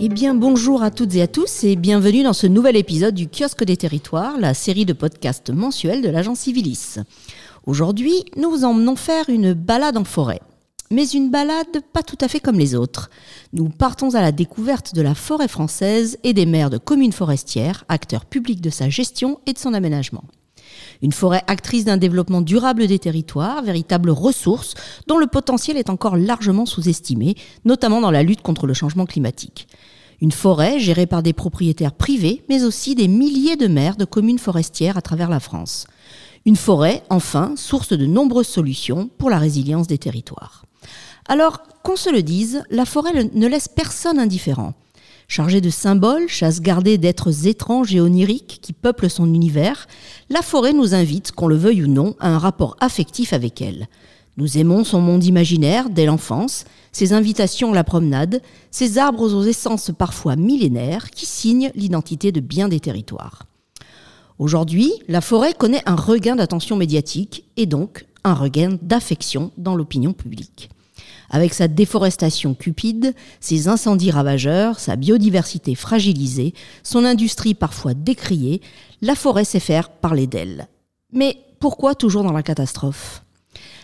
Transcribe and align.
Eh 0.00 0.08
bien, 0.08 0.34
bonjour 0.34 0.82
à 0.82 0.90
toutes 0.90 1.14
et 1.14 1.22
à 1.22 1.28
tous 1.28 1.62
et 1.62 1.76
bienvenue 1.76 2.24
dans 2.24 2.32
ce 2.32 2.48
nouvel 2.48 2.76
épisode 2.76 3.14
du 3.14 3.28
Kiosque 3.28 3.62
des 3.62 3.76
Territoires, 3.76 4.38
la 4.40 4.52
série 4.52 4.84
de 4.84 4.92
podcasts 4.92 5.50
mensuels 5.50 6.02
de 6.02 6.08
l'agence 6.08 6.40
Civilis. 6.40 6.96
Aujourd'hui, 7.64 8.24
nous 8.36 8.50
vous 8.50 8.64
emmenons 8.64 8.96
faire 8.96 9.28
une 9.28 9.52
balade 9.52 9.96
en 9.96 10.04
forêt. 10.04 10.40
Mais 10.90 11.08
une 11.08 11.30
balade 11.30 11.80
pas 11.92 12.02
tout 12.02 12.18
à 12.20 12.28
fait 12.28 12.40
comme 12.40 12.58
les 12.58 12.74
autres. 12.74 13.08
Nous 13.52 13.68
partons 13.68 14.14
à 14.14 14.20
la 14.20 14.32
découverte 14.32 14.94
de 14.94 15.02
la 15.02 15.14
forêt 15.14 15.48
française 15.48 16.18
et 16.24 16.34
des 16.34 16.46
maires 16.46 16.70
de 16.70 16.78
communes 16.78 17.12
forestières, 17.12 17.84
acteurs 17.88 18.26
publics 18.26 18.60
de 18.60 18.70
sa 18.70 18.88
gestion 18.88 19.38
et 19.46 19.52
de 19.52 19.58
son 19.58 19.74
aménagement. 19.74 20.24
Une 21.02 21.12
forêt 21.12 21.42
actrice 21.46 21.84
d'un 21.84 21.96
développement 21.96 22.40
durable 22.40 22.86
des 22.86 22.98
territoires, 22.98 23.62
véritable 23.62 24.10
ressource 24.10 24.74
dont 25.06 25.18
le 25.18 25.26
potentiel 25.26 25.76
est 25.76 25.90
encore 25.90 26.16
largement 26.16 26.66
sous-estimé, 26.66 27.36
notamment 27.64 28.00
dans 28.00 28.10
la 28.10 28.22
lutte 28.22 28.42
contre 28.42 28.66
le 28.66 28.74
changement 28.74 29.06
climatique. 29.06 29.66
Une 30.20 30.32
forêt 30.32 30.78
gérée 30.78 31.06
par 31.06 31.22
des 31.22 31.32
propriétaires 31.32 31.92
privés, 31.92 32.42
mais 32.48 32.64
aussi 32.64 32.94
des 32.94 33.08
milliers 33.08 33.56
de 33.56 33.66
maires 33.66 33.96
de 33.96 34.04
communes 34.04 34.38
forestières 34.38 34.96
à 34.96 35.02
travers 35.02 35.28
la 35.28 35.40
France. 35.40 35.86
Une 36.46 36.56
forêt, 36.56 37.02
enfin, 37.10 37.54
source 37.56 37.96
de 37.96 38.06
nombreuses 38.06 38.46
solutions 38.46 39.08
pour 39.18 39.30
la 39.30 39.38
résilience 39.38 39.86
des 39.86 39.98
territoires. 39.98 40.64
Alors, 41.26 41.62
qu'on 41.82 41.96
se 41.96 42.10
le 42.10 42.22
dise, 42.22 42.64
la 42.70 42.84
forêt 42.84 43.30
ne 43.32 43.46
laisse 43.46 43.68
personne 43.68 44.18
indifférent. 44.18 44.74
Chargée 45.26 45.60
de 45.60 45.70
symboles, 45.70 46.28
chasse 46.28 46.60
gardée 46.60 46.98
d'êtres 46.98 47.46
étranges 47.46 47.94
et 47.94 48.00
oniriques 48.00 48.58
qui 48.60 48.72
peuplent 48.72 49.10
son 49.10 49.32
univers, 49.32 49.86
la 50.28 50.42
forêt 50.42 50.72
nous 50.72 50.94
invite, 50.94 51.32
qu'on 51.32 51.48
le 51.48 51.56
veuille 51.56 51.84
ou 51.84 51.88
non, 51.88 52.14
à 52.20 52.28
un 52.28 52.38
rapport 52.38 52.76
affectif 52.80 53.32
avec 53.32 53.62
elle. 53.62 53.88
Nous 54.36 54.58
aimons 54.58 54.84
son 54.84 55.00
monde 55.00 55.24
imaginaire 55.24 55.90
dès 55.90 56.06
l'enfance, 56.06 56.64
ses 56.92 57.12
invitations 57.12 57.72
à 57.72 57.74
la 57.74 57.84
promenade, 57.84 58.42
ses 58.70 58.98
arbres 58.98 59.32
aux 59.32 59.44
essences 59.44 59.92
parfois 59.96 60.36
millénaires 60.36 61.10
qui 61.10 61.24
signent 61.24 61.70
l'identité 61.74 62.32
de 62.32 62.40
bien 62.40 62.68
des 62.68 62.80
territoires. 62.80 63.44
Aujourd'hui, 64.38 64.92
la 65.06 65.20
forêt 65.20 65.54
connaît 65.54 65.82
un 65.86 65.94
regain 65.94 66.34
d'attention 66.34 66.76
médiatique 66.76 67.44
et 67.56 67.66
donc 67.66 68.06
un 68.24 68.34
regain 68.34 68.76
d'affection 68.82 69.52
dans 69.56 69.76
l'opinion 69.76 70.12
publique. 70.12 70.70
Avec 71.34 71.52
sa 71.52 71.66
déforestation 71.66 72.54
cupide, 72.54 73.12
ses 73.40 73.66
incendies 73.66 74.12
ravageurs, 74.12 74.78
sa 74.78 74.94
biodiversité 74.94 75.74
fragilisée, 75.74 76.54
son 76.84 77.04
industrie 77.04 77.54
parfois 77.54 77.92
décriée, 77.92 78.60
la 79.02 79.16
forêt 79.16 79.42
sait 79.42 79.58
faire 79.58 79.90
parler 79.90 80.28
d'elle. 80.28 80.68
Mais 81.12 81.36
pourquoi 81.58 81.96
toujours 81.96 82.22
dans 82.22 82.30
la 82.30 82.44
catastrophe? 82.44 83.24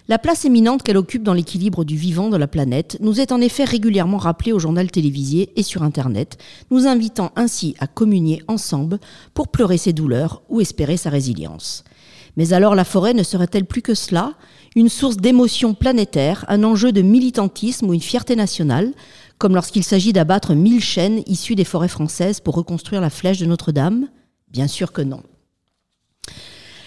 La 0.07 0.21
place 0.21 0.45
éminente 0.45 0.85
qu'elle 0.85 0.97
occupe 0.97 1.25
dans 1.25 1.35
l'équilibre 1.35 1.83
du 1.83 1.97
vivant 1.97 2.29
de 2.29 2.37
la 2.37 2.47
planète 2.47 2.97
nous 3.01 3.21
est 3.21 3.33
en 3.33 3.41
effet 3.41 3.65
régulièrement 3.65 4.19
rappelée 4.19 4.53
au 4.53 4.61
journal 4.61 4.89
télévisé 4.89 5.51
et 5.57 5.65
sur 5.65 5.83
Internet, 5.83 6.39
nous 6.71 6.87
invitant 6.87 7.33
ainsi 7.35 7.75
à 7.81 7.89
communier 7.89 8.45
ensemble 8.47 9.01
pour 9.35 9.49
pleurer 9.49 9.77
ses 9.77 9.93
douleurs 9.93 10.43
ou 10.51 10.61
espérer 10.61 10.97
sa 10.97 11.11
résilience. 11.11 11.83
Mais 12.37 12.53
alors 12.53 12.77
la 12.77 12.85
forêt 12.85 13.13
ne 13.13 13.25
serait-elle 13.25 13.65
plus 13.65 13.83
que 13.83 13.95
cela? 13.95 14.35
Une 14.77 14.89
source 14.89 15.17
d'émotion 15.17 15.75
planétaire, 15.75 16.45
un 16.49 16.65
enjeu 16.65 16.93
de 16.93 17.03
militantisme 17.03 17.89
ou 17.89 17.95
une 17.95 18.01
fierté 18.01 18.37
nationale, 18.37 18.93
comme 19.39 19.55
lorsqu'il 19.55 19.85
s'agit 19.85 20.13
d'abattre 20.13 20.55
mille 20.55 20.83
chênes 20.83 21.23
issus 21.27 21.55
des 21.55 21.65
forêts 21.65 21.89
françaises 21.89 22.41
pour 22.41 22.55
reconstruire 22.55 23.01
la 23.01 23.11
flèche 23.11 23.39
de 23.39 23.47
Notre-Dame? 23.47 24.09
Bien 24.51 24.69
sûr 24.69 24.93
que 24.93 25.03
non. 25.03 25.23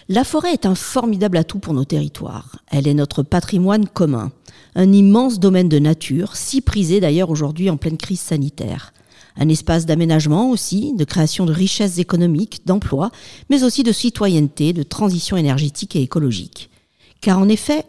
La 0.09 0.23
forêt 0.23 0.53
est 0.53 0.65
un 0.65 0.75
formidable 0.75 1.37
atout 1.37 1.59
pour 1.59 1.73
nos 1.73 1.85
territoires. 1.85 2.57
Elle 2.69 2.87
est 2.87 2.93
notre 2.93 3.23
patrimoine 3.23 3.87
commun, 3.87 4.31
un 4.75 4.91
immense 4.91 5.39
domaine 5.39 5.69
de 5.69 5.79
nature, 5.79 6.35
si 6.35 6.61
prisé 6.61 6.99
d'ailleurs 6.99 7.29
aujourd'hui 7.29 7.69
en 7.69 7.77
pleine 7.77 7.97
crise 7.97 8.19
sanitaire. 8.19 8.93
Un 9.35 9.49
espace 9.49 9.85
d'aménagement 9.85 10.49
aussi, 10.49 10.93
de 10.93 11.05
création 11.05 11.45
de 11.45 11.53
richesses 11.53 11.97
économiques, 11.97 12.61
d'emplois, 12.65 13.11
mais 13.49 13.63
aussi 13.63 13.83
de 13.83 13.91
citoyenneté, 13.91 14.73
de 14.73 14.83
transition 14.83 15.37
énergétique 15.37 15.95
et 15.95 16.01
écologique. 16.01 16.69
Car 17.23 17.39
en 17.39 17.47
effet, 17.47 17.85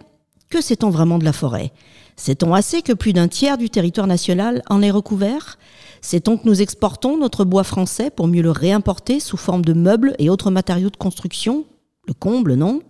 que 0.49 0.61
sait-on 0.61 0.91
vraiment 0.91 1.19
de 1.19 1.25
la 1.25 1.33
forêt? 1.33 1.73
Sait-on 2.15 2.55
assez 2.55 2.83
que 2.83 2.93
plus 2.93 3.13
d'un 3.13 3.27
tiers 3.27 3.59
du 3.59 3.69
territoire 3.69 4.07
national 4.07 4.63
en 4.71 4.81
est 4.81 4.93
recouvert? 4.93 5.59
Sait-on 6.01 6.37
que 6.39 6.47
nous 6.47 6.63
exportons 6.63 7.17
notre 7.17 7.45
bois 7.45 7.65
français 7.65 8.11
pour 8.11 8.29
mieux 8.29 8.43
le 8.43 8.53
réimporter 8.53 9.19
sous 9.19 9.37
forme 9.37 9.65
de 9.65 9.73
meubles 9.73 10.15
et 10.21 10.31
autres 10.31 10.53
matériaux 10.53 10.89
de 10.89 10.97
construction? 10.97 11.65
Le 12.07 12.15
comble, 12.15 12.55
non? 12.55 12.81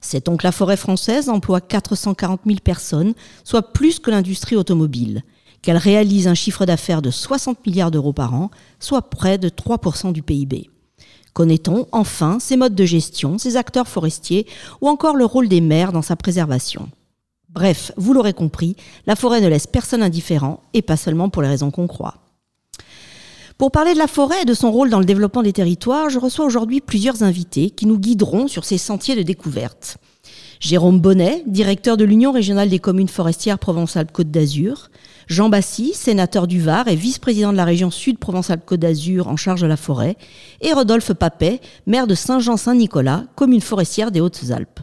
Sait-on 0.00 0.36
que 0.36 0.46
la 0.46 0.52
forêt 0.52 0.76
française 0.76 1.28
emploie 1.28 1.60
440 1.60 2.42
000 2.46 2.58
personnes, 2.62 3.14
soit 3.42 3.72
plus 3.72 3.98
que 3.98 4.12
l'industrie 4.12 4.54
automobile? 4.54 5.24
Qu'elle 5.60 5.76
réalise 5.76 6.28
un 6.28 6.34
chiffre 6.34 6.66
d'affaires 6.66 7.02
de 7.02 7.10
60 7.10 7.66
milliards 7.66 7.90
d'euros 7.90 8.12
par 8.12 8.32
an, 8.34 8.52
soit 8.78 9.10
près 9.10 9.38
de 9.38 9.48
3% 9.48 10.12
du 10.12 10.22
PIB 10.22 10.70
Connaît-on 11.34 11.88
enfin 11.90 12.38
ses 12.38 12.56
modes 12.56 12.76
de 12.76 12.84
gestion, 12.84 13.38
ses 13.38 13.56
acteurs 13.56 13.88
forestiers 13.88 14.46
ou 14.80 14.88
encore 14.88 15.16
le 15.16 15.24
rôle 15.24 15.48
des 15.48 15.60
maires 15.60 15.92
dans 15.92 16.00
sa 16.00 16.14
préservation? 16.14 16.88
Bref, 17.50 17.92
vous 17.96 18.12
l'aurez 18.12 18.32
compris, 18.32 18.76
la 19.06 19.16
forêt 19.16 19.40
ne 19.40 19.48
laisse 19.48 19.66
personne 19.66 20.02
indifférent 20.02 20.62
et 20.74 20.82
pas 20.82 20.96
seulement 20.96 21.28
pour 21.28 21.42
les 21.42 21.48
raisons 21.48 21.72
qu'on 21.72 21.88
croit. 21.88 22.14
Pour 23.58 23.72
parler 23.72 23.94
de 23.94 23.98
la 23.98 24.06
forêt 24.06 24.42
et 24.42 24.44
de 24.44 24.54
son 24.54 24.70
rôle 24.70 24.90
dans 24.90 24.98
le 24.98 25.04
développement 25.04 25.42
des 25.42 25.52
territoires, 25.52 26.08
je 26.08 26.18
reçois 26.18 26.44
aujourd'hui 26.44 26.80
plusieurs 26.80 27.22
invités 27.22 27.70
qui 27.70 27.86
nous 27.86 27.98
guideront 27.98 28.48
sur 28.48 28.64
ces 28.64 28.78
sentiers 28.78 29.16
de 29.16 29.22
découverte. 29.22 29.98
Jérôme 30.60 31.00
Bonnet, 31.00 31.42
directeur 31.46 31.96
de 31.96 32.04
l'Union 32.04 32.32
régionale 32.32 32.68
des 32.68 32.78
communes 32.78 33.08
forestières 33.08 33.58
Provence-Alpes-Côte 33.58 34.30
d'Azur, 34.30 34.90
Jean 35.26 35.48
Bassy, 35.48 35.92
sénateur 35.94 36.46
du 36.46 36.60
Var 36.60 36.88
et 36.88 36.96
vice-président 36.96 37.52
de 37.52 37.56
la 37.56 37.64
région 37.64 37.90
Sud 37.90 38.18
Provence-Alpes-Côte 38.18 38.80
d'Azur 38.80 39.28
en 39.28 39.36
charge 39.36 39.62
de 39.62 39.66
la 39.66 39.76
forêt, 39.76 40.16
et 40.60 40.72
Rodolphe 40.72 41.12
Papet, 41.12 41.60
maire 41.86 42.06
de 42.06 42.14
Saint-Jean-Saint-Nicolas, 42.14 43.24
commune 43.34 43.60
forestière 43.60 44.10
des 44.10 44.20
Hautes-Alpes. 44.20 44.80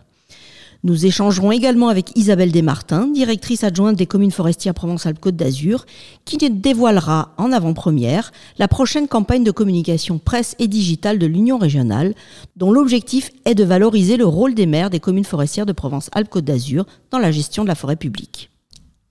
Nous 0.84 1.06
échangerons 1.06 1.52
également 1.52 1.90
avec 1.90 2.18
Isabelle 2.18 2.52
Desmartins, 2.52 3.07
directrice 3.07 3.63
adjointe 3.63 3.96
des 3.96 4.07
communes 4.07 4.31
forestières 4.31 4.74
Provence-Alpes-Côte 4.74 5.35
d'Azur, 5.35 5.85
qui 6.25 6.38
dévoilera 6.38 7.35
en 7.38 7.52
avant-première 7.52 8.31
la 8.58 8.68
prochaine 8.68 9.08
campagne 9.08 9.44
de 9.44 9.52
communication 9.52 10.18
presse 10.18 10.56
et 10.58 10.68
digitale 10.68 11.19
de 11.19 11.28
l'Union 11.28 11.59
régionale, 11.59 12.16
dont 12.56 12.72
l'objectif 12.72 13.29
est 13.46 13.53
de 13.53 13.63
valoriser 13.63 14.18
le 14.18 14.25
rôle 14.25 14.56
des 14.56 14.66
maires 14.66 14.90
des 14.90 15.00
communes 15.00 15.23
forestières 15.23 15.68
de 15.68 15.72
Provence-Alpes-Côte 15.72 16.46
d'Azur 16.46 16.88
dans 17.12 17.19
la 17.19 17.31
gestion 17.31 17.62
de 17.62 17.68
la 17.68 17.75
forêt 17.75 17.96
publique. 17.96 18.50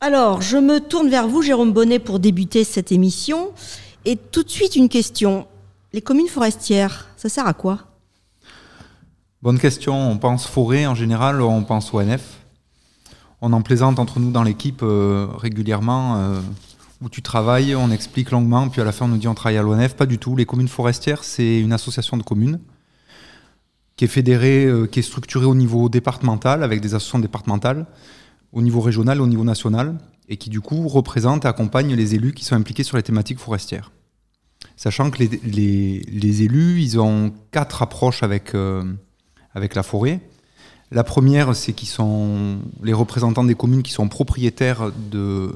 Alors, 0.03 0.41
je 0.41 0.57
me 0.57 0.81
tourne 0.81 1.11
vers 1.11 1.29
vous, 1.29 1.43
Jérôme 1.43 1.75
Bonnet, 1.75 1.99
pour 1.99 2.21
débuter 2.21 2.65
cette 2.65 2.91
émission. 2.91 3.51
Et 4.07 4.17
tout 4.17 4.43
de 4.43 4.49
suite, 4.49 4.75
une 4.75 4.89
question. 4.89 5.47
Les 5.93 6.01
communes 6.01 6.27
forestières, 6.27 7.09
ça 7.19 7.29
sert 7.29 7.47
à 7.47 7.53
quoi? 7.53 7.81
Bonne 9.43 9.59
question. 9.59 9.95
On 9.95 10.17
pense 10.17 10.47
forêt 10.47 10.87
en 10.87 10.95
général, 10.95 11.43
on 11.43 11.65
pense 11.65 11.93
ONF. 11.93 12.39
On 13.43 13.53
en 13.53 13.61
plaisante 13.61 13.99
entre 13.99 14.21
nous 14.21 14.31
dans 14.31 14.43
l'équipe 14.43 14.81
euh, 14.83 15.27
régulièrement. 15.37 16.17
Euh, 16.17 16.41
où 17.03 17.11
tu 17.11 17.21
travailles, 17.21 17.75
on 17.75 17.91
explique 17.91 18.31
longuement, 18.31 18.69
puis 18.69 18.81
à 18.81 18.85
la 18.85 18.93
fin 18.93 19.07
on 19.07 19.09
nous 19.09 19.19
dit 19.19 19.29
on 19.29 19.35
travaille 19.35 19.59
à 19.59 19.63
l'ONF. 19.63 19.97
Pas 19.97 20.07
du 20.07 20.19
tout. 20.19 20.35
Les 20.35 20.47
communes 20.47 20.69
forestières, 20.69 21.25
c'est 21.25 21.61
une 21.61 21.73
association 21.75 22.17
de 22.17 22.23
communes 22.23 22.59
qui 23.97 24.05
est 24.07 24.09
fédérée, 24.09 24.65
euh, 24.65 24.87
qui 24.87 25.01
est 25.01 25.03
structurée 25.03 25.45
au 25.45 25.55
niveau 25.55 25.91
départemental 25.91 26.63
avec 26.63 26.81
des 26.81 26.95
associations 26.95 27.19
départementales, 27.19 27.85
au 28.53 28.63
niveau 28.63 28.81
régional, 28.81 29.21
au 29.21 29.27
niveau 29.27 29.45
national, 29.45 29.99
et 30.29 30.37
qui 30.37 30.51
du 30.51 30.61
coup 30.61 30.89
représente 30.89 31.45
et 31.45 31.49
accompagne 31.49 31.95
les 31.95 32.15
élus 32.15 32.33
qui 32.33 32.45
sont 32.45 32.57
impliqués 32.57 32.85
sur 32.85 32.97
les 32.97 33.03
thématiques 33.03 33.39
forestières. 33.39 33.91
Sachant 34.77 35.11
que 35.11 35.19
les, 35.19 36.01
les, 36.07 36.43
élus, 36.43 36.81
ils 36.81 36.99
ont 36.99 37.33
quatre 37.51 37.83
approches 37.83 38.23
avec 38.23 38.55
avec 39.55 39.75
la 39.75 39.83
forêt. 39.83 40.21
La 40.91 41.05
première, 41.05 41.55
c'est 41.55 41.73
qu'ils 41.73 41.89
sont 41.89 42.59
les 42.83 42.93
représentants 42.93 43.45
des 43.45 43.55
communes 43.55 43.83
qui 43.83 43.93
sont 43.93 44.09
propriétaires 44.09 44.91
de, 45.11 45.55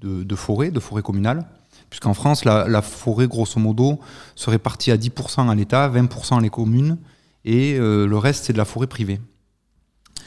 de, 0.00 0.34
forêts, 0.34 0.70
de 0.70 0.80
forêts 0.80 1.02
communales. 1.02 1.46
Puisqu'en 1.88 2.14
France, 2.14 2.44
la, 2.44 2.82
forêt, 2.82 3.28
grosso 3.28 3.60
modo, 3.60 4.00
serait 4.34 4.58
partie 4.58 4.90
à 4.90 4.96
10% 4.96 5.48
à 5.48 5.54
l'État, 5.54 5.88
20% 5.88 6.38
à 6.38 6.40
les 6.40 6.50
communes, 6.50 6.96
et 7.44 7.74
euh, 7.74 8.06
le 8.06 8.18
reste, 8.18 8.44
c'est 8.44 8.52
de 8.52 8.58
la 8.58 8.64
forêt 8.64 8.86
privée. 8.86 9.20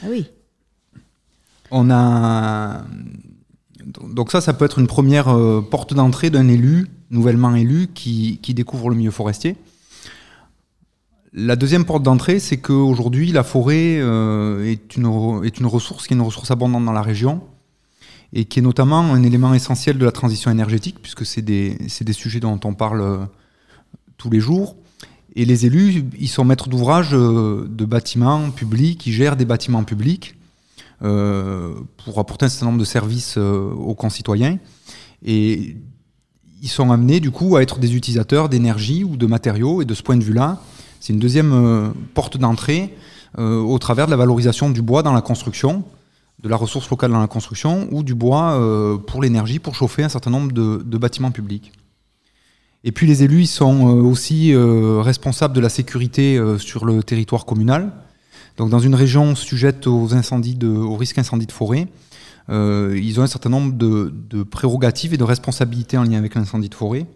Ah 0.02 0.06
oui. 0.08 0.30
On 1.70 1.90
a. 1.90 2.84
Donc, 3.84 4.32
ça, 4.32 4.40
ça 4.40 4.52
peut 4.52 4.64
être 4.64 4.78
une 4.78 4.86
première 4.86 5.28
euh, 5.28 5.60
porte 5.60 5.94
d'entrée 5.94 6.30
d'un 6.30 6.48
élu 6.48 6.88
nouvellement 7.10 7.54
élus, 7.54 7.88
qui, 7.94 8.40
découvrent 8.48 8.90
le 8.90 8.96
milieu 8.96 9.12
forestier. 9.12 9.56
La 11.32 11.54
deuxième 11.54 11.84
porte 11.84 12.02
d'entrée, 12.02 12.40
c'est 12.40 12.56
qu'aujourd'hui, 12.56 13.30
la 13.30 13.44
forêt 13.44 13.98
euh, 14.00 14.64
est, 14.64 14.96
une, 14.96 15.06
ressource 15.06 16.06
qui 16.06 16.14
est 16.14 16.16
une 16.16 16.22
ressource 16.22 16.50
abondante 16.50 16.84
dans 16.84 16.92
la 16.92 17.02
région 17.02 17.42
et 18.32 18.44
qui 18.44 18.58
est 18.58 18.62
notamment 18.62 19.00
un 19.00 19.22
élément 19.22 19.54
essentiel 19.54 19.98
de 19.98 20.04
la 20.04 20.10
transition 20.10 20.50
énergétique, 20.50 20.96
puisque 21.00 21.24
c'est 21.24 21.42
des, 21.42 21.78
sujets 21.88 22.40
dont 22.40 22.58
on 22.64 22.74
parle 22.74 23.00
euh, 23.00 23.18
tous 24.16 24.30
les 24.30 24.40
jours. 24.40 24.76
Et 25.36 25.44
les 25.44 25.66
élus, 25.66 26.04
ils 26.18 26.28
sont 26.28 26.44
maîtres 26.44 26.68
d'ouvrage 26.68 27.12
de 27.12 27.84
bâtiments 27.84 28.50
publics, 28.50 29.06
ils 29.06 29.12
gèrent 29.12 29.36
des 29.36 29.44
bâtiments 29.44 29.84
publics 29.84 30.35
pour 31.00 32.18
apporter 32.18 32.46
un 32.46 32.48
certain 32.48 32.66
nombre 32.66 32.78
de 32.78 32.84
services 32.84 33.36
aux 33.36 33.94
concitoyens. 33.94 34.58
Et 35.24 35.76
ils 36.62 36.68
sont 36.68 36.90
amenés, 36.90 37.20
du 37.20 37.30
coup, 37.30 37.56
à 37.56 37.62
être 37.62 37.78
des 37.78 37.94
utilisateurs 37.94 38.48
d'énergie 38.48 39.04
ou 39.04 39.16
de 39.16 39.26
matériaux. 39.26 39.82
Et 39.82 39.84
de 39.84 39.94
ce 39.94 40.02
point 40.02 40.16
de 40.16 40.24
vue-là, 40.24 40.60
c'est 41.00 41.12
une 41.12 41.18
deuxième 41.18 41.52
euh, 41.52 41.88
porte 42.14 42.36
d'entrée 42.38 42.94
euh, 43.38 43.60
au 43.60 43.78
travers 43.78 44.06
de 44.06 44.10
la 44.10 44.16
valorisation 44.16 44.70
du 44.70 44.82
bois 44.82 45.02
dans 45.02 45.12
la 45.12 45.20
construction, 45.20 45.84
de 46.42 46.48
la 46.48 46.56
ressource 46.56 46.88
locale 46.90 47.12
dans 47.12 47.20
la 47.20 47.26
construction, 47.26 47.88
ou 47.92 48.02
du 48.02 48.14
bois 48.14 48.54
euh, 48.54 48.96
pour 48.96 49.22
l'énergie, 49.22 49.58
pour 49.58 49.74
chauffer 49.74 50.02
un 50.02 50.08
certain 50.08 50.30
nombre 50.30 50.52
de, 50.52 50.98
bâtiments 50.98 51.30
publics. 51.30 51.72
Et 52.84 52.92
puis 52.92 53.06
les 53.06 53.24
élus 53.24 53.42
ils 53.42 53.46
sont 53.48 53.88
aussi 53.88 54.54
responsables 54.54 55.54
de 55.54 55.60
la 55.60 55.68
sécurité 55.68 56.40
sur 56.58 56.84
le 56.84 57.02
territoire 57.02 57.44
communal. 57.44 57.90
Donc 58.56 58.70
dans 58.70 58.78
une 58.78 58.94
région 58.94 59.34
sujette 59.34 59.86
aux 59.86 60.14
incendies 60.14 60.54
de, 60.54 60.68
au 60.68 60.96
risque 60.96 61.18
incendie 61.18 61.46
de 61.46 61.52
forêt, 61.52 61.88
ils 62.48 63.14
ont 63.18 63.22
un 63.22 63.26
certain 63.26 63.50
nombre 63.50 63.74
de, 63.74 64.42
prérogatives 64.44 65.12
et 65.12 65.16
de 65.16 65.24
responsabilités 65.24 65.98
en 65.98 66.04
lien 66.04 66.18
avec 66.18 66.34
l'incendie 66.34 66.68
de 66.68 66.74
forêt. 66.74 67.06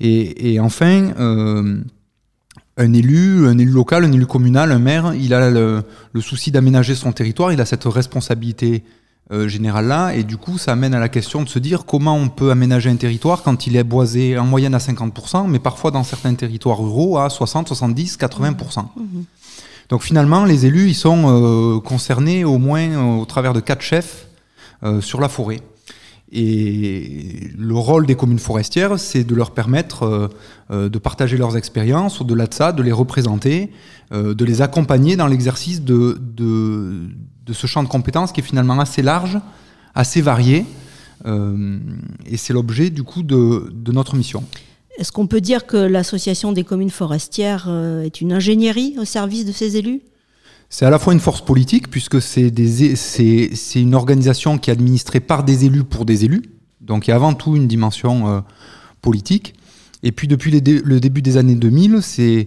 Et, 0.00 0.60
enfin, 0.60 1.12
un 2.76 2.92
élu, 2.92 3.46
un 3.46 3.58
élu 3.58 3.70
local, 3.70 4.04
un 4.04 4.12
élu 4.12 4.26
communal, 4.26 4.70
un 4.70 4.78
maire, 4.78 5.14
il 5.14 5.32
a 5.32 5.50
le, 5.50 5.84
souci 6.20 6.50
d'aménager 6.50 6.94
son 6.94 7.12
territoire, 7.12 7.52
il 7.52 7.60
a 7.60 7.66
cette 7.66 7.84
responsabilité 7.84 8.84
euh, 9.32 9.48
générale-là, 9.48 10.14
et 10.14 10.22
du 10.22 10.36
coup, 10.36 10.58
ça 10.58 10.72
amène 10.72 10.94
à 10.94 11.00
la 11.00 11.08
question 11.08 11.42
de 11.42 11.48
se 11.48 11.58
dire 11.58 11.84
comment 11.84 12.16
on 12.16 12.28
peut 12.28 12.50
aménager 12.50 12.90
un 12.90 12.96
territoire 12.96 13.42
quand 13.42 13.66
il 13.66 13.76
est 13.76 13.82
boisé 13.82 14.38
en 14.38 14.44
moyenne 14.44 14.74
à 14.74 14.78
50%, 14.78 15.48
mais 15.48 15.58
parfois 15.58 15.90
dans 15.90 16.04
certains 16.04 16.34
territoires 16.34 16.78
ruraux 16.78 17.18
à 17.18 17.28
60, 17.30 17.68
70, 17.68 18.18
80%. 18.18 18.84
Donc 19.88 20.02
finalement, 20.02 20.44
les 20.44 20.66
élus, 20.66 20.88
ils 20.88 20.94
sont 20.94 21.24
euh, 21.26 21.80
concernés 21.80 22.44
au 22.44 22.58
moins 22.58 22.90
euh, 22.90 23.20
au 23.20 23.24
travers 23.24 23.52
de 23.52 23.60
quatre 23.60 23.82
chefs 23.82 24.26
sur 25.00 25.20
la 25.20 25.28
forêt. 25.28 25.62
Et 26.32 27.50
le 27.56 27.74
rôle 27.76 28.04
des 28.06 28.16
communes 28.16 28.40
forestières, 28.40 28.98
c'est 28.98 29.22
de 29.22 29.34
leur 29.34 29.52
permettre 29.52 30.02
euh, 30.02 30.28
euh, 30.70 30.88
de 30.88 30.98
partager 30.98 31.36
leurs 31.36 31.56
expériences, 31.56 32.20
au-delà 32.20 32.46
de 32.46 32.54
ça, 32.54 32.72
de 32.72 32.82
les 32.82 32.90
représenter, 32.90 33.70
euh, 34.12 34.34
de 34.34 34.44
les 34.44 34.60
accompagner 34.60 35.14
dans 35.14 35.28
l'exercice 35.28 35.82
de, 35.82 36.18
de, 36.20 37.08
ce 37.52 37.66
champ 37.68 37.82
de 37.84 37.88
compétences 37.88 38.32
qui 38.32 38.40
est 38.40 38.44
finalement 38.44 38.78
assez 38.80 39.02
large, 39.02 39.38
assez 39.94 40.20
varié. 40.20 40.66
et 41.24 42.36
c'est 42.36 42.52
l'objet 42.52 42.90
du 42.90 43.02
coup 43.02 43.22
de, 43.22 43.72
de 43.72 43.92
notre 43.92 44.16
mission. 44.16 44.44
Est-ce 44.98 45.12
qu'on 45.12 45.26
peut 45.26 45.40
dire 45.40 45.66
que 45.66 45.76
l'association 45.76 46.52
des 46.52 46.64
communes 46.64 46.90
forestières 46.90 47.68
est 48.04 48.20
une 48.20 48.32
ingénierie 48.32 48.96
au 48.98 49.04
service 49.04 49.44
de 49.44 49.52
ces 49.52 49.76
élus? 49.76 50.02
C'est 50.68 50.84
à 50.84 50.90
la 50.90 50.98
fois 50.98 51.12
une 51.12 51.20
force 51.20 51.42
politique, 51.42 51.88
puisque 51.90 52.20
c'est 52.20 52.50
une 53.76 53.94
organisation 53.94 54.58
qui 54.58 54.70
est 54.70 54.72
administrée 54.72 55.20
par 55.20 55.44
des 55.44 55.64
élus 55.64 55.84
pour 55.84 56.04
des 56.04 56.24
élus. 56.24 56.42
Donc 56.80 57.06
il 57.06 57.10
y 57.10 57.12
a 57.12 57.16
avant 57.16 57.34
tout 57.34 57.56
une 57.56 57.68
dimension 57.68 58.28
euh, 58.28 58.40
politique. 59.00 59.54
Et 60.02 60.12
puis 60.12 60.28
depuis 60.28 60.50
le 60.50 61.00
début 61.00 61.22
des 61.22 61.36
années 61.36 61.54
2000, 61.54 62.00
c'est 62.02 62.44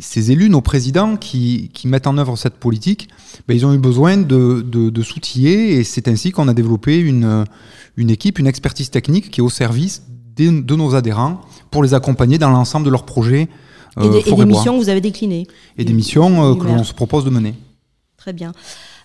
ces 0.00 0.32
élus, 0.32 0.50
nos 0.50 0.60
présidents 0.60 1.16
qui, 1.16 1.70
mettent 1.84 2.06
en 2.06 2.18
œuvre 2.18 2.36
cette 2.36 2.56
politique, 2.56 3.08
ben, 3.46 3.56
ils 3.56 3.64
ont 3.64 3.72
eu 3.72 3.78
besoin 3.78 4.18
de, 4.18 4.60
de, 4.60 5.02
s'outiller 5.02 5.74
et 5.74 5.84
c'est 5.84 6.06
ainsi 6.08 6.32
qu'on 6.32 6.48
a 6.48 6.54
développé 6.54 6.98
une, 6.98 7.46
une 7.96 8.10
équipe, 8.10 8.38
une 8.38 8.48
expertise 8.48 8.90
technique 8.90 9.30
qui 9.30 9.40
est 9.40 9.44
au 9.44 9.48
service 9.48 10.02
de 10.46 10.76
nos 10.76 10.94
adhérents 10.94 11.40
pour 11.70 11.82
les 11.82 11.94
accompagner 11.94 12.38
dans 12.38 12.50
l'ensemble 12.50 12.86
de 12.86 12.90
leurs 12.90 13.04
projets 13.04 13.48
et, 14.00 14.04
euh, 14.04 14.22
des, 14.22 14.44
missions 14.46 14.74
que 14.74 14.82
vous 14.82 14.88
avez 14.88 15.00
déclinées. 15.00 15.46
Et 15.76 15.84
des 15.84 15.92
missions 15.92 16.52
euh, 16.52 16.54
que 16.54 16.66
l'on 16.66 16.84
se 16.84 16.94
propose 16.94 17.24
de 17.24 17.30
mener. 17.30 17.54
Très 18.16 18.32
bien. 18.32 18.52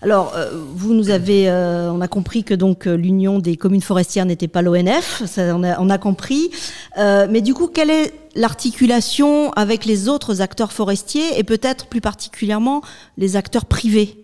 Alors, 0.02 0.34
euh, 0.36 0.52
vous 0.76 0.94
nous 0.94 1.10
avez, 1.10 1.50
on 1.50 2.02
a 2.02 2.08
compris 2.08 2.44
que 2.44 2.54
donc 2.54 2.86
l'Union 2.86 3.40
des 3.40 3.56
communes 3.56 3.82
forestières 3.82 4.26
n'était 4.26 4.48
pas 4.50 4.62
l'ONF, 4.62 5.24
on 5.38 5.64
a, 5.64 5.80
on 5.80 5.90
a, 5.90 5.98
compris. 5.98 6.52
mais 6.98 7.42
du 7.42 7.54
coup, 7.54 7.68
quelle 7.68 7.90
est 7.90 8.14
l'articulation 8.36 9.52
avec 9.54 9.86
les 9.86 10.10
autres 10.10 10.42
acteurs 10.42 10.74
forestiers 10.74 11.40
et 11.40 11.44
peut-être 11.44 11.88
plus 11.88 12.02
particulièrement 12.02 12.82
les 13.18 13.36
acteurs 13.36 13.66
privés? 13.66 14.18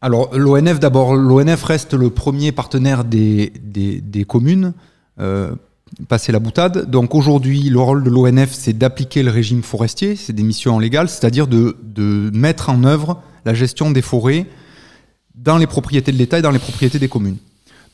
Alors, 0.00 0.30
l'ONF, 0.36 0.78
d'abord, 0.78 1.16
l'ONF 1.16 1.64
reste 1.64 1.94
le 1.94 2.10
premier 2.10 2.52
partenaire 2.52 3.04
des, 3.04 3.52
des, 3.60 4.00
des 4.00 4.24
communes 4.24 4.74
passer 6.08 6.32
la 6.32 6.38
boutade. 6.38 6.90
Donc 6.90 7.14
aujourd'hui, 7.14 7.62
le 7.70 7.80
rôle 7.80 8.04
de 8.04 8.10
l'ONF, 8.10 8.52
c'est 8.52 8.76
d'appliquer 8.76 9.22
le 9.22 9.30
régime 9.30 9.62
forestier, 9.62 10.16
c'est 10.16 10.32
des 10.32 10.42
missions 10.42 10.78
légales, 10.78 11.08
c'est-à-dire 11.08 11.46
de, 11.46 11.76
de, 11.82 12.30
mettre 12.32 12.70
en 12.70 12.84
œuvre 12.84 13.22
la 13.44 13.54
gestion 13.54 13.90
des 13.90 14.02
forêts 14.02 14.46
dans 15.34 15.56
les 15.56 15.66
propriétés 15.66 16.12
de 16.12 16.18
l'État 16.18 16.38
et 16.38 16.42
dans 16.42 16.50
les 16.50 16.58
propriétés 16.58 16.98
des 16.98 17.08
communes. 17.08 17.36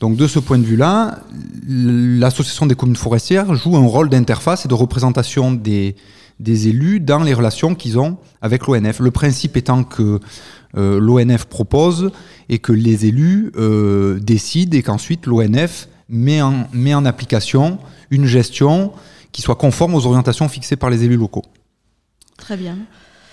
Donc 0.01 0.17
de 0.17 0.27
ce 0.27 0.39
point 0.39 0.57
de 0.57 0.65
vue-là, 0.65 1.19
l'association 1.67 2.65
des 2.65 2.75
communes 2.75 2.97
forestières 2.97 3.55
joue 3.55 3.77
un 3.77 3.85
rôle 3.85 4.09
d'interface 4.09 4.65
et 4.65 4.67
de 4.67 4.73
représentation 4.73 5.53
des, 5.53 5.95
des 6.39 6.67
élus 6.67 6.99
dans 6.99 7.23
les 7.23 7.33
relations 7.33 7.75
qu'ils 7.75 7.97
ont 7.97 8.17
avec 8.41 8.67
l'ONF. 8.67 8.99
Le 8.99 9.11
principe 9.11 9.55
étant 9.55 9.83
que 9.83 10.19
euh, 10.77 10.99
l'ONF 10.99 11.45
propose 11.45 12.11
et 12.49 12.59
que 12.59 12.73
les 12.73 13.05
élus 13.05 13.51
euh, 13.55 14.19
décident 14.19 14.77
et 14.77 14.81
qu'ensuite 14.81 15.27
l'ONF 15.27 15.87
met 16.09 16.41
en, 16.41 16.67
met 16.71 16.93
en 16.93 17.05
application 17.05 17.79
une 18.11 18.25
gestion 18.25 18.91
qui 19.31 19.41
soit 19.41 19.55
conforme 19.55 19.95
aux 19.95 20.05
orientations 20.05 20.47
fixées 20.47 20.75
par 20.75 20.89
les 20.89 21.03
élus 21.03 21.17
locaux. 21.17 21.43
Très 22.37 22.57
bien. 22.57 22.77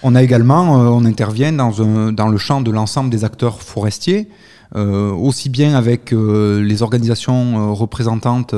On 0.02 0.14
a 0.14 0.22
également, 0.22 0.80
euh, 0.80 0.88
on 0.88 1.04
intervient 1.04 1.52
dans, 1.52 1.80
un, 1.80 2.12
dans, 2.12 2.28
le 2.28 2.38
champ 2.38 2.60
de 2.60 2.70
l'ensemble 2.70 3.10
des 3.10 3.24
acteurs 3.24 3.62
forestiers, 3.62 4.28
euh, 4.74 5.12
aussi 5.12 5.48
bien 5.48 5.74
avec 5.76 6.12
euh, 6.12 6.60
les 6.62 6.82
organisations 6.82 7.74
représentantes 7.74 8.54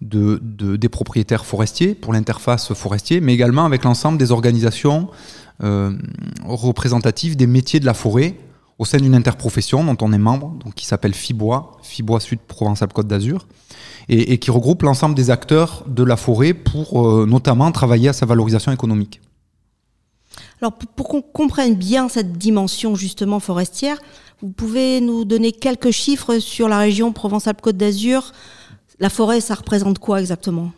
de, 0.00 0.40
de, 0.42 0.76
des 0.76 0.88
propriétaires 0.88 1.44
forestiers 1.44 1.94
pour 1.94 2.12
l'interface 2.12 2.72
forestier, 2.72 3.20
mais 3.20 3.34
également 3.34 3.66
avec 3.66 3.84
l'ensemble 3.84 4.18
des 4.18 4.32
organisations 4.32 5.08
représentatives 6.44 7.36
des 7.36 7.48
métiers 7.48 7.80
de 7.80 7.84
la 7.84 7.92
forêt, 7.92 8.36
au 8.78 8.84
sein 8.84 8.98
d'une 8.98 9.14
interprofession 9.14 9.84
dont 9.84 9.96
on 10.00 10.12
est 10.12 10.18
membre, 10.18 10.54
donc 10.64 10.74
qui 10.74 10.86
s'appelle 10.86 11.14
FIBOIS, 11.14 11.78
FIBOIS 11.82 12.20
Sud 12.20 12.38
Provence-Alpes-Côte 12.40 13.08
d'Azur, 13.08 13.46
et, 14.08 14.38
qui 14.38 14.50
regroupe 14.50 14.82
l'ensemble 14.82 15.14
des 15.14 15.30
acteurs 15.30 15.84
de 15.86 16.02
la 16.02 16.16
forêt 16.16 16.54
pour 16.54 17.06
euh, 17.06 17.26
notamment 17.26 17.70
travailler 17.72 18.08
à 18.08 18.12
sa 18.12 18.24
valorisation 18.24 18.72
économique. 18.72 19.20
Alors 20.62 20.72
pour, 20.72 21.08
qu'on 21.08 21.22
comprenne 21.22 21.74
bien 21.74 22.08
cette 22.08 22.32
dimension 22.32 22.94
justement 22.94 23.40
forestière, 23.40 23.98
vous 24.40 24.50
pouvez 24.50 25.00
nous 25.00 25.24
donner 25.24 25.52
quelques 25.52 25.90
chiffres 25.90 26.38
sur 26.38 26.68
la 26.68 26.78
région 26.78 27.12
Provence-Alpes-Côte 27.12 27.76
d'Azur. 27.76 28.32
La 29.00 29.10
forêt, 29.10 29.40
ça 29.40 29.54
représente 29.54 29.98
quoi 29.98 30.20
exactement? 30.20 30.70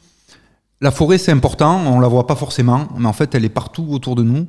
La 0.80 0.90
forêt, 0.90 1.19
c'est 1.19 1.33
important, 1.33 1.78
on 1.87 2.00
la 2.00 2.09
voit 2.09 2.26
pas 2.26 2.37
forcément, 2.37 2.88
mais 2.99 3.07
en 3.07 3.12
fait, 3.12 3.35
elle 3.35 3.45
est 3.45 3.50
partout 3.50 3.87
autour 3.90 4.16
de 4.16 4.23
nous. 4.23 4.47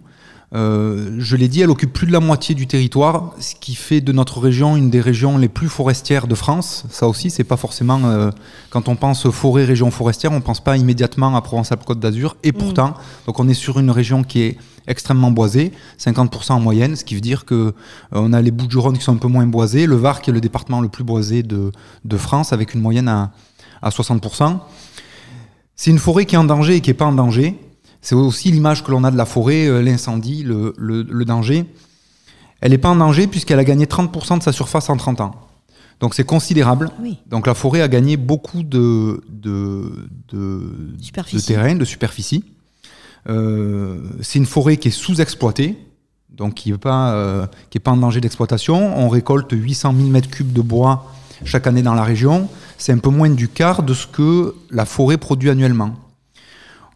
Euh, 0.53 1.15
je 1.19 1.37
l'ai 1.37 1.47
dit, 1.47 1.61
elle 1.61 1.69
occupe 1.69 1.93
plus 1.93 2.07
de 2.07 2.11
la 2.11 2.19
moitié 2.19 2.55
du 2.55 2.67
territoire, 2.67 3.33
ce 3.39 3.55
qui 3.55 3.73
fait 3.73 4.01
de 4.01 4.11
notre 4.11 4.39
région 4.39 4.75
une 4.75 4.89
des 4.89 4.99
régions 4.99 5.37
les 5.37 5.47
plus 5.47 5.69
forestières 5.69 6.27
de 6.27 6.35
France. 6.35 6.83
Ça 6.89 7.07
aussi, 7.07 7.29
c'est 7.29 7.45
pas 7.45 7.55
forcément 7.55 8.01
euh, 8.03 8.31
quand 8.69 8.89
on 8.89 8.97
pense 8.97 9.29
forêt, 9.29 9.63
région 9.63 9.91
forestière, 9.91 10.33
on 10.33 10.41
pense 10.41 10.61
pas 10.61 10.75
immédiatement 10.75 11.35
à 11.37 11.41
Provence-Alpes-Côte 11.41 11.99
d'Azur. 11.99 12.35
Et 12.43 12.51
mm. 12.51 12.55
pourtant, 12.55 12.93
donc 13.27 13.39
on 13.39 13.47
est 13.47 13.53
sur 13.53 13.79
une 13.79 13.91
région 13.91 14.23
qui 14.23 14.41
est 14.41 14.57
extrêmement 14.87 15.31
boisée, 15.31 15.71
50% 15.99 16.53
en 16.53 16.59
moyenne, 16.59 16.97
ce 16.97 17.05
qui 17.05 17.15
veut 17.15 17.21
dire 17.21 17.45
que 17.45 17.55
euh, 17.55 17.71
on 18.11 18.33
a 18.33 18.41
les 18.41 18.51
Bouches-du-Rhône 18.51 18.97
qui 18.97 19.03
sont 19.03 19.13
un 19.13 19.17
peu 19.17 19.29
moins 19.29 19.45
boisés, 19.45 19.85
le 19.85 19.95
Var 19.95 20.21
qui 20.21 20.31
est 20.31 20.33
le 20.33 20.41
département 20.41 20.81
le 20.81 20.89
plus 20.89 21.05
boisé 21.05 21.43
de, 21.43 21.71
de 22.03 22.17
France, 22.17 22.51
avec 22.51 22.73
une 22.73 22.81
moyenne 22.81 23.07
à, 23.07 23.31
à 23.81 23.89
60%. 23.89 24.59
C'est 25.77 25.91
une 25.91 25.99
forêt 25.99 26.25
qui 26.25 26.35
est 26.35 26.37
en 26.37 26.43
danger 26.43 26.75
et 26.75 26.81
qui 26.81 26.89
est 26.89 26.95
pas 26.95 27.05
en 27.05 27.13
danger. 27.13 27.57
C'est 28.01 28.15
aussi 28.15 28.51
l'image 28.51 28.83
que 28.83 28.91
l'on 28.91 29.03
a 29.03 29.11
de 29.11 29.17
la 29.17 29.25
forêt, 29.25 29.67
euh, 29.67 29.81
l'incendie, 29.81 30.43
le, 30.43 31.23
danger. 31.25 31.65
Elle 32.59 32.71
n'est 32.71 32.77
pas 32.77 32.89
en 32.89 32.95
danger 32.95 33.27
puisqu'elle 33.27 33.59
a 33.59 33.63
gagné 33.63 33.85
30% 33.85 34.39
de 34.39 34.43
sa 34.43 34.51
surface 34.51 34.89
en 34.89 34.97
30 34.97 35.21
ans. 35.21 35.35
Donc 35.99 36.15
c'est 36.15 36.23
considérable. 36.23 36.89
Donc 37.27 37.45
la 37.45 37.53
forêt 37.53 37.81
a 37.81 37.87
gagné 37.87 38.17
beaucoup 38.17 38.63
de, 38.63 39.23
de, 39.29 40.09
de, 40.29 41.39
terrain, 41.45 41.75
de 41.75 41.85
superficie. 41.85 42.43
Euh, 43.29 43.99
c'est 44.21 44.39
une 44.39 44.47
forêt 44.47 44.77
qui 44.77 44.87
est 44.87 44.91
sous-exploitée, 44.91 45.77
donc 46.31 46.55
qui 46.55 46.71
n'est 46.71 46.77
pas, 46.79 47.13
euh, 47.13 47.45
pas 47.83 47.91
en 47.91 47.97
danger 47.97 48.19
d'exploitation. 48.19 48.97
On 48.97 49.09
récolte 49.09 49.51
800 49.51 49.93
000 49.95 50.09
m3 50.09 50.51
de 50.51 50.61
bois 50.61 51.11
chaque 51.45 51.67
année 51.67 51.83
dans 51.83 51.93
la 51.93 52.03
région. 52.03 52.49
c'est 52.77 52.93
un 52.93 52.97
peu 52.97 53.09
moins 53.09 53.29
du 53.29 53.47
quart 53.47 53.83
de 53.83 53.93
ce 53.93 54.07
que 54.07 54.55
la 54.71 54.85
forêt 54.85 55.17
produit 55.17 55.51
annuellement. 55.51 55.95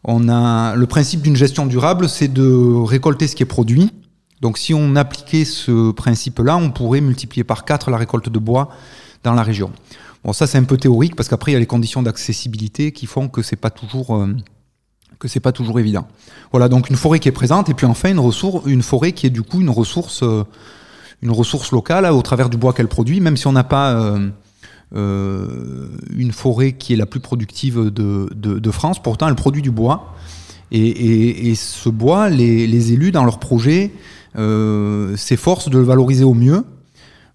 On 0.08 0.30
a 0.30 0.76
le 0.76 0.86
principe 0.86 1.24
d'une 1.24 1.36
gestion 1.36 1.66
durable, 1.66 2.08
c'est 2.08 2.28
de 2.28 2.84
récolter 2.86 3.28
ce 3.28 3.36
qui 3.36 3.42
est 3.42 3.48
produit. 3.48 3.92
Donc 4.40 4.60
si 4.60 4.74
on 4.76 4.96
appliquait 4.96 5.46
ce 5.46 5.92
principe-là, 5.92 6.58
on 6.58 6.70
pourrait 6.70 7.02
multiplier 7.02 7.44
par 7.44 7.66
4 7.66 7.90
la 7.90 7.98
récolte 7.98 8.30
de 8.30 8.38
bois 8.38 8.70
dans 9.24 9.34
la 9.34 9.42
région. 9.42 9.72
Bon, 10.24 10.32
ça 10.32 10.46
c'est 10.46 10.60
un 10.60 10.64
peu 10.64 10.78
théorique 10.78 11.16
parce 11.16 11.28
qu'après 11.28 11.52
il 11.52 11.54
y 11.56 11.58
a 11.58 11.60
les 11.60 11.66
conditions 11.66 12.04
d'accessibilité 12.04 12.92
qui 12.92 13.08
font 13.08 13.28
que 13.30 13.42
c'est 13.42 13.56
pas 13.56 13.72
toujours 13.72 14.16
euh, 14.16 14.28
que 15.18 15.28
c'est 15.28 15.40
pas 15.40 15.52
toujours 15.52 15.80
évident. 15.80 16.08
Voilà, 16.52 16.70
donc 16.70 16.92
une 16.92 16.98
forêt 16.98 17.20
qui 17.20 17.28
est 17.28 17.32
présente 17.32 17.70
et 17.70 17.74
puis 17.74 17.88
enfin 17.88 18.12
une 18.12 18.20
ressource, 18.20 18.64
une 18.68 18.84
forêt 18.84 19.12
qui 19.12 19.26
est 19.26 19.32
du 19.32 19.42
coup 19.42 19.62
une 19.62 19.72
ressource, 19.72 20.22
euh, 20.22 20.44
une 21.24 21.32
ressource 21.32 21.72
locale 21.72 22.06
au 22.06 22.22
travers 22.22 22.50
du 22.50 22.58
bois 22.58 22.74
qu'elle 22.74 22.88
produit, 22.88 23.22
même 23.22 23.38
si 23.38 23.48
on 23.48 23.54
n'a 23.54 23.64
pas 23.64 23.94
euh, 23.94 24.30
une 24.96 26.32
forêt 26.32 26.74
qui 26.74 26.94
est 26.94 26.96
la 26.96 27.06
plus 27.06 27.20
productive 27.20 27.92
de, 27.92 28.72
France, 28.72 29.02
pourtant 29.02 29.28
elle 29.28 29.36
produit 29.36 29.62
du 29.62 29.72
bois. 29.72 30.16
Et, 30.72 31.54
ce 31.56 31.90
bois, 31.90 32.30
les, 32.30 32.94
élus 32.94 33.12
dans 33.12 33.24
leur 33.24 33.40
projet 33.40 33.92
s'efforcent 34.36 35.70
de 35.70 35.78
le 35.78 35.84
valoriser 35.84 36.24
au 36.24 36.34
mieux. 36.34 36.64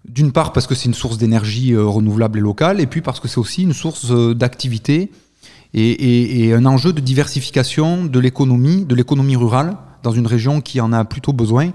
D'une 0.07 0.31
part 0.31 0.51
parce 0.51 0.65
que 0.65 0.73
c'est 0.73 0.85
une 0.85 0.95
source 0.95 1.17
d'énergie 1.17 1.75
renouvelable 1.75 2.39
et 2.39 2.41
locale, 2.41 2.81
et 2.81 2.87
puis 2.87 3.01
parce 3.01 3.19
que 3.19 3.27
c'est 3.27 3.37
aussi 3.37 3.63
une 3.63 3.73
source 3.73 4.11
d'activité 4.35 5.11
et, 5.73 6.53
un 6.53 6.65
enjeu 6.65 6.93
de 6.93 6.99
diversification 6.99 8.05
de 8.05 8.19
l'économie, 8.19 8.85
de 8.85 8.95
l'économie 8.95 9.35
rurale, 9.35 9.77
dans 10.03 10.11
une 10.11 10.27
région 10.27 10.61
qui 10.61 10.81
en 10.81 10.91
a 10.93 11.05
plutôt 11.05 11.33
besoin, 11.33 11.71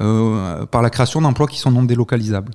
euh, 0.00 0.66
par 0.66 0.82
la 0.82 0.90
création 0.90 1.20
d'emplois 1.20 1.46
qui 1.46 1.58
sont 1.58 1.70
non 1.70 1.82
délocalisables. 1.82 2.52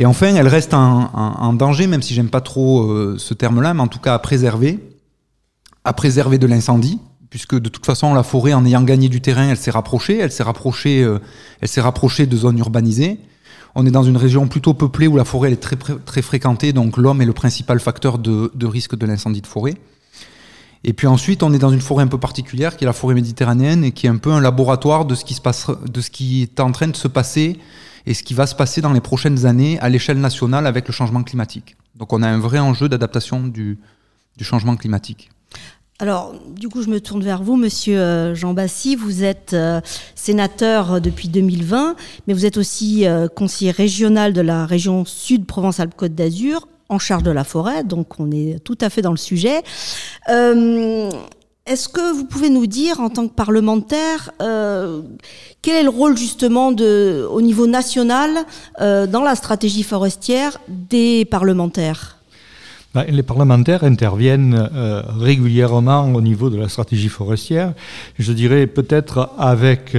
Et 0.00 0.06
enfin, 0.06 0.32
elle 0.36 0.46
reste 0.46 0.74
en 0.74 1.52
danger, 1.54 1.88
même 1.88 2.02
si 2.02 2.14
j'aime 2.14 2.30
pas 2.30 2.40
trop 2.40 2.82
euh, 2.82 3.16
ce 3.18 3.34
terme-là, 3.34 3.74
mais 3.74 3.80
en 3.80 3.88
tout 3.88 3.98
cas 3.98 4.14
à 4.14 4.20
préserver, 4.20 4.78
à 5.82 5.92
préserver 5.92 6.38
de 6.38 6.46
l'incendie, 6.46 7.00
puisque 7.30 7.56
de 7.58 7.68
toute 7.68 7.84
façon 7.84 8.14
la 8.14 8.22
forêt, 8.22 8.54
en 8.54 8.64
ayant 8.64 8.82
gagné 8.82 9.08
du 9.08 9.20
terrain, 9.20 9.48
elle 9.48 9.56
s'est 9.56 9.72
rapprochée, 9.72 10.18
elle 10.18 10.30
s'est 10.30 10.44
rapprochée, 10.44 11.02
euh, 11.02 11.18
elle 11.60 11.66
s'est 11.66 11.80
rapprochée 11.80 12.26
de 12.26 12.36
zones 12.36 12.58
urbanisées. 12.58 13.18
On 13.74 13.86
est 13.86 13.90
dans 13.90 14.04
une 14.04 14.16
région 14.16 14.46
plutôt 14.46 14.72
peuplée 14.72 15.08
où 15.08 15.16
la 15.16 15.24
forêt 15.24 15.50
est 15.50 15.56
très, 15.56 15.74
très 15.76 16.22
fréquentée, 16.22 16.72
donc 16.72 16.96
l'homme 16.96 17.20
est 17.20 17.26
le 17.26 17.32
principal 17.32 17.80
facteur 17.80 18.18
de, 18.18 18.52
de 18.54 18.66
risque 18.66 18.96
de 18.96 19.04
l'incendie 19.04 19.42
de 19.42 19.48
forêt. 19.48 19.74
Et 20.84 20.92
puis 20.92 21.08
ensuite, 21.08 21.42
on 21.42 21.52
est 21.52 21.58
dans 21.58 21.70
une 21.70 21.80
forêt 21.80 22.04
un 22.04 22.08
peu 22.08 22.18
particulière, 22.18 22.76
qui 22.76 22.84
est 22.84 22.86
la 22.86 22.92
forêt 22.92 23.14
méditerranéenne, 23.14 23.82
et 23.82 23.90
qui 23.90 24.06
est 24.06 24.10
un 24.10 24.18
peu 24.18 24.30
un 24.30 24.40
laboratoire 24.40 25.06
de 25.06 25.16
ce 25.16 25.24
qui, 25.24 25.34
se 25.34 25.40
passe, 25.40 25.66
de 25.84 26.00
ce 26.00 26.08
qui 26.08 26.42
est 26.42 26.60
en 26.60 26.70
train 26.70 26.86
de 26.86 26.96
se 26.96 27.08
passer 27.08 27.58
et 28.06 28.14
ce 28.14 28.22
qui 28.22 28.34
va 28.34 28.46
se 28.46 28.54
passer 28.54 28.80
dans 28.80 28.92
les 28.92 29.00
prochaines 29.00 29.46
années 29.46 29.78
à 29.80 29.88
l'échelle 29.88 30.18
nationale 30.18 30.66
avec 30.66 30.86
le 30.86 30.92
changement 30.92 31.22
climatique. 31.22 31.76
Donc 31.96 32.12
on 32.12 32.22
a 32.22 32.28
un 32.28 32.38
vrai 32.38 32.58
enjeu 32.58 32.88
d'adaptation 32.88 33.46
du, 33.46 33.78
changement 34.40 34.76
climatique. 34.76 35.30
Alors, 36.00 36.32
du 36.54 36.68
coup, 36.68 36.80
je 36.82 36.88
me 36.88 37.00
tourne 37.00 37.24
vers 37.24 37.42
vous, 37.42 37.56
Monsieur 37.56 37.98
euh, 37.98 38.34
Jean 38.36 38.54
Bassi. 38.54 38.94
Vous 38.94 39.24
êtes 39.24 39.52
euh, 39.52 39.80
sénateur 40.14 41.00
depuis 41.00 41.28
2020, 41.28 41.96
mais 42.28 42.34
vous 42.34 42.46
êtes 42.46 42.56
aussi 42.56 43.04
euh, 43.04 43.26
conseiller 43.26 43.72
régional 43.72 44.32
de 44.32 44.40
la 44.40 44.64
région 44.64 45.04
Sud 45.04 45.44
Provence-Alpes-Côte 45.44 46.14
d'Azur, 46.14 46.68
en 46.88 47.00
charge 47.00 47.24
de 47.24 47.32
la 47.32 47.42
forêt. 47.42 47.82
Donc, 47.82 48.20
on 48.20 48.30
est 48.30 48.62
tout 48.62 48.78
à 48.80 48.90
fait 48.90 49.02
dans 49.02 49.10
le 49.10 49.16
sujet. 49.16 49.62
Euh, 50.28 51.10
Est-ce 51.68 51.90
que 51.90 52.14
vous 52.14 52.24
pouvez 52.24 52.48
nous 52.48 52.66
dire, 52.66 52.98
en 52.98 53.10
tant 53.10 53.28
que 53.28 53.34
parlementaire, 53.34 54.30
euh, 54.40 55.02
quel 55.60 55.76
est 55.76 55.82
le 55.82 55.90
rôle 55.90 56.16
justement 56.16 56.68
au 56.68 57.42
niveau 57.42 57.66
national 57.66 58.30
euh, 58.80 59.06
dans 59.06 59.22
la 59.22 59.34
stratégie 59.34 59.82
forestière 59.82 60.58
des 60.68 61.26
parlementaires? 61.26 62.16
Les 63.06 63.22
parlementaires 63.22 63.84
interviennent 63.84 64.68
euh, 64.74 65.02
régulièrement 65.18 66.10
au 66.14 66.22
niveau 66.22 66.48
de 66.48 66.56
la 66.56 66.70
stratégie 66.70 67.10
forestière. 67.10 67.74
Je 68.18 68.32
dirais 68.32 68.66
peut-être 68.66 69.30
avec 69.38 69.94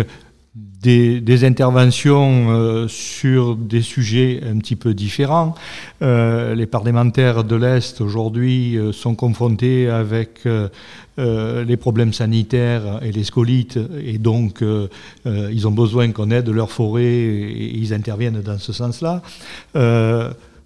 des, 0.81 1.19
des 1.19 1.43
interventions 1.43 2.51
euh, 2.51 2.88
sur 2.88 3.55
des 3.55 3.81
sujets 3.81 4.41
un 4.50 4.57
petit 4.59 4.75
peu 4.75 4.93
différents. 4.93 5.55
Euh, 6.01 6.55
les 6.55 6.65
parlementaires 6.65 7.43
de 7.43 7.55
l'Est 7.55 8.01
aujourd'hui 8.01 8.77
euh, 8.77 8.91
sont 8.91 9.15
confrontés 9.15 9.89
avec 9.89 10.48
les 11.17 11.75
problèmes 11.75 12.13
sanitaires 12.13 13.01
et 13.03 13.12
les 13.12 13.25
scolites, 13.25 13.77
et 14.01 14.17
donc 14.17 14.63
ils 15.25 15.67
ont 15.67 15.71
besoin 15.71 16.13
qu'on 16.13 16.31
aide 16.31 16.48
leur 16.48 16.71
forêt 16.71 17.03
et 17.03 17.77
ils 17.77 17.93
interviennent 17.93 18.39
dans 18.39 18.57
ce 18.57 18.71
sens-là 18.71 19.21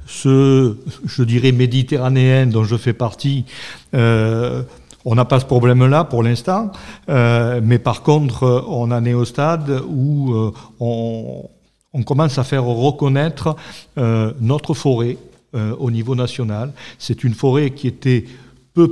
ce, 0.06 0.76
je 1.06 1.24
dirais, 1.24 1.52
méditerranéen 1.52 2.48
dont 2.48 2.64
je 2.64 2.76
fais 2.76 2.94
partie, 2.94 3.46
euh, 3.94 4.64
on 5.06 5.16
n'a 5.16 5.26
pas 5.26 5.40
ce 5.40 5.46
problème-là 5.46 6.06
pour 6.06 6.24
l'instant, 6.24 6.72
euh, 7.10 7.60
mais 7.64 7.80
par 7.80 8.04
contre, 8.04 8.66
on 8.68 8.92
en 8.92 9.06
est 9.06 9.14
au 9.14 9.26
stade 9.26 9.82
où 9.88 10.34
euh, 10.34 10.52
on, 10.80 12.04
commence 12.06 12.38
à 12.38 12.44
faire 12.44 12.64
reconnaître 12.64 13.56
euh, 13.98 14.34
notre 14.40 14.74
forêt 14.74 15.18
euh, 15.56 15.76
au 15.78 15.92
niveau 15.92 16.16
national. 16.16 16.74
C'est 16.98 17.24
une 17.24 17.34
forêt 17.34 17.72
qui 17.72 17.88
était 17.88 18.26
peu 18.74 18.92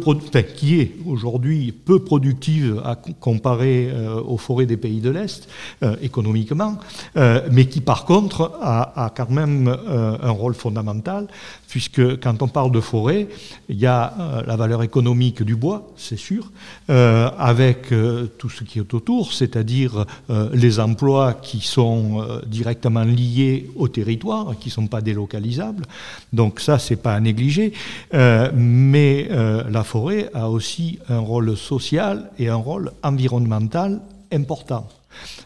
qui 0.56 0.80
est 0.80 0.96
aujourd'hui 1.08 1.72
peu 1.72 2.04
productive 2.04 2.82
à 2.86 2.96
comparer 2.96 3.90
euh, 3.90 4.22
aux 4.22 4.38
forêts 4.38 4.68
des 4.68 4.78
pays 4.78 5.02
de 5.02 5.10
l'Est, 5.10 5.48
euh, 5.84 5.96
économiquement, 6.02 6.78
euh, 7.18 7.48
mais 7.52 7.66
qui 7.66 7.82
par 7.82 8.06
contre 8.06 8.52
a, 8.62 9.06
a 9.06 9.10
quand 9.10 9.30
même 9.30 9.68
euh, 9.68 10.18
un 10.22 10.32
rôle 10.32 10.54
fondamental, 10.54 11.28
puisque 11.68 12.20
quand 12.22 12.42
on 12.42 12.48
parle 12.48 12.72
de 12.72 12.80
forêt, 12.80 13.28
il 13.70 13.80
y 13.80 13.86
a 13.86 14.44
la 14.46 14.56
valeur 14.58 14.84
économique 14.84 15.42
du 15.42 15.56
bois, 15.56 15.90
c'est 15.96 16.18
sûr, 16.18 16.52
avec 16.90 17.94
tout 18.38 18.50
ce 18.50 18.66
qui 18.66 18.80
est 18.80 18.94
autour, 18.94 19.32
c'est-à-dire 19.32 20.06
les 20.52 20.82
emplois 20.82 21.34
qui 21.34 21.62
sont 21.62 22.42
directement 22.46 23.06
liés 23.06 23.70
au 23.78 23.88
territoire, 23.88 24.54
qui 24.60 24.68
ne 24.68 24.74
sont 24.74 24.88
pas 24.88 25.00
délocalisables. 25.00 25.86
Donc 26.34 26.60
ça, 26.60 26.78
c'est 26.78 26.98
pas 26.98 27.14
à 27.14 27.22
négliger. 27.22 27.72
mais 28.12 29.30
la 29.72 29.84
forêt 29.84 30.30
a 30.34 30.50
aussi 30.50 31.00
un 31.10 31.20
rôle 31.20 31.58
social 31.58 32.30
et 32.38 32.50
un 32.50 32.56
rôle 32.56 32.92
environnemental 33.04 34.01
important. 34.32 34.88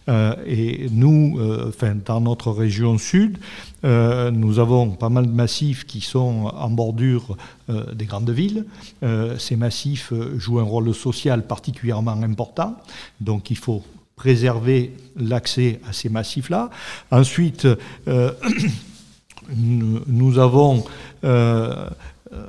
Euh, 0.08 0.36
et 0.46 0.88
nous, 0.92 1.38
euh, 1.40 1.72
dans 2.06 2.22
notre 2.22 2.52
région 2.52 2.98
sud, 2.98 3.38
euh, 3.84 4.32
nous 4.32 4.60
avons 4.60 4.92
pas 4.92 5.10
mal 5.10 5.26
de 5.26 5.32
massifs 5.32 5.86
qui 5.86 6.02
sont 6.02 6.52
en 6.54 6.70
bordure 6.70 7.38
des 7.94 8.06
grandes 8.06 8.30
villes. 8.30 8.66
Ces 9.38 9.56
massifs 9.56 10.14
jouent 10.38 10.60
un 10.60 10.64
rôle 10.64 10.94
social 10.94 11.46
particulièrement 11.48 12.12
important, 12.12 12.76
donc 13.22 13.50
il 13.52 13.58
faut 13.58 13.84
préserver 14.16 14.94
l'accès 15.16 15.80
à 15.88 15.94
ces 15.94 16.10
massifs-là. 16.10 16.70
Ensuite, 17.12 17.68
nous 19.58 20.40
avons 20.40 20.86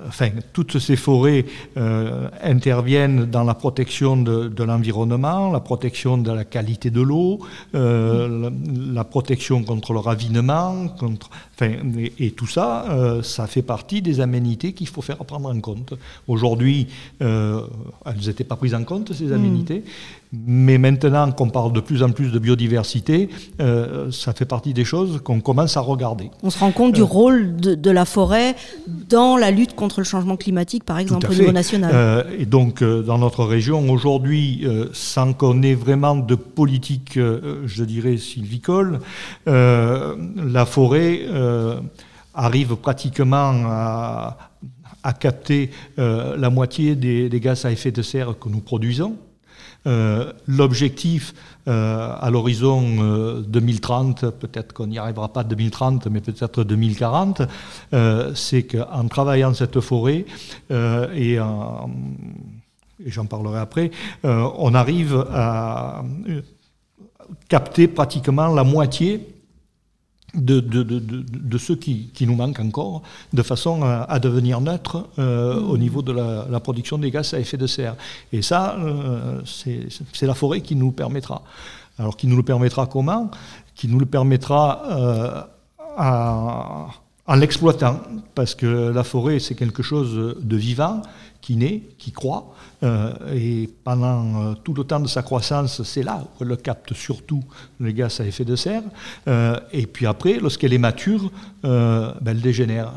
enfin, 0.08 0.30
toutes 0.52 0.78
ces 0.78 0.96
forêts 0.96 1.44
euh, 1.76 2.28
interviennent 2.42 3.26
dans 3.26 3.44
la 3.44 3.54
protection 3.54 4.16
de, 4.16 4.48
de 4.48 4.64
l'environnement, 4.64 5.50
la 5.52 5.60
protection 5.60 6.16
de 6.16 6.32
la 6.32 6.44
qualité 6.44 6.90
de 6.90 7.02
l'eau, 7.02 7.40
euh, 7.74 8.50
la, 8.50 8.94
la, 8.94 9.04
protection 9.04 9.62
contre 9.64 9.92
le 9.92 9.98
ravinement, 9.98 10.88
contre, 10.98 11.30
enfin, 11.56 11.72
et, 11.98 12.12
et 12.26 12.30
tout 12.32 12.46
ça, 12.46 12.84
euh, 12.90 13.22
ça 13.22 13.46
fait 13.46 13.62
partie 13.62 14.02
des 14.02 14.20
aménités 14.20 14.72
qu'il 14.72 14.88
faut 14.88 15.02
faire 15.02 15.16
prendre 15.18 15.48
en 15.48 15.60
compte. 15.60 15.94
Aujourd'hui, 16.28 16.88
euh, 17.22 17.62
elles 18.04 18.26
n'étaient 18.26 18.44
pas 18.44 18.56
prises 18.56 18.74
en 18.74 18.84
compte, 18.84 19.12
ces 19.12 19.32
aménités. 19.32 19.78
Mmh. 19.78 20.16
Mais 20.46 20.76
maintenant 20.76 21.30
qu'on 21.30 21.48
parle 21.48 21.72
de 21.72 21.80
plus 21.80 22.02
en 22.02 22.10
plus 22.10 22.32
de 22.32 22.38
biodiversité, 22.38 23.30
euh, 23.60 24.10
ça 24.10 24.32
fait 24.32 24.44
partie 24.44 24.74
des 24.74 24.84
choses 24.84 25.20
qu'on 25.22 25.40
commence 25.40 25.76
à 25.76 25.80
regarder. 25.80 26.30
On 26.42 26.50
se 26.50 26.58
rend 26.58 26.72
compte 26.72 26.92
du 26.92 27.02
rôle 27.02 27.56
de, 27.56 27.74
de, 27.74 27.90
la 27.90 28.04
forêt 28.04 28.56
dans 29.08 29.36
la 29.36 29.52
lutte 29.52 29.74
contre 29.74 30.00
le 30.00 30.04
changement 30.04 30.36
climatique, 30.36 30.84
par 30.84 30.98
exemple, 30.98 31.28
au 31.30 31.34
niveau 31.34 31.52
national. 31.52 32.26
Et 32.38 32.44
donc, 32.44 32.82
dans 32.82 33.18
notre 33.18 33.44
région, 33.44 33.88
aujourd'hui, 33.88 34.66
sans 34.92 35.32
qu'on 35.32 35.62
ait 35.62 35.74
vraiment 35.74 36.16
de 36.16 36.34
politique, 36.34 37.14
je 37.14 37.84
dirais, 37.84 38.16
sylvicole, 38.16 38.98
la 39.46 40.66
forêt 40.66 41.20
arrive 42.34 42.76
pratiquement 42.76 43.52
à, 43.66 44.36
capter 45.20 45.70
la 45.96 46.50
moitié 46.50 46.96
des, 46.96 47.40
gaz 47.40 47.64
à 47.64 47.72
effet 47.72 47.92
de 47.92 48.02
serre 48.02 48.38
que 48.38 48.48
nous 48.48 48.60
produisons. 48.60 49.16
Euh, 49.86 50.32
L'objectif 50.48 51.32
euh, 51.68 52.12
à 52.18 52.30
l'horizon 52.30 52.84
euh, 53.00 53.40
2030, 53.42 54.30
peut-être 54.30 54.72
qu'on 54.72 54.88
n'y 54.88 54.98
arrivera 54.98 55.32
pas 55.32 55.44
2030, 55.44 56.08
mais 56.08 56.20
peut-être 56.20 56.64
2040, 56.64 57.42
euh, 57.92 58.32
c'est 58.34 58.64
qu'en 58.64 59.06
travaillant 59.06 59.54
cette 59.54 59.80
forêt 59.80 60.24
euh, 60.70 61.12
et 61.14 61.38
en 61.38 61.90
et 63.04 63.10
j'en 63.10 63.26
parlerai 63.26 63.58
après, 63.58 63.90
euh, 64.24 64.48
on 64.56 64.74
arrive 64.74 65.26
à 65.30 66.02
capter 67.48 67.88
pratiquement 67.88 68.48
la 68.54 68.64
moitié 68.64 69.35
de, 70.36 70.60
de, 70.60 70.82
de, 70.82 71.00
de 71.00 71.58
ceux 71.58 71.76
qui, 71.76 72.10
qui, 72.14 72.26
nous 72.26 72.36
manquent 72.36 72.60
encore, 72.60 73.02
de 73.32 73.42
façon 73.42 73.82
à, 73.82 74.02
à 74.02 74.18
devenir 74.18 74.60
neutre 74.60 75.06
euh, 75.18 75.58
au 75.60 75.78
niveau 75.78 76.02
de 76.02 76.12
la, 76.12 76.46
la, 76.48 76.60
production 76.60 76.98
des 76.98 77.10
gaz 77.10 77.34
à 77.34 77.40
effet 77.40 77.56
de 77.56 77.66
serre. 77.66 77.96
Et 78.32 78.42
ça, 78.42 78.76
euh, 78.78 79.40
c'est 79.44 80.26
la 80.26 80.34
forêt 80.34 80.60
qui 80.60 80.76
nous 80.76 80.88
le 80.88 80.92
permettra. 80.92 81.42
Alors, 81.98 82.16
qui 82.16 82.26
nous 82.26 82.36
le 82.36 82.42
permettra 82.42 82.86
comment? 82.86 83.30
Qui 83.74 83.88
nous 83.88 83.98
le 83.98 84.06
permettra 84.06 84.82
euh, 84.90 85.42
à, 85.96 86.88
en 87.26 87.34
l'exploitant, 87.34 88.00
parce 88.34 88.54
que 88.54 88.90
la 88.90 89.02
forêt, 89.02 89.40
c'est 89.40 89.54
quelque 89.54 89.82
chose 89.82 90.36
de 90.40 90.56
vivant, 90.56 91.02
qui 91.46 91.54
naît, 91.54 91.80
qui 91.96 92.10
croît, 92.10 92.52
euh, 92.82 93.12
et 93.32 93.70
pendant 93.84 94.50
euh, 94.50 94.54
tout 94.64 94.74
le 94.74 94.82
temps 94.82 94.98
de 94.98 95.06
sa 95.06 95.22
croissance, 95.22 95.84
c'est 95.84 96.02
là 96.02 96.24
où 96.24 96.42
elle 96.42 96.56
capte 96.56 96.92
surtout 96.92 97.40
les 97.78 97.94
gaz 97.94 98.20
à 98.20 98.26
effet 98.26 98.44
de 98.44 98.56
serre, 98.56 98.82
euh, 99.28 99.56
et 99.70 99.86
puis 99.86 100.06
après, 100.06 100.40
lorsqu'elle 100.40 100.72
est 100.72 100.78
mature, 100.78 101.30
ben, 101.62 102.16
elle 102.26 102.40
dégénère. 102.40 102.92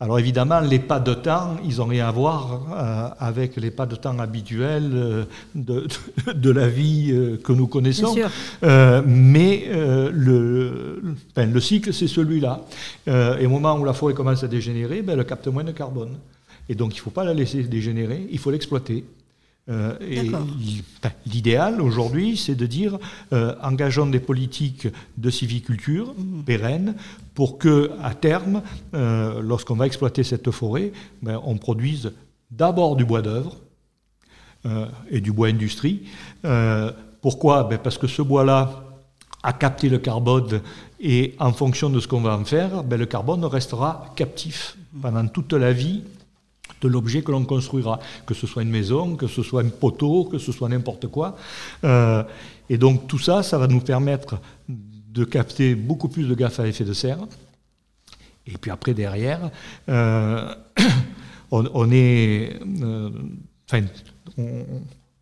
Alors 0.00 0.18
évidemment, 0.18 0.60
les 0.60 0.78
pas 0.78 0.98
de 0.98 1.12
temps, 1.12 1.56
ils 1.62 1.76
n'ont 1.76 1.84
rien 1.84 2.08
à 2.08 2.10
voir 2.10 3.14
avec 3.20 3.56
les 3.56 3.70
pas 3.70 3.84
de 3.84 3.96
temps 3.96 4.18
habituels 4.18 5.26
de, 5.54 5.86
de, 6.34 6.50
la 6.50 6.68
vie 6.68 7.38
que 7.44 7.52
nous 7.52 7.66
connaissons. 7.66 8.14
mais 9.06 9.68
le, 9.70 11.02
le, 11.36 11.60
cycle, 11.60 11.92
c'est 11.92 12.08
celui-là. 12.08 12.62
et 13.06 13.46
au 13.46 13.50
moment 13.50 13.78
où 13.78 13.84
la 13.84 13.92
forêt 13.92 14.14
commence 14.14 14.42
à 14.42 14.48
dégénérer, 14.48 15.02
ben, 15.02 15.18
elle 15.18 15.26
capte 15.26 15.46
moins 15.48 15.64
de 15.64 15.72
carbone. 15.72 16.16
Et 16.68 16.74
donc, 16.74 16.94
il 16.94 16.98
ne 16.98 17.02
faut 17.02 17.10
pas 17.10 17.24
la 17.24 17.34
laisser 17.34 17.62
dégénérer, 17.64 18.26
il 18.30 18.38
faut 18.38 18.50
l'exploiter. 18.50 19.04
Euh, 19.68 19.96
l'idéal 21.24 21.80
aujourd'hui, 21.80 22.36
c'est 22.36 22.56
de 22.56 22.66
dire 22.66 22.98
euh, 23.32 23.54
engageons 23.62 24.06
des 24.06 24.18
politiques 24.18 24.88
de 25.18 25.30
civiculture 25.30 26.14
mmh. 26.18 26.42
pérennes 26.42 26.94
pour 27.34 27.58
que, 27.58 27.92
à 28.02 28.12
terme, 28.14 28.62
euh, 28.94 29.40
lorsqu'on 29.40 29.76
va 29.76 29.86
exploiter 29.86 30.24
cette 30.24 30.50
forêt, 30.50 30.92
ben, 31.22 31.40
on 31.44 31.58
produise 31.58 32.12
d'abord 32.50 32.96
du 32.96 33.04
bois 33.04 33.22
d'œuvre 33.22 33.56
et 35.10 35.20
du 35.20 35.32
bois 35.32 35.48
industrie. 35.48 36.02
pourquoi? 37.20 37.64
Ben, 37.64 37.78
Parce 37.78 37.98
que 37.98 38.06
ce 38.06 38.22
bois-là 38.22 38.84
a 39.42 39.52
capté 39.52 39.88
le 39.88 39.98
carbone 39.98 40.60
et 41.00 41.34
en 41.40 41.52
fonction 41.52 41.90
de 41.90 41.98
ce 41.98 42.06
qu'on 42.06 42.20
va 42.20 42.38
en 42.38 42.44
faire, 42.44 42.84
ben, 42.84 42.96
le 42.96 43.06
carbone 43.06 43.44
restera 43.44 44.12
captif 44.14 44.76
pendant 45.00 45.26
toute 45.26 45.52
la 45.52 45.72
vie 45.72 46.04
de 46.82 46.88
l'objet 46.88 47.22
que 47.22 47.30
l'on 47.30 47.44
construira, 47.44 48.00
que 48.26 48.34
ce 48.34 48.46
soit 48.46 48.62
une 48.62 48.70
maison, 48.70 49.16
que 49.16 49.26
ce 49.26 49.42
soit 49.42 49.62
un 49.62 49.68
poteau, 49.68 50.24
que 50.24 50.38
ce 50.38 50.52
soit 50.52 50.68
n'importe 50.68 51.06
quoi. 51.06 51.36
Euh, 51.84 52.22
et 52.68 52.76
donc 52.76 53.06
tout 53.06 53.18
ça, 53.18 53.42
ça 53.42 53.56
va 53.58 53.68
nous 53.68 53.80
permettre 53.80 54.40
de 54.68 55.24
capter 55.24 55.74
beaucoup 55.74 56.08
plus 56.08 56.28
de 56.28 56.34
gaz 56.34 56.58
à 56.60 56.66
effet 56.66 56.84
de 56.84 56.92
serre. 56.92 57.20
Et 58.46 58.58
puis 58.58 58.70
après, 58.70 58.92
derrière, 58.94 59.50
euh, 59.88 60.54
on, 61.50 61.90
est... 61.92 62.58
Euh, 62.82 63.10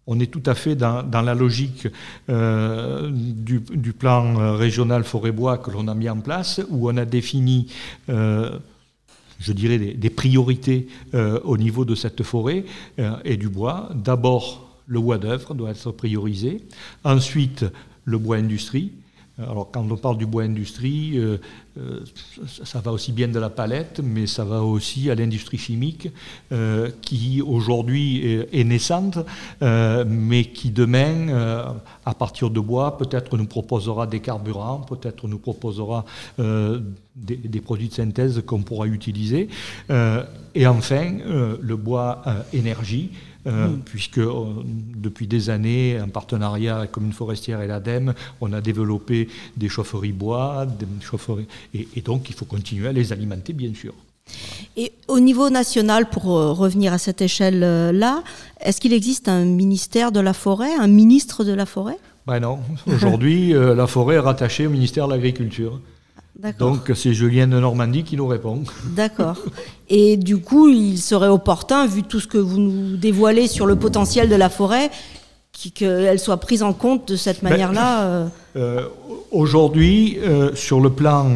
on, 0.07 0.19
est 0.19 0.31
tout 0.31 0.43
à 0.47 0.55
fait 0.55 0.75
dans, 0.75 1.05
la 1.13 1.35
logique 1.35 1.87
du, 2.29 3.61
du, 3.61 3.93
plan 3.93 4.57
régional 4.57 5.05
forêt-bois 5.05 5.59
que 5.59 5.71
l'on 5.71 5.87
a 5.89 5.95
mis 5.95 6.09
en 6.09 6.21
place, 6.21 6.61
où 6.71 6.91
on 6.91 6.97
a 6.97 7.05
défini 7.05 7.71
je 9.41 9.53
dirais, 9.53 9.79
des, 9.79 10.11
priorités 10.11 10.87
euh, 11.15 11.41
au 11.45 11.57
niveau 11.57 11.85
de 11.85 11.95
cette 11.95 12.23
forêt 12.23 12.65
euh, 12.99 13.17
et 13.25 13.37
du 13.37 13.49
bois. 13.49 13.89
D'abord, 13.95 14.79
le 14.87 15.01
bois 15.01 15.19
d'œuvre 15.19 15.55
doit 15.55 15.71
être 15.71 15.91
priorisé. 15.93 16.61
Ensuite, 17.05 17.65
le 18.05 18.19
bois 18.19 18.37
industrie. 18.37 18.93
Alors 19.49 19.71
quand 19.71 19.87
on 19.91 19.97
parle 19.97 20.19
du 20.19 20.27
bois 20.27 20.43
industrie, 20.43 21.19
euh, 21.19 21.39
euh, 21.79 22.01
ça 22.65 22.81
va 22.81 22.93
aussi 22.93 23.13
bien 23.13 23.29
de 23.29 23.39
la 23.39 23.51
palette, 23.51 24.01
mais 24.03 24.27
ça 24.27 24.45
va 24.45 24.63
aussi 24.63 25.11
à 25.11 25.15
l'industrie 25.15 25.59
chimique 25.59 26.09
euh, 26.53 26.91
qui 27.01 27.43
aujourd'hui 27.43 28.25
est, 28.53 28.65
naissante, 28.65 29.19
mais 29.61 30.45
qui 30.45 30.71
demain, 30.71 31.75
à 32.05 32.15
partir 32.15 32.51
de 32.51 32.61
bois, 32.61 32.99
peut-être 32.99 33.37
nous 33.37 33.47
proposera 33.47 34.07
des 34.07 34.21
carburants, 34.21 34.81
peut-être 34.81 35.27
nous 35.27 35.39
proposera 35.39 36.05
des, 36.39 37.61
produits 37.61 37.89
de 37.89 37.95
synthèse 37.95 38.43
qu'on 38.47 38.63
pourra 38.63 38.87
utiliser. 38.87 39.49
et 39.91 40.67
enfin, 40.67 41.19
le 41.61 41.77
bois 41.77 42.23
énergie. 42.53 43.11
Euh, 43.47 43.69
mm. 43.69 43.81
puisque 43.87 44.19
euh, 44.19 44.45
depuis 44.67 45.27
des 45.27 45.49
années, 45.49 45.99
en 46.01 46.09
partenariat 46.09 46.77
avec 46.77 46.91
la 46.91 46.93
commune 46.93 47.13
forestière 47.13 47.63
et 47.63 47.67
l'ADEME, 47.67 48.15
on 48.41 48.53
a 48.53 48.61
développé 48.61 49.29
des 49.57 49.69
chaufferies 49.71 50.13
bois, 50.13 50.67
des 50.67 50.87
chaufferies, 51.01 51.47
et, 51.73 52.03
donc 52.03 52.29
il 52.29 52.35
faut 52.35 52.45
continuer 52.45 52.89
à 52.89 52.93
les 52.93 53.13
alimenter, 53.13 53.55
bien 53.55 53.73
sûr. 53.75 53.95
Et 54.77 54.93
au 55.09 55.21
niveau 55.21 55.49
national, 55.49 56.11
pour 56.11 56.37
euh, 56.37 56.53
revenir 56.53 56.93
à 56.93 56.99
cette 56.99 57.23
échelle-là, 57.23 58.23
est-ce 58.61 58.79
qu'il 58.81 58.93
existe 58.93 59.29
un 59.29 59.45
ministère 59.45 60.13
de 60.13 60.21
la 60.21 60.35
forêt, 60.35 60.75
un 60.79 60.87
ministre 60.87 61.43
de 61.43 61.53
la 61.53 61.65
forêt? 61.65 61.97
Ben 62.27 62.41
Non, 62.41 62.59
aujourd'hui, 62.87 63.55
la 63.55 63.87
forêt 63.87 64.17
est 64.17 64.21
rattachée 64.21 64.67
au 64.67 64.71
ministère 64.71 65.09
de 65.09 65.15
l'Agriculture. 65.15 65.81
Donc 66.59 66.93
c'est 66.95 67.15
Julien 67.15 67.47
de 67.47 67.59
Normandie 67.59 68.05
qui 68.05 68.17
nous 68.17 68.27
répond. 68.27 68.63
D'accord. 68.97 69.37
Et 69.89 70.17
du 70.17 70.39
coup, 70.39 70.69
il 70.69 70.99
serait 70.99 71.29
opportun, 71.29 71.87
vu 71.87 72.03
tout 72.03 72.21
ce 72.21 72.27
que 72.27 72.39
vous 72.39 72.59
nous 72.59 72.97
dévoilez 72.97 73.47
sur 73.49 73.67
le 73.67 73.77
potentiel 73.77 74.29
de 74.29 74.37
la 74.37 74.49
forêt, 74.49 74.91
qu'elle 75.75 76.19
soit 76.19 76.39
prise 76.39 76.63
en 76.63 76.73
compte 76.73 77.09
de 77.09 77.17
cette 77.17 77.43
ben, 77.43 77.51
manière-là. 77.51 78.03
Euh. 78.03 78.29
Euh, 78.57 78.89
aujourd'hui, 79.31 80.19
euh, 80.19 80.55
sur 80.55 80.81
le 80.81 80.91
plan, 80.91 81.33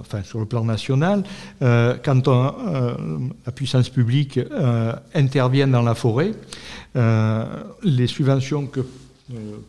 enfin 0.00 0.22
sur 0.24 0.40
le 0.40 0.46
plan 0.46 0.64
national, 0.64 1.24
quand 1.60 2.26
la 2.26 3.52
puissance 3.54 3.90
publique 3.90 4.40
intervient 5.14 5.68
dans 5.68 5.82
la 5.82 5.94
forêt, 5.94 6.32
les 6.94 8.06
subventions 8.06 8.66
que 8.66 8.80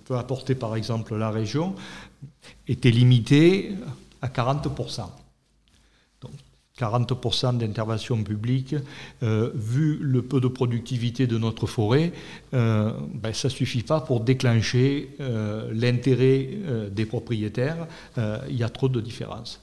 peut 0.06 0.18
apporter 0.18 0.56
par 0.56 0.76
exemple 0.76 1.16
la 1.16 1.30
région 1.30 1.76
étaient 2.68 2.90
limitées 2.90 3.74
à 4.22 4.28
40%. 4.28 5.10
Donc 6.22 6.32
40% 6.82 7.58
d'intervention 7.58 8.24
publique, 8.24 8.76
euh, 9.24 9.52
vu 9.54 9.98
le 10.02 10.22
peu 10.22 10.40
de 10.40 10.48
productivité 10.48 11.28
de 11.28 11.38
notre 11.38 11.68
forêt, 11.68 12.12
euh, 12.54 12.92
ben, 13.14 13.34
ça 13.34 13.50
ne 13.50 13.54
suffit 13.54 13.84
pas 13.84 14.02
pour 14.02 14.22
déclencher 14.22 15.10
euh, 15.20 15.70
l'intérêt 15.74 16.50
des 16.92 17.06
propriétaires. 17.06 17.88
Il 18.18 18.56
y 18.56 18.64
a 18.64 18.70
trop 18.70 18.90
de 18.90 19.02
différences. 19.02 19.62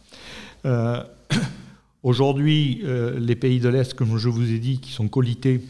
Aujourd'hui, 2.02 2.82
les 3.18 3.36
pays 3.36 3.60
de 3.60 3.68
l'Est, 3.68 3.94
comme 3.94 4.16
je 4.16 4.28
vous 4.28 4.50
ai 4.52 4.58
dit, 4.58 4.78
qui 4.78 4.92
sont 4.92 5.08
colités, 5.08 5.60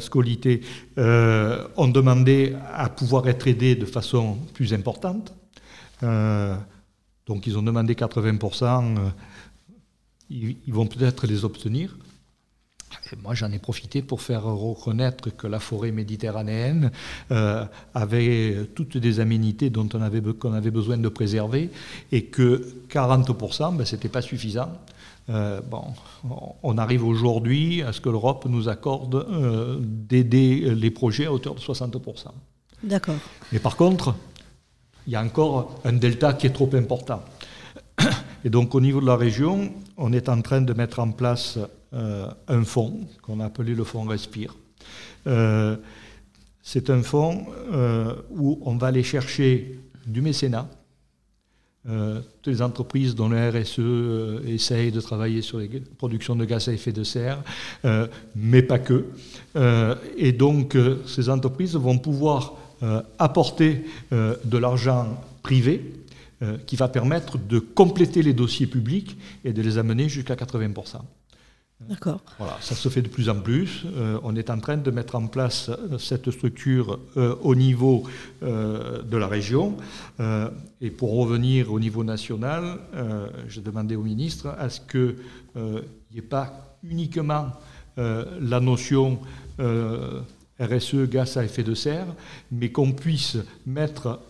scolités, 0.00 0.60
ont 0.96 1.88
demandé 1.88 2.54
à 2.72 2.88
pouvoir 2.90 3.26
être 3.28 3.48
aidés 3.48 3.76
de 3.76 3.86
façon 3.86 4.36
plus 4.52 4.74
importante. 4.74 5.34
Donc 7.26 7.46
ils 7.46 7.56
ont 7.56 7.62
demandé 7.62 7.94
80%, 7.94 8.98
euh, 8.98 9.10
ils, 10.30 10.56
vont 10.68 10.86
peut-être 10.86 11.26
les 11.26 11.44
obtenir. 11.44 11.96
moi, 13.22 13.34
j'en 13.34 13.50
ai 13.50 13.58
profité 13.58 14.02
pour 14.02 14.20
faire 14.20 14.44
reconnaître 14.44 15.30
que 15.30 15.46
la 15.46 15.58
forêt 15.58 15.90
méditerranéenne 15.90 16.90
euh, 17.30 17.64
avait 17.94 18.68
toutes 18.74 18.98
des 18.98 19.20
aménités 19.20 19.70
dont 19.70 19.88
on 19.94 20.02
avait, 20.02 20.20
qu'on 20.34 20.52
avait 20.52 20.70
besoin 20.70 20.98
de 20.98 21.08
préserver 21.08 21.70
et 22.12 22.26
que 22.26 22.74
40%, 22.90 23.76
ben, 23.76 23.84
ce 23.84 23.96
n'était 23.96 24.08
pas 24.08 24.22
suffisant. 24.22 24.70
Euh, 25.30 25.62
bon, 25.62 25.84
on 26.62 26.76
arrive 26.76 27.06
aujourd'hui 27.06 27.80
à 27.80 27.94
ce 27.94 28.02
que 28.02 28.10
l'Europe 28.10 28.44
nous 28.46 28.68
accorde 28.68 29.26
d'aider 29.80 30.74
les 30.74 30.90
projets 30.90 31.24
à 31.24 31.32
hauteur 31.32 31.54
de 31.54 31.60
60%. 31.60 32.26
D'accord. 32.82 33.16
Mais 33.50 33.58
par 33.58 33.76
contre, 33.76 34.14
il 35.06 35.12
y 35.12 35.16
a 35.16 35.22
encore 35.22 35.80
un 35.84 35.92
delta 35.92 36.32
qui 36.32 36.46
est 36.46 36.52
trop 36.52 36.70
important. 36.74 37.22
Et 38.44 38.50
donc 38.50 38.74
au 38.74 38.80
niveau 38.80 39.00
de 39.00 39.06
la 39.06 39.16
région, 39.16 39.72
on 39.96 40.12
est 40.12 40.28
en 40.28 40.40
train 40.42 40.60
de 40.60 40.72
mettre 40.72 40.98
en 41.00 41.10
place 41.10 41.58
euh, 41.94 42.28
un 42.48 42.64
fonds 42.64 43.00
qu'on 43.22 43.40
a 43.40 43.46
appelé 43.46 43.74
le 43.74 43.84
fonds 43.84 44.04
Respire. 44.04 44.54
Euh, 45.26 45.76
c'est 46.62 46.90
un 46.90 47.02
fonds 47.02 47.46
euh, 47.72 48.14
où 48.30 48.58
on 48.62 48.76
va 48.76 48.88
aller 48.88 49.02
chercher 49.02 49.78
du 50.06 50.20
mécénat. 50.20 50.68
toutes 51.86 52.46
les 52.46 52.62
entreprises 52.62 53.14
dont 53.14 53.28
le 53.28 53.38
RSE 53.50 54.46
essaye 54.48 54.90
de 54.90 55.00
travailler 55.00 55.42
sur 55.42 55.58
les 55.58 55.68
productions 55.98 56.34
de 56.34 56.46
gaz 56.46 56.68
à 56.68 56.72
effet 56.72 56.92
de 56.92 57.04
serre, 57.04 57.42
mais 58.34 58.62
pas 58.62 58.78
que. 58.78 59.04
et 60.16 60.32
donc 60.32 60.76
ces 61.06 61.28
entreprises 61.28 61.76
vont 61.76 61.98
pouvoir 61.98 62.54
apporter 63.18 63.84
euh, 64.12 64.36
de 64.44 64.58
l'argent 64.58 65.18
privé 65.42 65.92
euh, 66.42 66.56
qui 66.66 66.76
va 66.76 66.88
permettre 66.88 67.38
de 67.38 67.58
compléter 67.58 68.22
les 68.22 68.32
dossiers 68.32 68.66
publics 68.66 69.16
et 69.44 69.52
de 69.52 69.62
les 69.62 69.78
amener 69.78 70.08
jusqu'à 70.08 70.34
80%. 70.34 71.00
D'accord. 71.88 72.20
Voilà, 72.38 72.56
ça 72.60 72.74
se 72.74 72.88
fait 72.88 73.02
de 73.02 73.08
plus 73.08 73.28
en 73.28 73.40
plus. 73.40 73.84
Euh, 73.84 74.18
on 74.22 74.36
est 74.36 74.48
en 74.48 74.58
train 74.58 74.76
de 74.76 74.90
mettre 74.90 75.16
en 75.16 75.26
place 75.26 75.68
euh, 75.68 75.98
cette 75.98 76.30
structure 76.30 76.98
euh, 77.16 77.34
au 77.42 77.54
niveau 77.54 78.04
de 78.42 79.16
la 79.16 79.26
région. 79.26 79.76
et 80.80 80.90
pour 80.90 81.14
revenir 81.16 81.72
au 81.72 81.80
niveau 81.80 82.04
national, 82.04 82.78
je 83.48 83.60
demandais 83.60 83.96
au 83.96 84.02
ministre 84.02 84.54
à 84.58 84.68
ce 84.68 84.80
qu'il 84.80 85.16
n'y 86.12 86.18
ait 86.18 86.22
pas 86.22 86.76
uniquement 86.82 87.52
la 87.96 88.60
notion 88.60 89.18
RSE, 90.60 91.08
gaz 91.08 91.36
à 91.36 91.44
effet 91.44 91.62
de 91.62 91.74
serre, 91.74 92.06
mais 92.52 92.70
qu'on 92.70 92.92
puisse 92.92 93.36
mettre, 93.66 94.20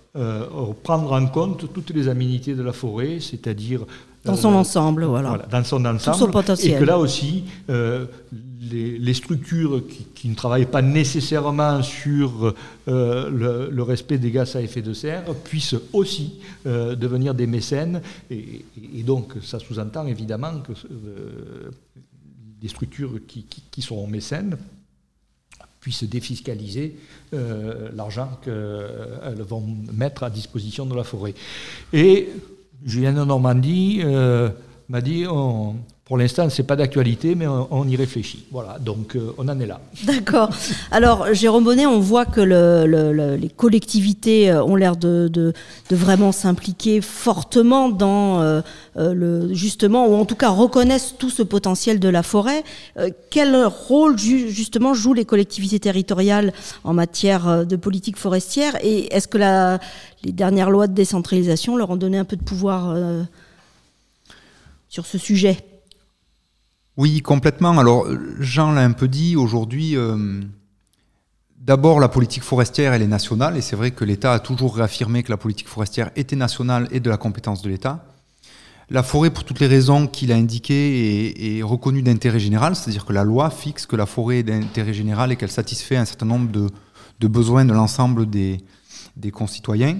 prendre 0.82 1.12
en 1.12 1.26
compte 1.26 1.72
toutes 1.72 1.90
les 1.90 2.08
aménités 2.08 2.54
de 2.54 2.62
la 2.62 2.72
forêt, 2.72 3.18
c'est-à-dire 3.20 3.84
dans 4.24 4.36
son 4.36 4.54
ensemble, 4.54 5.04
voilà. 5.04 5.46
Dans 5.50 5.64
son 5.64 5.84
ensemble. 5.84 6.16
son 6.16 6.30
potentiel. 6.30 6.76
Et 6.76 6.78
que 6.78 6.84
là 6.84 6.98
aussi, 6.98 7.44
euh, 7.68 8.06
les, 8.70 9.14
structures 9.14 9.82
qui, 10.14 10.28
ne 10.28 10.34
travaillent 10.34 10.66
pas 10.66 10.80
nécessairement 10.80 11.82
sur 11.82 12.54
euh, 12.88 13.68
le, 13.70 13.82
respect 13.82 14.16
des 14.16 14.30
gaz 14.30 14.56
à 14.56 14.62
effet 14.62 14.80
de 14.80 14.94
serre 14.94 15.24
puissent 15.44 15.76
aussi 15.92 16.40
euh, 16.66 16.94
devenir 16.94 17.34
des 17.34 17.46
mécènes. 17.46 18.00
Et, 18.30 18.64
donc, 19.04 19.34
ça 19.42 19.58
sous-entend 19.58 20.06
évidemment 20.06 20.60
que 20.60 20.72
des 22.60 22.68
structures 22.68 23.20
qui, 23.28 23.44
qui, 23.70 23.82
sont 23.82 24.06
mécènes 24.06 24.56
puissent 25.84 26.04
défiscaliser 26.04 26.96
l'argent 27.94 28.40
qu'elles 28.42 29.42
vont 29.46 29.62
mettre 29.92 30.22
à 30.22 30.30
disposition 30.30 30.86
de 30.86 30.94
la 30.94 31.04
forêt. 31.04 31.34
Et 31.92 32.30
Julien 32.84 33.12
de 33.12 33.24
Normandie 33.24 34.00
euh, 34.02 34.48
m'a 34.88 35.02
dit 35.02 35.24
pour 36.04 36.18
l'instant, 36.18 36.50
ce 36.50 36.60
n'est 36.60 36.66
pas 36.66 36.76
d'actualité, 36.76 37.34
mais 37.34 37.46
on, 37.46 37.88
y 37.88 37.96
réfléchit. 37.96 38.44
Voilà, 38.52 38.78
donc 38.78 39.16
euh, 39.16 39.32
on 39.38 39.48
en 39.48 39.58
est 39.58 39.64
là. 39.64 39.80
D'accord. 40.04 40.50
Alors, 40.90 41.32
Jérôme 41.32 41.64
Bonnet, 41.64 41.86
on 41.86 41.98
voit 41.98 42.26
que 42.26 42.42
les 42.42 43.48
collectivités 43.48 44.50
euh, 44.50 44.62
ont 44.62 44.76
l'air 44.76 44.96
de, 44.96 45.54
vraiment 45.90 46.30
s'impliquer 46.30 47.00
fortement 47.00 47.88
dans 47.88 48.62
le, 48.96 49.54
justement, 49.54 50.06
ou 50.06 50.14
en 50.14 50.26
tout 50.26 50.34
cas 50.34 50.50
reconnaissent 50.50 51.14
tout 51.18 51.30
ce 51.30 51.42
potentiel 51.42 51.98
de 52.00 52.08
la 52.08 52.22
forêt. 52.22 52.64
quel 53.30 53.64
rôle, 53.64 54.18
justement, 54.18 54.92
jouent 54.92 55.14
les 55.14 55.24
collectivités 55.24 55.80
territoriales 55.80 56.52
en 56.82 56.92
matière 56.92 57.64
de 57.64 57.76
politique 57.76 58.18
forestière? 58.18 58.76
Et 58.82 59.14
est-ce 59.14 59.28
que 59.28 59.38
les 60.22 60.32
dernières 60.32 60.70
lois 60.70 60.86
de 60.86 60.94
décentralisation 60.94 61.76
leur 61.76 61.90
ont 61.90 61.96
donné 61.96 62.18
un 62.18 62.24
peu 62.24 62.36
de 62.36 62.42
pouvoir 62.42 62.94
sur 64.88 65.06
ce 65.06 65.16
sujet? 65.16 65.64
Oui, 66.96 67.22
complètement. 67.22 67.76
Alors, 67.78 68.06
Jean 68.38 68.72
l'a 68.72 68.82
un 68.82 68.92
peu 68.92 69.08
dit, 69.08 69.34
aujourd'hui, 69.34 69.96
euh, 69.96 70.40
d'abord, 71.58 71.98
la 71.98 72.08
politique 72.08 72.44
forestière, 72.44 72.92
elle 72.92 73.02
est 73.02 73.08
nationale, 73.08 73.56
et 73.56 73.60
c'est 73.62 73.74
vrai 73.74 73.90
que 73.90 74.04
l'État 74.04 74.32
a 74.32 74.38
toujours 74.38 74.76
réaffirmé 74.76 75.24
que 75.24 75.30
la 75.30 75.36
politique 75.36 75.68
forestière 75.68 76.10
était 76.14 76.36
nationale 76.36 76.86
et 76.92 77.00
de 77.00 77.10
la 77.10 77.16
compétence 77.16 77.62
de 77.62 77.68
l'État. 77.68 78.04
La 78.90 79.02
forêt, 79.02 79.30
pour 79.30 79.44
toutes 79.44 79.60
les 79.60 79.66
raisons 79.66 80.06
qu'il 80.06 80.30
a 80.30 80.36
indiquées, 80.36 81.58
est, 81.58 81.62
reconnue 81.62 82.02
d'intérêt 82.02 82.38
général, 82.38 82.76
c'est-à-dire 82.76 83.04
que 83.04 83.12
la 83.12 83.24
loi 83.24 83.50
fixe 83.50 83.86
que 83.86 83.96
la 83.96 84.06
forêt 84.06 84.38
est 84.38 84.42
d'intérêt 84.44 84.94
général 84.94 85.32
et 85.32 85.36
qu'elle 85.36 85.50
satisfait 85.50 85.96
un 85.96 86.04
certain 86.04 86.26
nombre 86.26 86.50
de, 86.52 87.28
besoins 87.28 87.64
de 87.64 87.72
l'ensemble 87.72 88.28
des 88.28 88.60
concitoyens. 89.32 89.96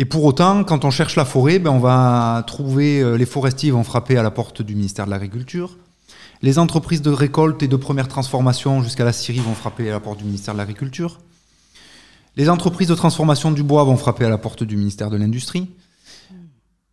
Et 0.00 0.04
pour 0.04 0.24
autant, 0.24 0.62
quand 0.62 0.84
on 0.84 0.92
cherche 0.92 1.16
la 1.16 1.24
forêt, 1.24 1.58
ben 1.58 1.72
on 1.72 1.80
va 1.80 2.44
trouver 2.46 3.00
euh, 3.00 3.16
les 3.16 3.26
forestiers 3.26 3.72
vont 3.72 3.82
frapper 3.82 4.16
à 4.16 4.22
la 4.22 4.30
porte 4.30 4.62
du 4.62 4.76
ministère 4.76 5.06
de 5.06 5.10
l'Agriculture. 5.10 5.76
Les 6.40 6.60
entreprises 6.60 7.02
de 7.02 7.10
récolte 7.10 7.64
et 7.64 7.68
de 7.68 7.74
première 7.74 8.06
transformation 8.06 8.80
jusqu'à 8.84 9.04
la 9.04 9.12
scierie 9.12 9.40
vont 9.40 9.54
frapper 9.54 9.88
à 9.88 9.92
la 9.92 9.98
porte 9.98 10.18
du 10.18 10.24
ministère 10.24 10.54
de 10.54 10.58
l'Agriculture. 10.58 11.18
Les 12.36 12.48
entreprises 12.48 12.86
de 12.86 12.94
transformation 12.94 13.50
du 13.50 13.64
bois 13.64 13.82
vont 13.82 13.96
frapper 13.96 14.24
à 14.24 14.28
la 14.28 14.38
porte 14.38 14.62
du 14.62 14.76
ministère 14.76 15.10
de 15.10 15.16
l'Industrie. 15.16 15.68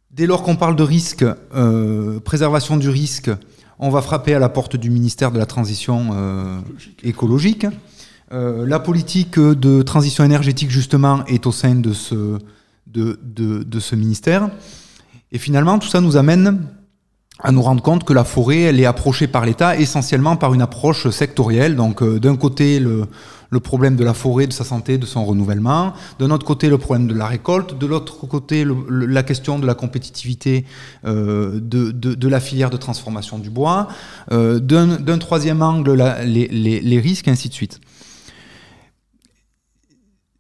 Dès 0.10 0.26
lors 0.26 0.42
qu'on 0.42 0.56
parle 0.56 0.76
de 0.76 0.82
risque, 0.82 1.24
euh, 1.54 2.20
préservation 2.22 2.76
du 2.76 2.90
risque, 2.90 3.30
on 3.78 3.92
va 3.92 4.02
frapper 4.02 4.34
à 4.34 4.40
la 4.40 4.50
porte 4.50 4.78
du 4.78 4.90
ministère 4.90 5.32
de 5.32 5.38
la 5.38 5.46
Transition 5.46 6.10
euh, 6.14 6.60
écologique. 7.04 7.68
la 8.32 8.80
politique 8.80 9.40
de 9.40 9.84
transition 9.84 10.24
énergétique, 10.24 10.72
justement, 10.72 11.24
est 11.28 11.46
au 11.46 11.52
sein 11.52 11.76
de 11.76 11.94
ce, 11.94 12.40
de, 12.88 13.80
ce 13.80 13.96
ministère. 13.96 14.50
Et 15.32 15.38
finalement, 15.38 15.80
tout 15.80 15.88
ça 15.88 16.02
nous 16.02 16.18
amène 16.18 16.68
à 17.44 17.52
nous 17.52 17.62
rendre 17.62 17.84
compte 17.84 18.06
que 18.06 18.14
la 18.14 18.24
forêt, 18.24 18.62
elle 18.62 18.80
est 18.80 18.86
approchée 18.86 19.28
par 19.28 19.46
l'État 19.46 19.76
essentiellement 19.78 20.38
par 20.38 20.54
une 20.54 20.62
approche 20.62 21.10
sectorielle. 21.10 21.76
Donc, 21.76 22.02
euh, 22.02 22.18
d'un 22.20 22.38
côté, 22.38 22.80
le, 22.80 23.08
problème 23.62 23.96
de 23.96 24.04
la 24.04 24.14
forêt, 24.14 24.48
de 24.48 24.54
sa 24.54 24.66
santé, 24.66 24.98
de 24.98 25.06
son 25.06 25.24
renouvellement. 25.26 25.94
D'un 26.20 26.30
autre 26.32 26.46
côté, 26.46 26.70
le 26.70 26.78
problème 26.78 27.08
de 27.08 27.14
la 27.14 27.26
récolte. 27.26 27.78
De 27.78 27.86
l'autre 27.86 28.28
côté, 28.28 28.66
la 28.90 29.24
question 29.24 29.60
de 29.60 29.66
la 29.66 29.74
compétitivité 29.74 30.66
euh, 31.06 31.60
de, 31.62 32.28
la 32.28 32.40
filière 32.40 32.70
de 32.70 32.78
transformation 32.78 33.38
du 33.38 33.50
bois. 33.50 33.88
Euh, 34.32 34.60
d'un 34.60 35.18
troisième 35.18 35.62
angle, 35.62 35.94
les, 36.24 36.48
les, 36.48 37.00
risques, 37.00 37.28
ainsi 37.28 37.48
de 37.50 37.54
suite. 37.54 37.80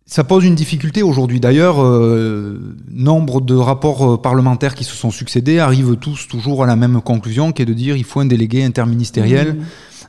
Ça 0.08 0.24
pose 0.24 0.46
une 0.46 0.54
difficulté 0.54 1.02
aujourd'hui. 1.02 1.39
D'ailleurs, 1.39 1.82
euh, 1.82 2.76
nombre 2.91 3.41
de 3.41 3.56
rapports 3.56 4.13
euh, 4.13 4.18
parlementaires 4.22 4.76
qui 4.76 4.84
se 4.84 4.96
sont 4.96 5.10
succédés 5.10 5.58
arrivent 5.58 5.96
tous 5.96 6.28
toujours 6.28 6.63
à 6.63 6.68
la 6.68 6.76
même 6.76 7.02
conclusion, 7.02 7.52
qui 7.52 7.63
est 7.63 7.65
de 7.65 7.74
dire 7.74 7.96
qu'il 7.96 8.04
faut 8.04 8.20
un 8.20 8.28
délégué 8.28 8.63
interministériel 8.63 9.56
mmh. 9.56 9.63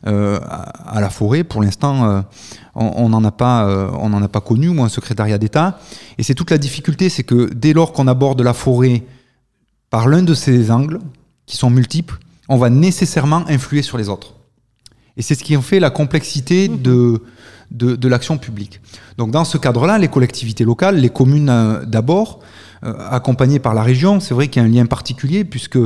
euh, 0.06 0.38
à, 0.42 1.00
la 1.00 1.08
forêt. 1.08 1.44
Pour 1.44 1.62
l'instant, 1.62 2.24
on 2.74 3.08
n'en 3.08 3.24
a 3.24 3.30
pas, 3.32 3.90
on 3.98 4.10
n'en 4.10 4.22
a 4.22 4.28
pas 4.28 4.42
connu, 4.42 4.68
ou 4.68 4.82
un 4.82 4.90
secrétariat 4.90 5.38
d'État. 5.38 5.80
Et 6.18 6.22
c'est 6.22 6.34
toute 6.34 6.50
la 6.50 6.58
difficulté, 6.58 7.08
c'est 7.08 7.24
que 7.24 7.50
dès 7.54 7.72
lors 7.72 7.94
qu'on 7.94 8.06
aborde 8.06 8.42
la 8.42 8.52
forêt 8.52 9.02
par 9.88 10.08
l'un 10.08 10.22
de 10.22 10.34
ces 10.34 10.70
angles, 10.70 11.00
qui 11.46 11.56
sont 11.56 11.70
multiples, 11.70 12.18
on 12.50 12.58
va 12.58 12.68
nécessairement 12.68 13.44
influer 13.48 13.80
sur 13.80 13.96
les 13.96 14.10
autres. 14.10 14.35
Et 15.16 15.22
c'est 15.22 15.34
ce 15.34 15.44
qui 15.44 15.56
en 15.56 15.62
fait 15.62 15.80
la 15.80 15.90
complexité 15.90 16.68
mmh. 16.68 16.82
de 16.82 17.22
de, 17.70 18.08
l'action 18.08 18.38
publique. 18.38 18.80
Donc 19.18 19.30
dans 19.30 19.44
ce 19.44 19.58
cadre-là, 19.58 19.98
les 19.98 20.08
collectivités 20.08 20.64
locales, 20.64 20.96
les 20.96 21.10
communes 21.10 21.48
euh, 21.48 21.84
d'abord, 21.84 22.40
euh, 22.84 22.94
accompagnées 23.10 23.58
par 23.58 23.74
la 23.74 23.82
région, 23.82 24.20
c'est 24.20 24.34
vrai 24.34 24.48
qu'il 24.48 24.62
y 24.62 24.64
a 24.64 24.68
un 24.68 24.70
lien 24.70 24.86
particulier 24.86 25.44
puisque 25.44 25.78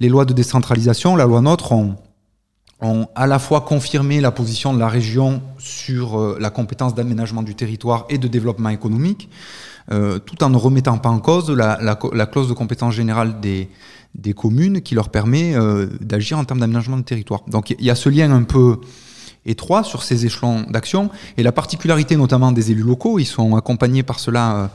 les 0.00 0.08
lois 0.08 0.24
de 0.24 0.32
décentralisation, 0.32 1.16
la 1.16 1.26
loi 1.26 1.40
NOTRe, 1.40 1.72
ont, 1.72 1.96
ont 2.80 3.06
à 3.14 3.26
la 3.26 3.38
fois 3.38 3.62
confirmé 3.62 4.20
la 4.20 4.30
position 4.30 4.72
de 4.72 4.78
la 4.78 4.88
région 4.88 5.42
sur 5.58 6.18
euh, 6.18 6.38
la 6.40 6.50
compétence 6.50 6.94
d'aménagement 6.94 7.42
du 7.42 7.54
territoire 7.54 8.06
et 8.08 8.18
de 8.18 8.28
développement 8.28 8.70
économique, 8.70 9.28
tout 10.26 10.44
en 10.44 10.50
ne 10.50 10.58
remettant 10.58 10.98
pas 10.98 11.08
en 11.08 11.18
cause 11.18 11.50
la, 11.50 11.96
clause 12.26 12.46
de 12.46 12.52
compétence 12.52 12.92
générale 12.92 13.40
des, 13.40 13.70
des 14.14 14.32
communes 14.32 14.80
qui 14.80 14.94
leur 14.94 15.10
permet 15.10 15.54
d'agir 16.00 16.38
en 16.38 16.44
termes 16.44 16.60
d'aménagement 16.60 16.96
du 16.96 17.04
territoire. 17.04 17.42
Donc 17.46 17.70
il 17.70 17.84
y 17.84 17.90
a 17.90 17.94
ce 17.94 18.08
lien 18.08 18.30
un 18.32 18.42
peu 18.42 18.80
étroit 19.48 19.82
sur 19.82 20.02
ces 20.02 20.26
échelons 20.26 20.62
d'action. 20.68 21.10
Et 21.36 21.42
la 21.42 21.52
particularité 21.52 22.16
notamment 22.16 22.52
des 22.52 22.70
élus 22.70 22.82
locaux, 22.82 23.18
ils 23.18 23.26
sont 23.26 23.56
accompagnés 23.56 24.04
euh, 24.08 24.66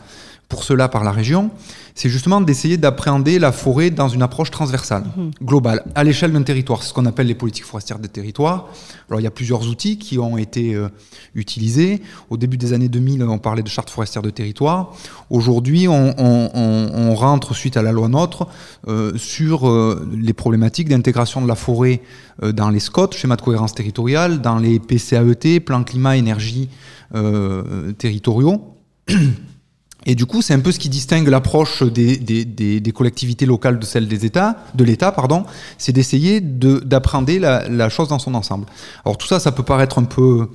pour 0.49 0.63
cela 0.63 0.89
par 0.89 1.03
la 1.03 1.11
région, 1.11 1.51
c'est 1.95 2.09
justement 2.09 2.41
d'essayer 2.41 2.77
d'appréhender 2.77 3.37
la 3.39 3.51
forêt 3.51 3.91
dans 3.91 4.07
une 4.07 4.21
approche 4.21 4.49
transversale, 4.51 5.03
mhm. 5.15 5.31
globale, 5.43 5.83
à 5.95 6.03
l'échelle 6.03 6.31
d'un 6.31 6.41
territoire. 6.41 6.81
C'est 6.81 6.89
ce 6.89 6.93
qu'on 6.93 7.05
appelle 7.05 7.27
les 7.27 7.35
politiques 7.35 7.65
forestières 7.65 7.99
des 7.99 8.07
territoires. 8.07 8.69
Alors 9.09 9.19
il 9.19 9.23
y 9.23 9.27
a 9.27 9.31
plusieurs 9.31 9.67
outils 9.67 9.97
qui 9.97 10.17
ont 10.17 10.37
été 10.37 10.73
euh, 10.73 10.89
utilisés. 11.35 12.01
Au 12.29 12.37
début 12.37 12.57
des 12.57 12.73
années 12.73 12.89
2000, 12.89 13.23
on 13.23 13.37
parlait 13.37 13.63
de 13.63 13.69
charte 13.69 13.89
forestière 13.89 14.23
de 14.23 14.31
territoire. 14.31 14.93
Aujourd'hui, 15.29 15.87
on, 15.87 17.13
rentre 17.13 17.53
suite 17.53 17.77
à 17.77 17.83
la 17.83 17.91
loi 17.91 18.07
NOTRe 18.07 18.47
euh, 18.87 19.15
sur 19.17 19.69
euh, 19.69 20.09
les 20.19 20.33
problématiques 20.33 20.89
d'intégration 20.89 21.41
de 21.41 21.47
la 21.47 21.55
forêt 21.55 22.01
dans 22.41 22.69
les 22.69 22.79
SCOT, 22.79 23.11
schéma 23.11 23.35
de 23.35 23.41
cohérence 23.41 23.75
territoriale, 23.75 24.41
dans 24.41 24.57
les 24.57 24.79
PCAET, 24.79 25.59
plans 25.59 25.83
climat 25.83 26.17
énergie 26.17 26.69
territoriaux. 27.99 28.75
Et 30.05 30.15
du 30.15 30.25
coup, 30.25 30.41
c'est 30.41 30.53
un 30.53 30.59
peu 30.59 30.71
ce 30.71 30.79
qui 30.79 30.89
distingue 30.89 31.27
l'approche 31.27 31.83
des, 31.83 32.17
des, 32.17 32.45
des, 32.45 32.91
collectivités 32.91 33.45
locales 33.45 33.79
de 33.79 33.85
celle 33.85 34.07
des 34.07 34.25
États, 34.25 34.57
de 34.75 34.83
l'État, 34.83 35.11
pardon, 35.11 35.45
c'est 35.77 35.93
d'essayer 35.93 36.41
d'appréhender 36.41 37.39
la, 37.39 37.67
la, 37.69 37.89
chose 37.89 38.09
dans 38.09 38.19
son 38.19 38.35
ensemble. 38.35 38.65
Alors 39.05 39.17
tout 39.17 39.27
ça, 39.27 39.39
ça 39.39 39.51
peut 39.51 39.63
paraître 39.63 39.99
un 39.99 40.03
peu 40.03 40.49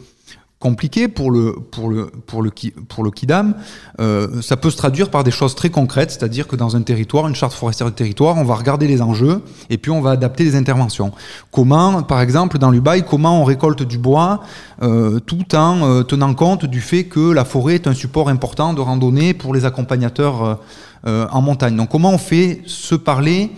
compliqué 0.59 1.07
pour 1.07 1.31
le, 1.31 1.55
pour 1.71 1.88
le, 1.88 2.07
pour 2.27 2.42
le, 2.42 2.51
pour 2.88 3.05
le 3.05 3.11
KIDAM, 3.11 3.55
euh, 4.01 4.42
ça 4.42 4.57
peut 4.57 4.71
se 4.71 4.77
traduire 4.77 5.09
par 5.09 5.23
des 5.23 5.31
choses 5.31 5.55
très 5.55 5.71
concrètes, 5.71 6.11
c'est-à-dire 6.11 6.49
que 6.49 6.57
dans 6.57 6.75
un 6.75 6.83
territoire, 6.83 7.29
une 7.29 7.35
charte 7.37 7.53
forestière 7.53 7.88
de 7.88 7.94
territoire, 7.94 8.37
on 8.37 8.44
va 8.44 8.57
regarder 8.57 8.88
les 8.88 9.01
enjeux 9.01 9.42
et 9.71 9.79
puis 9.79 9.92
on 9.92 10.01
va 10.01 10.11
adapter 10.11 10.42
les 10.44 10.57
interventions. 10.57 11.12
Comment, 11.53 12.03
par 12.03 12.21
exemple, 12.21 12.59
dans 12.59 12.71
l'UBAI, 12.71 13.03
comment 13.03 13.40
on 13.40 13.44
récolte 13.44 13.85
du 13.85 13.99
bois 13.99 14.40
euh, 14.83 15.21
tout 15.21 15.55
en 15.55 15.83
euh, 15.85 16.03
tenant 16.03 16.35
compte 16.35 16.64
du 16.64 16.81
fait 16.81 17.05
que 17.05 17.31
la 17.31 17.44
forêt 17.44 17.77
est 17.77 17.87
un 17.87 17.94
support 17.94 18.29
important 18.29 18.75
de 18.75 18.81
randonnée 18.81 19.35
pour 19.35 19.55
les 19.55 19.64
accompagnateurs 19.64 20.61
en 21.05 21.40
montagne. 21.40 21.77
Donc 21.77 21.90
comment 21.90 22.11
on 22.11 22.18
fait 22.18 22.61
se 22.66 22.97
parler 22.97 23.53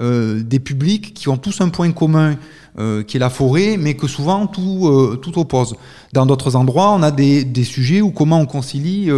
des 0.00 0.60
publics 0.60 1.12
qui 1.12 1.28
ont 1.28 1.36
tous 1.36 1.60
un 1.60 1.68
point 1.68 1.92
commun 1.92 2.36
qui 3.06 3.16
est 3.16 3.20
la 3.20 3.28
forêt, 3.28 3.76
mais 3.78 3.94
que 3.94 4.06
souvent 4.06 4.46
tout, 4.46 5.18
tout 5.20 5.38
oppose. 5.38 5.74
Dans 6.14 6.24
d'autres 6.24 6.56
endroits, 6.56 6.92
on 6.92 7.02
a 7.02 7.10
des, 7.10 7.44
des, 7.44 7.64
sujets 7.64 8.00
où 8.00 8.10
comment 8.10 8.40
on 8.40 8.46
concilie 8.46 9.10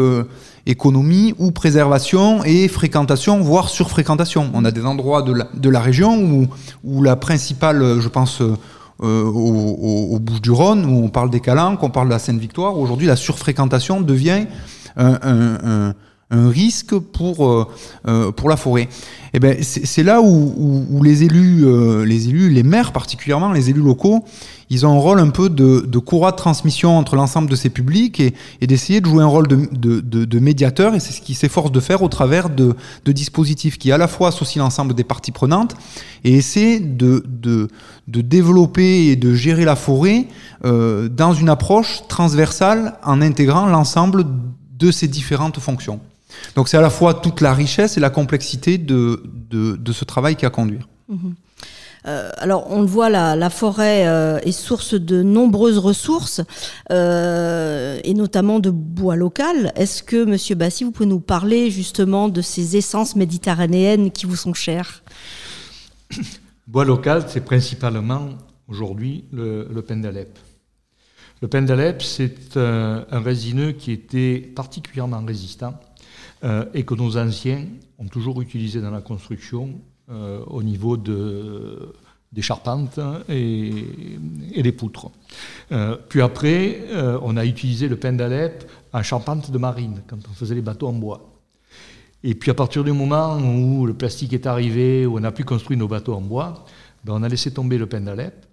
économie 0.67 1.35
ou 1.39 1.53
préservation 1.53 2.43
et 2.45 2.67
fréquentation, 2.67 3.41
voire 3.41 3.69
surfréquentation. 3.69 4.51
On 4.55 4.65
a 4.65 4.73
des 4.73 4.85
endroits 4.85 5.23
de 5.23 5.33
la, 5.33 5.49
de 5.55 5.69
la 5.69 5.81
région 5.81 6.21
où, 6.21 6.49
où 6.83 7.03
la 7.03 7.15
principale, 7.15 8.01
je 8.01 8.09
pense, 8.09 8.43
euh, 9.03 9.25
au, 9.25 10.21
Bouches 10.21 10.43
du 10.43 10.53
Rhône, 10.53 10.85
où 10.85 11.05
on 11.05 11.09
parle 11.09 11.29
des 11.31 11.41
Calanques, 11.41 11.83
on 11.83 11.91
parle 11.91 12.07
de 12.07 12.13
la 12.13 12.21
Seine-Victoire. 12.21 12.79
Aujourd'hui, 12.79 13.09
la 13.09 13.17
surfréquentation 13.17 14.01
devient 14.01 14.47
un, 14.97 15.95
risque 16.33 16.99
pour, 16.99 17.47
euh, 17.47 17.67
euh, 18.07 18.33
pour 18.33 18.49
la 18.49 18.57
forêt. 18.57 18.83
Et 18.83 19.37
eh 19.37 19.41
ben, 19.41 19.57
c'est 19.63 20.03
là 20.03 20.21
où, 20.21 21.03
les 21.03 21.23
élus, 21.23 21.65
les 22.05 22.29
élus, 22.29 22.51
les 22.51 22.63
maires 22.63 22.93
particulièrement, 22.93 23.51
les 23.51 23.71
élus 23.71 23.81
locaux, 23.81 24.25
ils 24.73 24.87
ont 24.87 24.91
un 24.91 24.99
rôle 24.99 25.21
un 25.21 25.29
peu 25.29 25.51
de, 25.51 25.87
de 25.87 25.99
courroie 25.99 26.33
de 26.33 26.37
transmission 26.37 26.97
entre 26.97 27.15
l'ensemble 27.15 27.51
de 27.51 27.57
ces 27.57 27.69
publics 27.69 28.21
et, 28.21 28.33
d'essayer 28.67 29.03
de 29.03 29.07
jouer 29.07 29.23
un 29.23 29.27
rôle 29.27 29.47
de, 29.47 30.01
de, 30.01 30.39
médiateur. 30.39 30.95
Et 30.95 31.01
c'est 31.01 31.13
ce 31.13 31.21
qu'ils 31.21 31.35
s'efforcent 31.35 31.73
de 31.73 31.81
faire 31.81 32.03
au 32.03 32.09
travers 32.09 32.49
de, 32.49 32.75
dispositifs 33.07 33.77
qui 33.77 33.93
à 33.93 33.99
la 33.99 34.09
fois 34.09 34.29
associent 34.29 34.63
l'ensemble 34.63 34.95
des 34.95 35.05
parties 35.05 35.33
prenantes 35.33 35.77
et 36.25 36.35
essaient 36.35 36.81
de, 36.81 37.23
développer 38.07 39.09
et 39.09 39.17
de 39.17 39.35
gérer 39.35 39.67
la 39.67 39.77
forêt 39.77 40.27
euh, 40.65 41.09
dans 41.09 41.35
une 41.35 41.51
approche 41.51 42.03
transversale 42.09 42.99
en 43.05 43.21
intégrant 43.21 43.67
l'ensemble 43.67 44.25
de 44.79 44.91
ces 44.91 45.07
différentes 45.07 45.59
fonctions. 45.59 46.01
Donc 46.55 46.69
c'est 46.69 46.77
à 46.77 46.81
la 46.81 46.91
fois 46.91 47.15
toute 47.15 47.41
la 47.41 47.55
richesse 47.55 47.97
et 47.97 48.01
la 48.01 48.11
complexité 48.11 48.79
de, 48.79 49.23
ce 49.93 50.05
travail 50.05 50.37
qui 50.37 50.47
a 50.47 50.51
conduire. 50.51 50.89
Mmh 51.09 51.33
euh, 52.07 52.31
alors, 52.39 52.67
on 52.71 52.81
le 52.81 52.87
voit, 52.87 53.11
la, 53.11 53.51
forêt 53.51 54.09
euh, 54.09 54.39
est 54.41 54.53
source 54.53 54.95
de 54.95 55.23
nombreuses 55.23 55.79
ressources, 55.79 56.41
euh, 56.91 58.01
et 58.03 58.15
notamment 58.15 58.59
de 58.59 58.71
bois 58.71 59.15
local. 59.15 59.73
Est-ce 59.77 60.03
que, 60.03 60.25
Monsieur 60.25 60.57
Bassi, 60.57 60.83
vous 60.83 60.91
pouvez 60.91 61.09
nous 61.09 61.21
parler 61.21 61.71
justement 61.71 62.29
de 62.29 62.43
ces 62.43 62.77
essences 62.77 63.15
méditerranéennes 63.15 64.11
qui 64.11 64.27
vous 64.27 64.35
sont 64.35 64.55
chères? 64.55 65.05
Bois 66.67 66.85
local, 66.85 67.25
c'est 67.29 67.45
principalement 67.45 68.31
aujourd'hui 68.67 69.25
le, 69.33 69.69
le 69.73 69.83
pendalep. 69.83 70.39
Le 71.43 71.49
pendalep, 71.49 72.01
c'est 72.03 72.57
un, 72.57 73.05
résineux 73.11 73.73
qui 73.73 73.91
était 73.91 74.39
particulièrement 74.39 75.25
résistant 75.25 75.75
et 76.75 76.83
que 76.83 76.95
nos 76.95 77.17
anciens 77.17 77.67
ont 77.99 78.09
toujours 78.09 78.41
utilisé 78.41 78.81
dans 78.81 78.91
la 78.91 79.01
construction 79.01 79.79
euh, 80.11 80.45
au 80.49 80.63
niveau 80.65 80.97
de, 80.97 81.95
des 82.33 82.43
charpentes 82.43 82.99
et, 83.29 83.87
des 84.63 84.73
poutres. 84.73 85.11
Euh, 85.71 85.97
puis 86.09 86.21
après, 86.21 86.81
euh, 86.91 87.19
on 87.23 87.37
a 87.37 87.47
utilisé 87.47 87.89
le 87.89 87.97
pain 87.97 88.13
d'Alep 88.13 88.69
en 88.93 89.03
charpente 89.03 89.53
de 89.53 89.59
marine, 89.59 90.03
quand 90.09 90.19
on 90.29 90.35
faisait 90.35 90.57
les 90.57 90.61
bateaux 90.61 90.89
en 90.89 90.93
bois. 90.93 91.31
Et 92.25 92.35
puis 92.35 92.51
à 92.51 92.55
partir 92.55 92.83
du 92.83 92.93
moment 92.93 93.39
où 93.39 93.87
le 93.87 93.95
plastique 93.95 94.33
est 94.33 94.47
arrivé, 94.47 95.07
où 95.07 95.19
on 95.19 95.25
a 95.25 95.33
pu 95.33 95.45
construire 95.45 95.79
nos 95.79 95.89
bateaux 95.89 96.15
en 96.15 96.21
bois, 96.21 96.65
ben 97.05 97.15
on 97.15 97.23
a 97.23 97.29
laissé 97.29 97.53
tomber 97.53 97.79
le 97.79 97.87
pain 97.87 98.01
d'Alep 98.01 98.45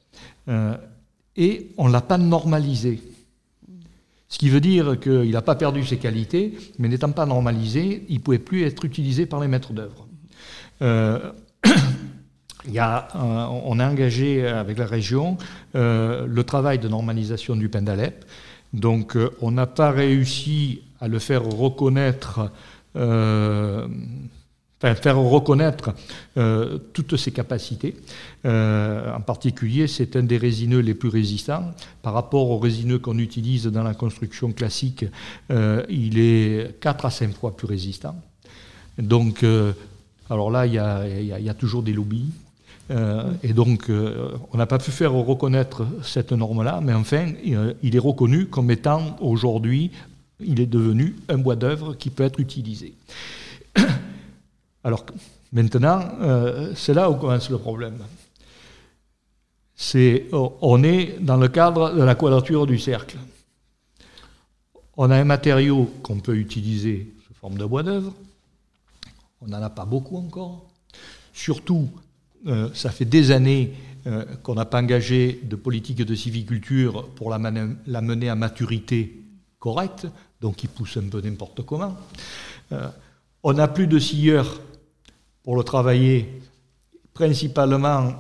et 1.36 1.72
on 1.78 1.88
ne 1.88 1.94
l'a 1.94 2.02
pas 2.02 2.18
normalisé. 2.18 3.02
Ce 4.30 4.38
qui 4.38 4.50
veut 4.50 4.62
dire 4.62 5.00
qu'il 5.00 5.32
n'a 5.32 5.42
pas 5.42 5.56
perdu 5.56 5.84
ses 5.86 5.98
qualités, 5.98 6.58
mais 6.78 6.88
n'étant 6.88 7.12
pas 7.12 7.26
normalisé, 7.26 8.06
il 8.10 8.16
ne 8.16 8.22
pouvait 8.22 8.40
plus 8.40 8.64
être 8.64 8.86
utilisé 8.86 9.26
par 9.26 9.40
les 9.40 9.48
maîtres 9.48 9.74
d'œuvre. 9.74 10.08
A, 12.78 13.08
on 13.16 13.80
a 13.80 13.90
engagé 13.90 14.46
avec 14.46 14.78
la 14.78 14.86
région 14.86 15.38
euh, 15.76 16.28
le 16.28 16.44
travail 16.44 16.78
de 16.78 16.88
normalisation 16.88 17.56
du 17.56 17.70
Pendalep. 17.70 18.26
Donc, 18.74 19.16
euh, 19.16 19.30
on 19.42 19.52
n'a 19.52 19.66
pas 19.66 19.92
réussi 19.92 20.84
à 21.00 21.08
le 21.08 21.20
faire 21.20 21.44
reconnaître, 21.44 22.52
euh, 22.96 23.88
enfin, 24.82 24.96
faire 24.96 25.18
reconnaître 25.18 25.94
toutes 26.94 27.18
ses 27.18 27.32
capacités. 27.32 27.96
en 28.46 29.22
particulier, 29.26 29.88
c'est 29.88 30.16
un 30.16 30.24
des 30.24 30.38
résineux 30.38 30.80
les 30.80 30.94
plus 30.94 31.10
résistants. 31.10 31.74
Par 32.02 32.14
rapport 32.14 32.50
aux 32.50 32.60
résineux 32.60 33.00
qu'on 33.00 33.18
utilise 33.18 33.66
dans 33.66 33.84
la 33.84 33.94
construction 33.94 34.52
classique, 34.52 35.06
il 35.50 36.20
est 36.20 36.80
4 36.80 37.06
à 37.06 37.10
5 37.10 37.34
fois 37.36 37.56
plus 37.56 37.68
résistant. 37.68 38.16
Donc, 38.98 39.44
alors 40.30 40.52
là, 40.52 40.66
il 40.66 40.74
y 40.74 41.50
a, 41.50 41.54
toujours 41.54 41.84
des 41.84 41.94
lobbies. 41.94 42.30
Euh, 42.92 43.32
et 43.44 43.54
donc, 43.54 43.90
euh, 43.90 44.32
on 44.52 44.58
n'a 44.58 44.66
pas 44.66 44.80
pu 44.80 44.92
faire 44.92 45.14
reconnaître 45.14 45.86
cette 46.04 46.32
norme-là, 46.32 46.80
mais 46.84 46.94
enfin, 46.94 47.28
il 47.84 47.96
est 47.96 48.00
reconnu 48.00 48.48
comme 48.48 48.72
étant 48.72 49.16
aujourd'hui, 49.22 49.92
il 50.40 50.60
est 50.60 50.66
devenu 50.66 51.16
un 51.28 51.38
bois 51.38 51.56
d'œuvre 51.56 51.94
qui 51.94 52.10
peut 52.10 52.24
être 52.24 52.40
utilisé. 52.40 52.94
Alors, 54.84 55.06
maintenant, 55.52 56.02
euh, 56.22 56.74
c'est 56.76 56.94
là 56.94 57.10
où 57.10 57.16
commence 57.16 57.50
le 57.50 57.58
problème. 57.58 57.98
C'est, 59.76 60.28
on 60.32 60.84
est 60.84 61.18
dans 61.20 61.38
le 61.38 61.48
cadre 61.48 61.94
de 61.94 62.04
la 62.04 62.16
quadrature 62.16 62.66
du 62.66 62.80
cercle. 62.80 63.18
On 64.98 65.10
a 65.12 65.18
un 65.18 65.24
matériau 65.24 65.90
qu'on 66.04 66.20
peut 66.20 66.36
utiliser 66.36 67.14
sous 67.26 67.34
forme 67.34 67.58
de 67.58 67.66
bois 67.66 67.84
d'œuvre, 67.84 68.14
on 69.42 69.48
n'en 69.48 69.62
a 69.62 69.70
pas 69.70 69.86
beaucoup 69.86 70.18
encore. 70.18 70.66
Surtout, 71.34 71.90
euh, 72.48 72.70
ça 72.74 72.90
fait 72.90 73.06
des 73.06 73.32
années 73.32 73.74
euh, 74.08 74.26
qu'on 74.44 74.56
n'a 74.56 74.66
pas 74.66 74.82
engagé 74.82 75.40
de 75.44 75.56
politique 75.56 75.98
de 75.98 76.16
civiculture 76.16 77.08
pour 77.16 77.30
la, 77.30 77.40
mener 77.40 78.30
à 78.30 78.36
maturité 78.36 79.24
correcte, 79.60 80.08
donc 80.42 80.64
il 80.64 80.70
pousse 80.70 80.98
un 80.98 81.08
peu 81.08 81.22
n'importe 81.22 81.66
comment. 81.66 81.98
On 83.42 83.54
n'a 83.54 83.70
plus 83.70 83.88
de 83.88 84.00
scieurs 84.00 84.60
pour 85.44 85.56
le 85.56 85.64
travailler. 85.64 86.42
Principalement, 87.14 88.14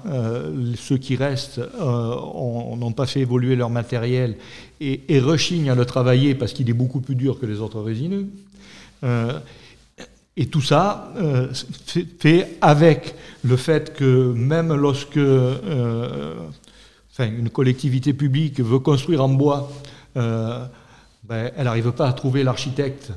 ceux 0.76 0.98
qui 0.98 1.16
restent 1.16 1.62
n'ont 1.80 2.92
pas 2.92 3.06
fait 3.06 3.22
évoluer 3.22 3.56
leur 3.56 3.70
matériel 3.70 4.36
et, 4.82 5.20
rechignent 5.22 5.70
à 5.70 5.76
le 5.76 5.86
travailler 5.86 6.36
parce 6.36 6.52
qu'il 6.52 6.70
est 6.70 6.74
beaucoup 6.74 7.00
plus 7.00 7.16
dur 7.16 7.40
que 7.40 7.46
les 7.46 7.62
autres 7.62 7.80
résineux. 7.80 8.28
Et 10.40 10.46
tout 10.46 10.62
ça 10.62 11.12
euh, 11.18 11.50
fait 12.18 12.58
avec 12.62 13.14
le 13.44 13.58
fait 13.58 13.94
que 13.94 14.32
même 14.32 14.74
lorsque 14.74 15.18
euh, 15.18 16.34
une 17.20 17.50
collectivité 17.50 18.14
publique 18.14 18.62
veut 18.62 18.80
construire 18.80 19.22
en 19.22 19.28
bois, 19.28 19.70
euh, 20.16 20.66
ben, 21.26 21.52
elle 21.58 21.66
n'arrive 21.66 21.92
pas 21.92 22.08
à 22.08 22.14
trouver 22.14 22.44
l'architecte 22.44 23.12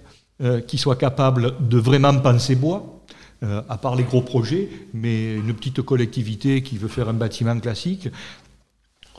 qui 0.66 0.76
soit 0.76 0.96
capable 0.96 1.54
de 1.60 1.78
vraiment 1.78 2.18
penser 2.18 2.56
bois, 2.56 3.00
à 3.42 3.76
part 3.76 3.96
les 3.96 4.04
gros 4.04 4.22
projets, 4.22 4.68
mais 4.94 5.34
une 5.34 5.52
petite 5.54 5.82
collectivité 5.82 6.62
qui 6.62 6.78
veut 6.78 6.88
faire 6.88 7.08
un 7.08 7.14
bâtiment 7.14 7.58
classique, 7.58 8.08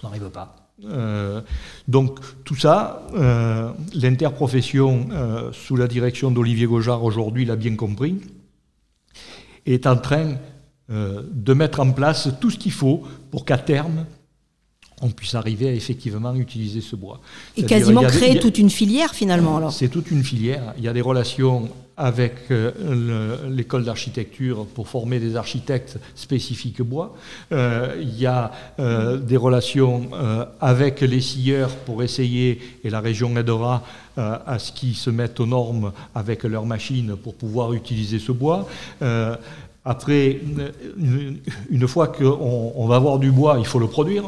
on 0.02 0.08
n'arrive 0.08 0.30
pas. 0.30 0.64
Euh, 0.86 1.42
donc 1.88 2.20
tout 2.44 2.56
ça, 2.56 3.08
euh, 3.16 3.72
l'interprofession 3.94 5.08
euh, 5.12 5.52
sous 5.54 5.76
la 5.76 5.88
direction 5.88 6.32
d'Olivier 6.32 6.66
Gojard 6.66 7.04
aujourd'hui 7.04 7.46
l'a 7.46 7.56
bien 7.56 7.76
compris, 7.76 8.20
est 9.66 9.88
en 9.88 9.98
train 9.98 10.36
de 10.90 11.54
mettre 11.54 11.80
en 11.80 11.92
place 11.92 12.30
tout 12.40 12.52
ce 12.52 12.58
qu'il 12.58 12.74
faut 12.74 13.02
pour 13.32 13.46
qu'à 13.46 13.58
terme, 13.58 14.06
on 15.02 15.10
puisse 15.10 15.34
arriver 15.34 15.70
à 15.70 15.74
effectivement 15.74 16.36
utiliser 16.36 16.82
ce 16.82 16.96
bois. 16.96 17.20
Et 17.58 17.64
quasiment 17.64 18.04
créer 18.04 18.38
toute 18.38 18.60
une 18.60 18.70
filière 18.70 19.16
finalement 19.16 19.58
alors. 19.58 19.72
C'est 19.72 19.88
toute 19.88 20.12
une 20.12 20.24
filière. 20.24 20.74
Il 20.78 20.84
y 20.84 20.88
a 20.88 20.94
des 20.94 21.02
relations 21.02 21.70
avec 21.98 22.50
euh, 22.50 23.50
l'école 23.50 23.86
d'architecture 23.86 24.66
pour 24.66 24.88
former 24.88 25.20
des 25.20 25.36
architectes 25.36 26.00
spécifiques 26.16 26.82
bois. 26.82 27.16
Euh, 27.52 27.96
il 28.00 28.20
y 28.20 28.26
a 28.26 28.52
euh, 28.80 29.18
des 29.18 29.38
relations 29.38 30.10
avec 30.60 31.02
les 31.02 31.22
scieurs 31.22 31.70
pour 31.70 32.04
essayer, 32.04 32.60
et 32.84 32.90
la 32.90 33.00
région 33.00 33.36
aidera 33.38 33.84
à 34.16 34.60
ce 34.60 34.72
qu'ils 34.72 34.96
se 34.96 35.10
mettent 35.10 35.40
aux 35.40 35.46
normes 35.46 35.92
avec 36.14 36.44
leurs 36.44 36.66
machines 36.66 37.16
pour 37.16 37.36
pouvoir 37.36 37.74
utiliser 37.74 38.20
ce 38.20 38.32
bois. 38.32 38.68
après, 39.86 40.40
une, 41.70 41.88
fois 41.88 42.08
qu'on 42.08 42.88
va 42.88 42.96
avoir 42.96 43.18
du 43.18 43.32
bois, 43.32 43.56
il 43.58 43.66
faut 43.66 43.80
le 43.80 43.88
produire. 43.88 44.24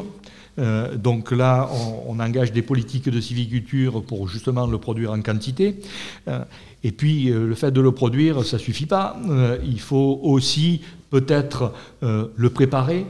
Euh, 0.58 0.96
donc 0.96 1.32
là, 1.32 1.70
on, 2.08 2.20
engage 2.20 2.52
des 2.52 2.62
politiques 2.62 3.10
de 3.10 3.20
civiculture 3.20 4.04
pour 4.04 4.28
justement 4.28 4.68
le 4.68 4.78
produire 4.78 5.12
en 5.12 5.22
quantité. 5.22 5.76
Euh, 6.28 6.44
et 6.84 6.92
puis, 6.92 7.30
euh, 7.30 7.48
le 7.48 7.56
fait 7.56 7.72
de 7.72 7.82
le 7.82 7.92
produire, 7.92 8.46
ça 8.46 8.58
ne 8.58 8.62
suffit 8.62 8.86
pas. 8.86 9.18
il 9.66 9.80
faut 9.80 10.20
aussi 10.24 10.82
peut-être 11.10 11.74
le 12.02 12.50
préparer. 12.50 13.06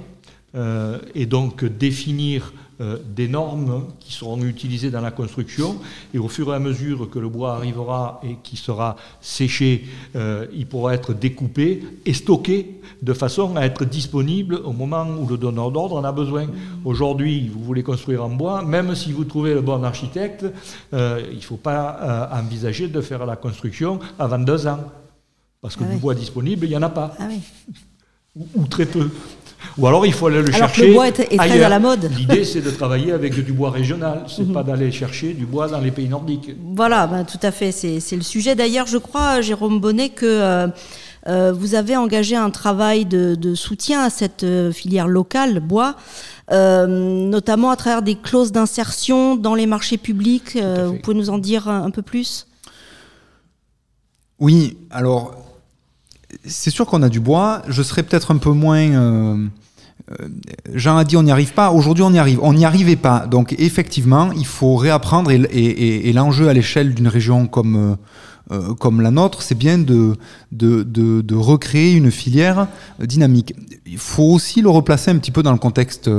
et 1.15 1.25
donc 1.25 1.65
définir 1.65 2.53
euh, 2.81 2.97
des 3.15 3.27
normes 3.27 3.85
qui 3.99 4.11
seront 4.11 4.41
utilisées 4.43 4.91
dans 4.91 5.01
la 5.01 5.11
construction. 5.11 5.77
Et 6.13 6.17
au 6.17 6.27
fur 6.27 6.51
et 6.51 6.55
à 6.55 6.59
mesure 6.59 7.09
que 7.09 7.19
le 7.19 7.29
bois 7.29 7.55
arrivera 7.55 8.19
et 8.23 8.37
qui 8.43 8.57
sera 8.57 8.97
séché, 9.21 9.85
euh, 10.15 10.45
il 10.53 10.65
pourra 10.67 10.93
être 10.93 11.13
découpé 11.13 11.83
et 12.05 12.13
stocké 12.13 12.81
de 13.01 13.13
façon 13.13 13.55
à 13.55 13.61
être 13.65 13.85
disponible 13.85 14.55
au 14.63 14.73
moment 14.73 15.05
où 15.07 15.25
le 15.27 15.37
donneur 15.37 15.71
d'ordre 15.71 15.97
en 15.97 16.03
a 16.03 16.11
besoin. 16.11 16.47
Aujourd'hui, 16.83 17.47
vous 17.47 17.63
voulez 17.63 17.83
construire 17.83 18.23
en 18.25 18.29
bois, 18.29 18.61
même 18.61 18.93
si 18.95 19.11
vous 19.11 19.23
trouvez 19.23 19.53
le 19.53 19.61
bon 19.61 19.83
architecte, 19.83 20.45
euh, 20.93 21.21
il 21.31 21.37
ne 21.37 21.41
faut 21.41 21.57
pas 21.57 22.29
envisager 22.33 22.87
de 22.87 23.01
faire 23.01 23.25
la 23.25 23.35
construction 23.35 23.99
avant 24.19 24.39
deux 24.39 24.67
ans. 24.67 24.79
Parce 25.61 25.75
que 25.75 25.83
Ah 25.83 25.93
du 25.93 25.97
bois 25.97 26.13
disponible, 26.13 26.65
il 26.65 26.69
n'y 26.69 26.77
en 26.77 26.81
a 26.83 26.89
pas, 26.89 27.15
Ah 27.17 27.27
oui. 27.27 27.39
ou, 28.35 28.47
ou 28.55 28.67
très 28.67 28.85
peu. 28.85 29.09
Ou 29.77 29.87
alors 29.87 30.05
il 30.05 30.13
faut 30.13 30.27
aller 30.27 30.41
le 30.41 30.53
Alors 30.55 30.69
que 30.71 30.75
chercher. 30.75 30.87
le 30.87 30.93
bois 30.93 31.07
est- 31.07 31.19
est 31.31 31.37
très 31.37 31.63
à 31.63 31.69
la 31.69 31.79
mode. 31.79 32.09
L'idée, 32.17 32.43
c'est 32.45 32.61
de 32.61 32.69
travailler 32.71 33.11
avec 33.11 33.33
du 33.43 33.53
bois 33.53 33.71
régional, 33.71 34.23
c'est 34.27 34.43
Mhm. 34.47 34.53
pas 34.53 34.63
d'aller 34.63 34.91
chercher 34.91 35.33
du 35.33 35.45
bois 35.45 35.67
dans 35.67 35.79
les 35.79 35.91
pays 35.91 36.07
nordiques. 36.09 36.51
Voilà, 36.75 37.07
ben, 37.07 37.23
tout 37.25 37.39
à 37.41 37.51
fait, 37.51 37.71
c'est 37.71 38.15
le 38.15 38.21
sujet. 38.21 38.55
D'ailleurs, 38.55 38.87
je 38.87 38.97
crois, 38.97 39.41
Jérôme 39.41 39.79
Bonnet, 39.79 40.09
que 40.09 40.25
euh, 40.25 40.67
euh, 41.27 41.51
vous 41.53 41.75
avez 41.75 41.95
engagé 41.97 42.35
un 42.35 42.49
travail 42.51 43.05
de, 43.05 43.35
de 43.35 43.55
soutien 43.55 44.01
à 44.01 44.09
cette 44.09 44.43
euh, 44.43 44.71
filière 44.71 45.07
locale 45.07 45.59
bois, 45.59 45.95
euh, 46.51 46.85
notamment 46.87 47.71
à 47.71 47.75
travers 47.75 48.01
des 48.03 48.15
clauses 48.15 48.51
d'insertion 48.51 49.35
dans 49.35 49.55
les 49.55 49.65
marchés 49.65 49.97
publics. 49.97 50.55
Euh, 50.55 50.87
vous 50.87 50.99
pouvez 50.99 51.17
nous 51.17 51.29
en 51.31 51.37
dire 51.39 51.67
un, 51.67 51.83
un 51.83 51.89
peu 51.89 52.01
plus? 52.03 52.45
Oui, 54.39 54.77
alors 54.91 55.33
c'est 56.43 56.69
sûr 56.69 56.85
qu'on 56.85 57.03
a 57.03 57.09
du 57.09 57.19
bois. 57.19 57.61
Je 57.67 57.81
serais 57.81 58.03
peut-être 58.03 58.31
un 58.31 58.37
peu 58.37 58.51
moins. 58.51 58.79
euh, 58.79 59.37
euh, 60.11 60.27
Jean 60.73 60.97
a 60.97 61.03
dit 61.03 61.17
on 61.17 61.23
n'y 61.23 61.31
arrive 61.31 61.53
pas. 61.53 61.71
Aujourd'hui, 61.71 62.03
on 62.03 62.13
y 62.13 62.19
arrive. 62.19 62.39
On 62.41 62.53
n'y 62.53 62.65
arrivait 62.65 62.95
pas. 62.95 63.25
Donc 63.27 63.55
effectivement, 63.57 64.31
il 64.31 64.45
faut 64.45 64.75
réapprendre. 64.75 65.31
Et, 65.31 66.11
l'enjeu 66.13 66.49
à 66.49 66.53
l'échelle 66.53 66.93
d'une 66.93 67.07
région 67.07 67.47
comme 67.47 67.97
euh, 68.51 68.73
comme 68.75 69.01
la 69.01 69.09
nôtre, 69.09 69.41
c'est 69.41 69.55
bien 69.55 69.79
de, 69.79 70.15
de, 70.51 70.83
de, 70.83 71.35
recréer 71.35 71.93
une 71.93 72.11
filière 72.11 72.67
dynamique. 72.99 73.55
Il 73.87 73.97
faut 73.97 74.23
aussi 74.23 74.61
le 74.61 74.69
replacer 74.69 75.09
un 75.09 75.17
petit 75.17 75.31
peu 75.31 75.41
dans 75.43 75.51
le 75.51 75.57
contexte. 75.57 76.09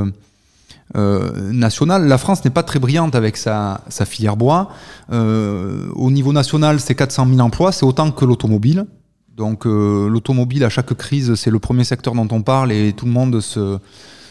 national. 0.94 2.08
La 2.08 2.18
France 2.18 2.44
n'est 2.44 2.50
pas 2.50 2.62
très 2.62 2.78
brillante 2.78 3.14
avec 3.14 3.36
sa, 3.36 3.80
sa 3.88 4.04
filière 4.06 4.36
bois. 4.36 4.70
Au 5.12 6.10
niveau 6.10 6.32
national, 6.32 6.80
c'est 6.80 6.94
400 6.94 7.26
000 7.28 7.40
emplois, 7.40 7.70
c'est 7.70 7.86
autant 7.86 8.10
que 8.10 8.24
l'automobile. 8.24 8.86
Donc 9.36 9.66
euh, 9.66 10.08
l'automobile, 10.08 10.64
à 10.64 10.70
chaque 10.70 10.94
crise, 10.94 11.34
c'est 11.34 11.50
le 11.50 11.58
premier 11.58 11.84
secteur 11.84 12.14
dont 12.14 12.28
on 12.30 12.42
parle 12.42 12.72
et 12.72 12.92
tout 12.94 13.04
le 13.04 13.12
monde 13.12 13.40
se, 13.40 13.78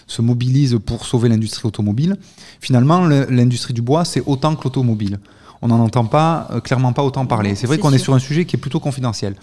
se 0.08 0.22
mobilise 0.22 0.80
pour 0.84 1.06
sauver 1.06 1.30
l'industrie 1.30 1.68
automobile. 1.68 2.18
Finalement, 2.60 3.06
le- 3.06 3.28
l'industrie 3.30 3.74
du 3.74 3.84
bois, 3.84 4.04
c'est 4.04 4.24
autant 4.26 4.56
que 4.56 4.64
l'automobile. 4.64 5.20
On 5.62 5.68
n'en 5.68 5.80
entend 5.80 6.06
pas, 6.06 6.48
euh, 6.52 6.60
clairement 6.60 6.92
pas 6.92 7.04
autant 7.04 7.26
parler. 7.28 7.54
C'est 7.56 7.68
vrai 7.68 7.78
qu'on 7.78 7.94
est 7.94 7.98
sur 8.00 8.14
un 8.16 8.20
sujet 8.20 8.46
qui 8.46 8.56
est 8.56 8.60
plutôt 8.60 8.80
confidentiel. 8.80 9.36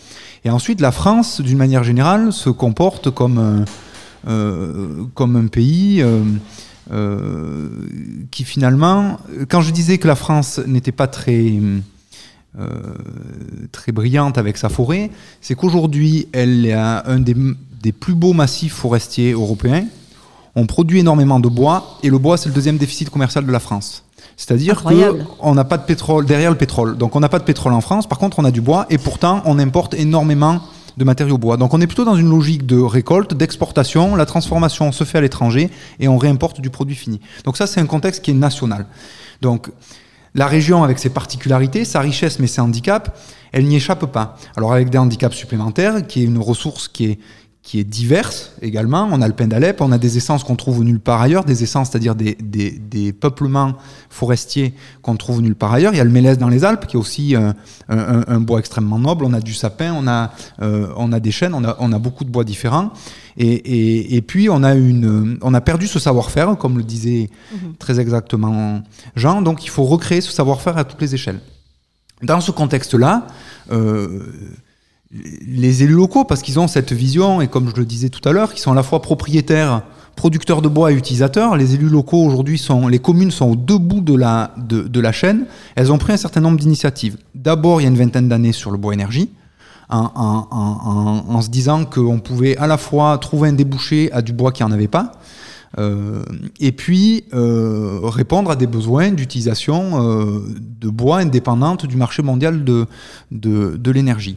Et 0.44 0.50
ensuite, 0.50 0.80
la 0.80 0.90
France, 0.92 1.40
d'une 1.40 1.58
manière 1.58 1.84
générale, 1.84 2.32
se 2.32 2.50
comporte 2.50 3.10
comme, 3.10 3.64
euh, 4.28 5.04
comme 5.14 5.36
un 5.36 5.46
pays 5.46 6.04
qui 8.30 8.44
finalement, 8.44 9.18
quand 9.48 9.60
je 9.62 9.70
disais 9.70 9.98
que 9.98 10.06
la 10.08 10.14
France 10.16 10.60
n'était 10.66 10.92
pas 10.92 11.06
très, 11.06 11.52
euh, 11.56 11.78
très 13.72 13.92
brillante 13.92 14.38
avec 14.38 14.56
sa 14.58 14.68
forêt, 14.68 15.10
c'est 15.40 15.54
qu'aujourd'hui, 15.54 16.28
elle 16.32 16.70
a 16.72 17.08
un 17.08 17.18
des, 17.18 17.34
des 17.82 17.92
plus 17.92 18.14
beaux 18.14 18.32
massifs 18.32 18.74
forestiers 18.74 19.32
européens. 19.32 19.86
On 20.54 20.66
produit 20.66 21.00
énormément 21.00 21.40
de 21.40 21.48
bois 21.48 21.98
et 22.02 22.10
le 22.10 22.18
bois, 22.18 22.36
c'est 22.36 22.48
le 22.48 22.54
deuxième 22.54 22.76
déficit 22.76 23.08
commercial 23.08 23.46
de 23.46 23.52
la 23.52 23.60
France. 23.60 24.04
C'est-à-dire 24.36 24.82
qu'on 24.82 25.54
n'a 25.54 25.64
pas 25.64 25.78
de 25.78 25.84
pétrole 25.84 26.26
derrière 26.26 26.50
le 26.50 26.56
pétrole. 26.56 26.96
Donc 26.98 27.16
on 27.16 27.20
n'a 27.20 27.28
pas 27.28 27.38
de 27.38 27.44
pétrole 27.44 27.72
en 27.72 27.80
France, 27.80 28.06
par 28.06 28.18
contre 28.18 28.38
on 28.38 28.44
a 28.44 28.50
du 28.50 28.60
bois 28.60 28.86
et 28.90 28.98
pourtant 28.98 29.42
on 29.44 29.58
importe 29.58 29.94
énormément 29.94 30.60
de 30.96 31.04
matériaux 31.04 31.38
bois. 31.38 31.56
Donc 31.56 31.72
on 31.72 31.80
est 31.80 31.86
plutôt 31.86 32.04
dans 32.04 32.16
une 32.16 32.28
logique 32.28 32.66
de 32.66 32.78
récolte, 32.78 33.34
d'exportation, 33.34 34.14
la 34.14 34.26
transformation 34.26 34.92
se 34.92 35.04
fait 35.04 35.18
à 35.18 35.20
l'étranger 35.20 35.70
et 36.00 36.08
on 36.08 36.18
réimporte 36.18 36.60
du 36.60 36.70
produit 36.70 36.96
fini. 36.96 37.20
Donc 37.44 37.56
ça 37.56 37.66
c'est 37.66 37.80
un 37.80 37.86
contexte 37.86 38.22
qui 38.22 38.30
est 38.30 38.34
national. 38.34 38.86
Donc 39.40 39.70
la 40.34 40.46
région 40.46 40.82
avec 40.82 40.98
ses 40.98 41.10
particularités, 41.10 41.84
sa 41.84 42.00
richesse 42.00 42.38
mais 42.38 42.46
ses 42.46 42.60
handicaps, 42.60 43.10
elle 43.52 43.66
n'y 43.66 43.76
échappe 43.76 44.06
pas. 44.06 44.36
Alors 44.56 44.72
avec 44.72 44.90
des 44.90 44.98
handicaps 44.98 45.36
supplémentaires, 45.36 46.06
qui 46.06 46.22
est 46.22 46.24
une 46.24 46.38
ressource 46.38 46.88
qui 46.88 47.04
est 47.04 47.18
qui 47.62 47.78
est 47.78 47.84
diverse 47.84 48.50
également. 48.60 49.08
On 49.12 49.22
a 49.22 49.28
le 49.28 49.34
pin 49.34 49.46
d'Alep, 49.46 49.80
on 49.80 49.92
a 49.92 49.98
des 49.98 50.16
essences 50.16 50.42
qu'on 50.42 50.56
trouve 50.56 50.82
nulle 50.82 50.98
part 50.98 51.20
ailleurs, 51.20 51.44
des 51.44 51.62
essences, 51.62 51.90
c'est-à-dire 51.90 52.16
des, 52.16 52.34
des, 52.42 52.72
des 52.72 53.12
peuplements 53.12 53.74
forestiers 54.10 54.74
qu'on 55.00 55.14
trouve 55.14 55.40
nulle 55.40 55.54
part 55.54 55.72
ailleurs. 55.72 55.92
Il 55.94 55.96
y 55.96 56.00
a 56.00 56.04
le 56.04 56.10
mélèze 56.10 56.38
dans 56.38 56.48
les 56.48 56.64
Alpes, 56.64 56.86
qui 56.88 56.96
est 56.96 56.98
aussi 56.98 57.36
euh, 57.36 57.52
un, 57.88 57.98
un- 57.98 58.24
un 58.26 58.40
bois 58.40 58.58
extrêmement 58.58 58.98
noble. 58.98 59.24
On 59.24 59.32
a 59.32 59.40
du 59.40 59.54
sapin, 59.54 59.94
on 59.94 60.08
a, 60.08 60.32
euh, 60.60 60.88
on 60.96 61.12
a 61.12 61.20
des 61.20 61.30
chênes, 61.30 61.54
on 61.54 61.62
a, 61.62 61.76
on 61.78 61.92
a 61.92 61.98
beaucoup 62.00 62.24
de 62.24 62.30
bois 62.30 62.42
différents. 62.42 62.90
Et, 63.36 63.46
et, 63.46 64.16
et 64.16 64.22
puis, 64.22 64.50
on 64.50 64.64
a, 64.64 64.74
une, 64.74 65.38
on 65.40 65.54
a 65.54 65.60
perdu 65.60 65.86
ce 65.86 66.00
savoir-faire, 66.00 66.58
comme 66.58 66.76
le 66.78 66.84
disait 66.84 67.30
très 67.78 68.00
exactement 68.00 68.82
Jean. 69.14 69.40
Donc, 69.40 69.64
il 69.64 69.70
faut 69.70 69.84
recréer 69.84 70.20
ce 70.20 70.32
savoir-faire 70.32 70.78
à 70.78 70.84
toutes 70.84 71.00
les 71.00 71.14
échelles. 71.14 71.38
Dans 72.24 72.40
ce 72.40 72.50
contexte-là, 72.50 73.26
euh, 73.70 74.32
les 75.12 75.82
élus 75.82 75.94
locaux, 75.94 76.24
parce 76.24 76.42
qu'ils 76.42 76.58
ont 76.58 76.68
cette 76.68 76.92
vision, 76.92 77.40
et 77.40 77.48
comme 77.48 77.68
je 77.68 77.76
le 77.76 77.84
disais 77.84 78.08
tout 78.08 78.26
à 78.26 78.32
l'heure, 78.32 78.54
qui 78.54 78.60
sont 78.60 78.72
à 78.72 78.74
la 78.74 78.82
fois 78.82 79.02
propriétaires, 79.02 79.82
producteurs 80.16 80.62
de 80.62 80.68
bois 80.68 80.92
et 80.92 80.94
utilisateurs, 80.94 81.56
les 81.56 81.74
élus 81.74 81.88
locaux 81.88 82.22
aujourd'hui 82.24 82.58
sont, 82.58 82.88
les 82.88 82.98
communes 82.98 83.30
sont 83.30 83.50
au 83.50 83.56
deux 83.56 83.78
bouts 83.78 84.00
de 84.00 84.14
la, 84.14 84.54
de, 84.56 84.82
de 84.82 85.00
la 85.00 85.12
chaîne. 85.12 85.46
Elles 85.74 85.92
ont 85.92 85.98
pris 85.98 86.12
un 86.12 86.16
certain 86.16 86.40
nombre 86.40 86.58
d'initiatives. 86.58 87.16
D'abord, 87.34 87.80
il 87.80 87.84
y 87.84 87.86
a 87.86 87.90
une 87.90 87.96
vingtaine 87.96 88.28
d'années 88.28 88.52
sur 88.52 88.70
le 88.70 88.78
bois 88.78 88.94
énergie, 88.94 89.30
en 89.88 91.40
se 91.42 91.50
disant 91.50 91.84
qu'on 91.84 92.18
pouvait 92.18 92.56
à 92.56 92.66
la 92.66 92.78
fois 92.78 93.18
trouver 93.18 93.50
un 93.50 93.52
débouché 93.52 94.10
à 94.12 94.22
du 94.22 94.32
bois 94.32 94.50
qui 94.50 94.62
n'en 94.62 94.72
avait 94.72 94.88
pas, 94.88 95.12
euh, 95.78 96.22
et 96.60 96.72
puis 96.72 97.24
euh, 97.32 98.00
répondre 98.02 98.50
à 98.50 98.56
des 98.56 98.66
besoins 98.66 99.10
d'utilisation 99.10 100.02
euh, 100.02 100.40
de 100.80 100.88
bois 100.90 101.18
indépendante 101.18 101.86
du 101.86 101.96
marché 101.96 102.22
mondial 102.22 102.64
de, 102.64 102.86
de, 103.30 103.76
de 103.76 103.90
l'énergie. 103.90 104.36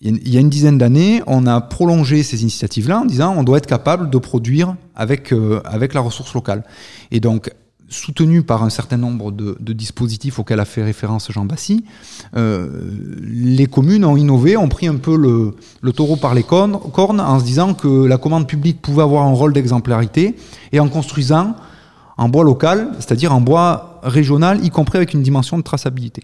Il 0.00 0.28
y 0.28 0.36
a- 0.36 0.40
une 0.40 0.48
dizaine 0.48 0.78
d'années, 0.78 1.22
on 1.26 1.46
a 1.46 1.60
prolongé 1.60 2.22
ces 2.22 2.42
initiatives-là 2.42 3.00
en 3.00 3.04
disant 3.04 3.34
on 3.36 3.42
doit 3.42 3.58
être 3.58 3.66
capable 3.66 4.10
de 4.10 4.18
produire 4.18 4.76
avec, 4.94 5.32
euh, 5.32 5.60
avec 5.64 5.92
la 5.94 6.00
ressource 6.00 6.34
locale. 6.34 6.62
Et 7.10 7.18
donc, 7.18 7.50
soutenu 7.90 8.42
par 8.42 8.62
un 8.62 8.68
certain 8.70 8.98
nombre 8.98 9.32
de, 9.32 9.56
de 9.58 9.72
dispositifs 9.72 10.38
auxquels 10.38 10.60
a 10.60 10.66
fait 10.66 10.82
référence 10.84 11.32
Jean 11.32 11.46
Bassi, 11.46 11.84
euh, 12.36 12.68
les 13.22 13.66
communes 13.66 14.04
ont 14.04 14.16
innové, 14.16 14.56
ont 14.56 14.68
pris 14.68 14.86
un 14.88 14.96
peu 14.96 15.16
le, 15.16 15.54
le 15.80 15.92
taureau 15.92 16.16
par 16.16 16.34
les 16.34 16.42
cornes, 16.42 16.78
cornes 16.92 17.18
en 17.20 17.40
se 17.40 17.44
disant 17.44 17.72
que 17.74 18.04
la 18.04 18.18
commande 18.18 18.46
publique 18.46 18.82
pouvait 18.82 19.02
avoir 19.02 19.24
un 19.26 19.32
rôle 19.32 19.52
d'exemplarité 19.54 20.36
et 20.70 20.80
en 20.80 20.88
construisant 20.88 21.56
en 22.18 22.28
bois 22.28 22.44
local, 22.44 22.90
c'est-à-dire 22.98 23.32
en 23.34 23.40
bois 23.40 24.00
régional, 24.02 24.64
y 24.64 24.70
compris 24.70 24.98
avec 24.98 25.14
une 25.14 25.22
dimension 25.22 25.56
de 25.56 25.62
traçabilité. 25.62 26.22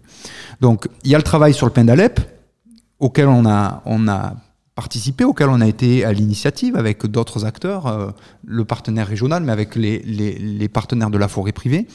Donc 0.60 0.86
il 1.04 1.10
y 1.10 1.14
a 1.14 1.18
le 1.18 1.24
travail 1.24 1.54
sur 1.54 1.66
le 1.66 1.72
pain 1.72 1.84
d'Alep, 1.84 2.20
auquel 3.04 3.28
on 3.28 3.44
a, 3.46 3.82
on 3.84 4.08
a 4.08 4.34
participé, 4.74 5.24
auquel 5.24 5.48
on 5.50 5.60
a 5.60 5.68
été 5.68 6.04
à 6.04 6.12
l'initiative 6.12 6.74
avec 6.76 7.04
d'autres 7.06 7.44
acteurs, 7.44 7.86
euh, 7.86 8.10
le 8.44 8.64
partenaire 8.64 9.06
régional, 9.06 9.42
mais 9.44 9.52
avec 9.52 9.76
les, 9.76 9.98
les- 10.18 10.38
les 10.38 10.68
partenaires 10.68 11.10
de 11.10 11.18
la 11.18 11.28
forêt 11.28 11.52
privée. 11.52 11.86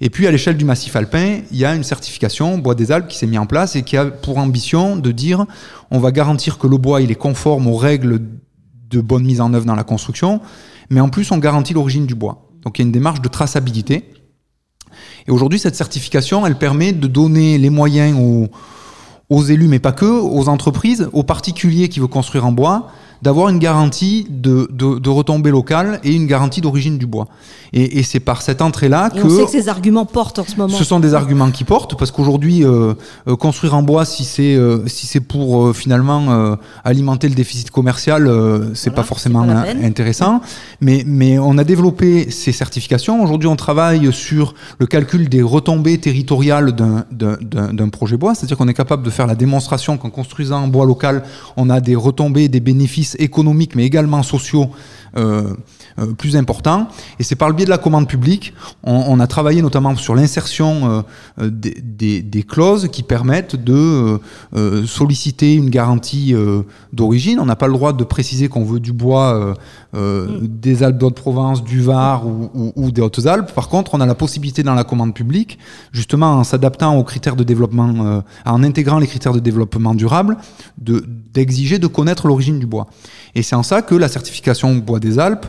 Et 0.00 0.10
puis 0.10 0.26
à 0.26 0.30
l'échelle 0.30 0.56
du 0.56 0.64
massif 0.64 0.96
alpin, 0.96 1.40
il 1.50 1.58
y 1.58 1.64
a 1.66 1.74
une 1.74 1.82
certification 1.84 2.56
Bois 2.58 2.74
des 2.74 2.90
Alpes 2.92 3.08
qui 3.08 3.18
s'est 3.18 3.26
mise 3.26 3.38
en 3.38 3.46
place 3.46 3.76
et 3.76 3.82
qui 3.82 3.96
a 3.96 4.06
pour 4.06 4.38
ambition 4.38 4.96
de 4.96 5.10
dire 5.12 5.44
on 5.90 5.98
va 5.98 6.10
garantir 6.12 6.56
que 6.58 6.66
le 6.66 6.78
bois 6.78 7.02
il 7.02 7.10
est 7.10 7.20
conforme 7.28 7.66
aux 7.66 7.76
règles 7.76 8.20
de 8.90 9.00
bonne 9.02 9.24
mise 9.24 9.40
en 9.42 9.52
œuvre 9.54 9.66
dans 9.66 9.74
la 9.74 9.84
construction, 9.84 10.40
mais 10.88 11.00
en 11.00 11.10
plus 11.10 11.30
on 11.30 11.38
garantit 11.38 11.74
l'origine 11.74 12.06
du 12.06 12.14
bois. 12.14 12.48
Donc 12.62 12.78
il 12.78 12.82
y 12.82 12.84
a 12.84 12.86
une 12.86 12.92
démarche 12.92 13.20
de 13.20 13.28
traçabilité. 13.28 13.96
Et 15.26 15.30
aujourd'hui, 15.30 15.58
cette 15.58 15.76
certification, 15.76 16.46
elle 16.46 16.56
permet 16.56 16.92
de 16.92 17.06
donner 17.06 17.58
les 17.58 17.70
moyens 17.70 18.16
aux, 18.18 18.48
aux 19.30 19.42
élus, 19.42 19.68
mais 19.68 19.78
pas 19.78 19.92
que, 19.92 20.06
aux 20.06 20.48
entreprises, 20.48 21.08
aux 21.12 21.22
particuliers 21.22 21.88
qui 21.88 22.00
veulent 22.00 22.08
construire 22.08 22.46
en 22.46 22.52
bois, 22.52 22.90
d'avoir 23.22 23.48
une 23.48 23.58
garantie 23.58 24.26
de, 24.28 24.68
de, 24.72 24.98
de 24.98 25.10
retombée 25.10 25.50
locale 25.50 26.00
et 26.04 26.14
une 26.14 26.26
garantie 26.26 26.60
d'origine 26.60 26.98
du 26.98 27.06
bois. 27.06 27.26
Et, 27.72 27.98
et 27.98 28.02
c'est 28.02 28.20
par 28.20 28.42
cette 28.42 28.62
entrée-là 28.62 29.10
que... 29.10 29.20
on 29.20 29.28
sait 29.28 29.44
que 29.44 29.50
ces 29.50 29.68
arguments 29.68 30.06
portent 30.06 30.38
en 30.38 30.44
ce 30.44 30.56
moment. 30.56 30.76
Ce 30.76 30.84
sont 30.84 31.00
des 31.00 31.14
arguments 31.14 31.50
qui 31.50 31.64
portent 31.64 31.98
parce 31.98 32.10
qu'aujourd'hui, 32.10 32.64
euh, 32.64 32.94
euh, 33.26 33.36
construire 33.36 33.74
en 33.74 33.82
bois, 33.82 34.04
si 34.04 34.24
c'est 34.24 34.54
euh, 34.54 34.86
si 34.86 35.06
c'est 35.06 35.20
pour 35.20 35.74
finalement 35.74 36.56
alimenter 36.84 37.28
le 37.28 37.34
déficit 37.34 37.70
commercial, 37.70 38.22
c'est 38.74 38.90
Voilà, 38.90 39.02
pas 39.02 39.02
forcément 39.02 39.46
pas 39.46 39.64
intéressant. 39.82 40.40
Mais 40.80 41.04
mais 41.06 41.38
on 41.38 41.58
a 41.58 41.64
développé 41.64 42.30
ces 42.30 42.52
certifications. 42.52 43.22
Aujourd'hui, 43.22 43.48
on 43.48 43.56
travaille 43.56 44.12
sur 44.12 44.54
le 44.78 44.86
calcul 44.86 45.28
des 45.28 45.42
retombées 45.42 45.98
territoriales 45.98 46.72
d'un 46.72 47.88
projet 47.90 48.16
bois, 48.16 48.34
c'est-à-dire 48.34 48.56
qu'on 48.56 48.68
est 48.68 48.74
capable 48.74 49.02
de 49.02 49.10
faire 49.10 49.26
la 49.26 49.34
démonstration 49.34 49.98
qu'en 49.98 50.10
construisant 50.10 50.62
en 50.62 50.68
bois 50.68 50.86
local, 50.86 51.22
on 51.56 51.68
a 51.70 51.80
des 51.80 51.96
retombées, 51.96 52.48
des 52.48 52.60
bénéfices 52.60 53.07
bénéfices 53.08 53.16
économiques, 53.18 53.74
mais 53.74 53.84
également 53.84 54.22
sociaux 54.22 54.70
euh, 55.16 55.54
euh, 55.98 56.12
plus 56.12 56.36
important. 56.36 56.88
Et 57.18 57.24
c'est 57.24 57.34
par 57.34 57.48
le 57.48 57.54
biais 57.54 57.64
de 57.64 57.70
la 57.70 57.78
commande 57.78 58.06
publique, 58.06 58.54
on, 58.84 59.04
on 59.08 59.20
a 59.20 59.26
travaillé 59.26 59.62
notamment 59.62 59.96
sur 59.96 60.14
l'insertion 60.14 61.04
euh, 61.40 61.50
des, 61.50 61.76
des, 61.82 62.22
des, 62.22 62.42
clauses 62.42 62.88
qui 62.88 63.02
permettent 63.02 63.56
de 63.56 64.20
solliciter 64.86 65.54
une 65.54 65.70
garantie 65.70 66.34
d'origine. 66.92 67.40
On 67.40 67.46
n'a 67.46 67.56
pas 67.56 67.66
le 67.66 67.72
droit 67.72 67.92
de 67.92 68.04
préciser 68.04 68.48
qu'on 68.48 68.64
veut 68.64 68.80
du 68.80 68.92
bois 68.92 69.56
mm. 69.92 69.98
des 70.42 70.82
Alpes 70.82 70.98
d'Haute-Provence, 70.98 71.64
du 71.64 71.80
Var 71.80 72.26
ou, 72.26 72.50
ou, 72.54 72.72
ou, 72.76 72.90
des 72.90 73.02
Hautes-Alpes. 73.02 73.52
Par 73.54 73.68
contre, 73.68 73.94
on 73.94 74.00
a 74.00 74.06
la 74.06 74.14
possibilité 74.14 74.62
dans 74.62 74.74
la 74.74 74.84
commande 74.84 75.14
publique, 75.14 75.58
justement 75.92 76.34
en 76.34 76.44
s'adaptant 76.44 76.96
aux 76.96 77.04
critères 77.04 77.36
de 77.36 77.44
développement, 77.44 78.22
en 78.44 78.62
intégrant 78.62 78.98
les 78.98 79.06
critères 79.06 79.34
de 79.34 79.40
développement 79.40 79.94
durable, 79.94 80.36
d'exiger 80.78 81.78
de, 81.78 81.82
de 81.82 81.92
connaître 81.92 82.28
l'origine 82.28 82.58
du 82.58 82.66
bois. 82.66 82.86
Et 83.34 83.42
c'est 83.42 83.56
en 83.56 83.62
ça 83.62 83.82
que 83.82 83.94
la 83.94 84.08
certification 84.08 84.74
bois 84.76 85.00
des 85.00 85.18
Alpes, 85.18 85.46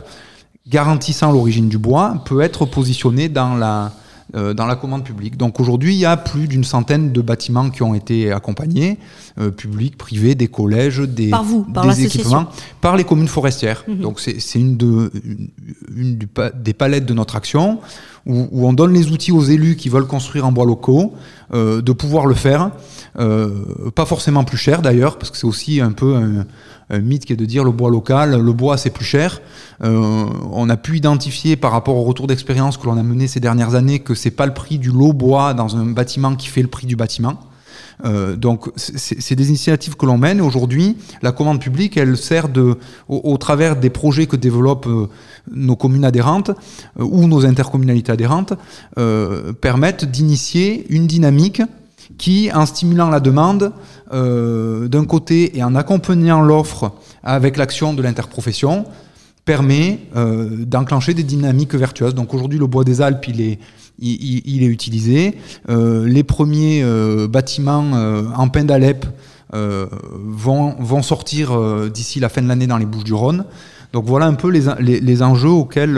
garantissant 0.68 1.32
l'origine 1.32 1.68
du 1.68 1.78
bois, 1.78 2.22
peut 2.24 2.40
être 2.40 2.66
positionnée 2.66 3.28
dans 3.28 3.54
la, 3.54 3.92
euh, 4.34 4.54
dans 4.54 4.66
la 4.66 4.76
commande 4.76 5.04
publique. 5.04 5.36
Donc 5.36 5.58
aujourd'hui, 5.58 5.94
il 5.94 5.98
y 5.98 6.04
a 6.04 6.16
plus 6.16 6.46
d'une 6.46 6.64
centaine 6.64 7.12
de 7.12 7.20
bâtiments 7.20 7.70
qui 7.70 7.82
ont 7.82 7.94
été 7.94 8.30
accompagnés, 8.30 8.98
euh, 9.38 9.50
publics, 9.50 9.96
privés, 9.96 10.34
des 10.34 10.48
collèges, 10.48 11.00
des, 11.00 11.30
par 11.30 11.42
vous, 11.42 11.64
par 11.64 11.86
des 11.86 12.04
équipements, 12.04 12.46
par 12.80 12.96
les 12.96 13.04
communes 13.04 13.28
forestières. 13.28 13.84
Mmh. 13.88 13.94
Donc 13.96 14.20
c'est 14.20 14.58
une, 14.58 14.76
de, 14.76 15.10
une, 15.24 15.48
une, 15.96 16.18
des 16.54 16.74
palettes 16.74 17.06
de 17.06 17.14
notre 17.14 17.36
action 17.36 17.80
où, 18.26 18.48
où, 18.52 18.66
on 18.66 18.72
donne 18.72 18.92
les 18.92 19.10
outils 19.10 19.32
aux 19.32 19.42
élus 19.42 19.76
qui 19.76 19.88
veulent 19.88 20.06
construire 20.06 20.46
en 20.46 20.52
bois 20.52 20.66
locaux 20.66 21.14
euh, 21.52 21.82
de 21.82 21.92
pouvoir 21.92 22.26
le 22.26 22.34
faire. 22.34 22.70
Euh, 23.18 23.90
pas 23.94 24.06
forcément 24.06 24.44
plus 24.44 24.58
cher 24.58 24.82
d'ailleurs, 24.82 25.18
parce 25.18 25.30
que 25.30 25.36
c'est 25.36 25.46
aussi 25.46 25.80
un 25.80 25.92
peu 25.92 26.14
un, 26.14 26.46
mythe 26.98 27.24
qui 27.24 27.32
est 27.32 27.36
de 27.36 27.44
dire 27.44 27.64
le 27.64 27.70
bois 27.70 27.90
local, 27.90 28.40
le 28.40 28.52
bois 28.52 28.76
c'est 28.76 28.90
plus 28.90 29.04
cher. 29.04 29.40
Euh, 29.82 30.26
on 30.52 30.68
a 30.68 30.76
pu 30.76 30.96
identifier 30.96 31.56
par 31.56 31.72
rapport 31.72 31.96
au 31.96 32.02
retour 32.02 32.26
d'expérience 32.26 32.76
que 32.76 32.86
l'on 32.86 32.98
a 32.98 33.02
mené 33.02 33.28
ces 33.28 33.40
dernières 33.40 33.74
années 33.74 34.00
que 34.00 34.14
c'est 34.14 34.30
pas 34.30 34.46
le 34.46 34.54
prix 34.54 34.78
du 34.78 34.90
lot 34.90 35.12
bois 35.12 35.54
dans 35.54 35.76
un 35.76 35.86
bâtiment 35.86 36.34
qui 36.34 36.48
fait 36.48 36.62
le 36.62 36.68
prix 36.68 36.86
du 36.86 36.96
bâtiment. 36.96 37.40
Euh, 38.04 38.34
donc 38.34 38.70
c'est 38.76 39.34
des 39.34 39.48
initiatives 39.48 39.96
que 39.96 40.06
l'on 40.06 40.16
mène. 40.18 40.40
Aujourd'hui, 40.40 40.96
la 41.22 41.32
commande 41.32 41.60
publique, 41.60 41.96
elle 41.96 42.16
sert 42.16 42.48
de, 42.48 42.78
au, 43.08 43.36
travers 43.36 43.76
des 43.76 43.90
projets 43.90 44.26
que 44.26 44.36
développent 44.36 44.86
euh, 44.86 45.08
nos 45.50 45.76
communes 45.76 46.04
adhérentes 46.04 46.50
ou 46.98 47.26
nos 47.26 47.44
intercommunalités 47.44 48.12
adhérentes, 48.12 48.52
permettent 49.60 50.04
d'initier 50.04 50.86
une 50.90 51.06
dynamique 51.06 51.62
qui, 52.20 52.50
en 52.52 52.66
stimulant 52.66 53.08
la 53.08 53.18
demande 53.18 53.72
euh, 54.12 54.88
d'un 54.88 55.06
côté 55.06 55.56
et 55.56 55.64
en 55.64 55.74
accompagnant 55.74 56.42
l'offre 56.42 56.92
avec 57.22 57.56
l'action 57.56 57.94
de 57.94 58.02
l'interprofession, 58.02 58.84
permet 59.46 60.00
euh, 60.16 60.66
d'enclencher 60.66 61.14
des 61.14 61.22
dynamiques 61.22 61.74
vertueuses. 61.74 62.14
Donc 62.14 62.34
aujourd'hui, 62.34 62.58
le 62.58 62.66
bois 62.66 62.84
des 62.84 63.00
Alpes, 63.00 63.26
il 63.26 63.40
est, 63.40 63.58
il, 63.98 64.42
il 64.44 64.62
est 64.62 64.66
utilisé. 64.66 65.38
Euh, 65.70 66.06
les 66.06 66.22
premiers 66.22 66.84
bâtiments 67.26 67.90
en 68.36 68.48
pain 68.50 68.64
d'Alep 68.64 69.06
vont, 69.52 70.76
vont 70.78 71.02
sortir 71.02 71.58
d'ici 71.90 72.20
la 72.20 72.28
fin 72.28 72.42
de 72.42 72.48
l'année 72.48 72.66
dans 72.66 72.76
les 72.76 72.86
Bouches 72.86 73.04
du 73.04 73.14
Rhône. 73.14 73.46
Donc 73.92 74.04
voilà 74.04 74.26
un 74.26 74.34
peu 74.34 74.48
les, 74.50 74.62
les, 74.78 75.00
les 75.00 75.22
enjeux 75.22 75.48
auxquels, 75.48 75.94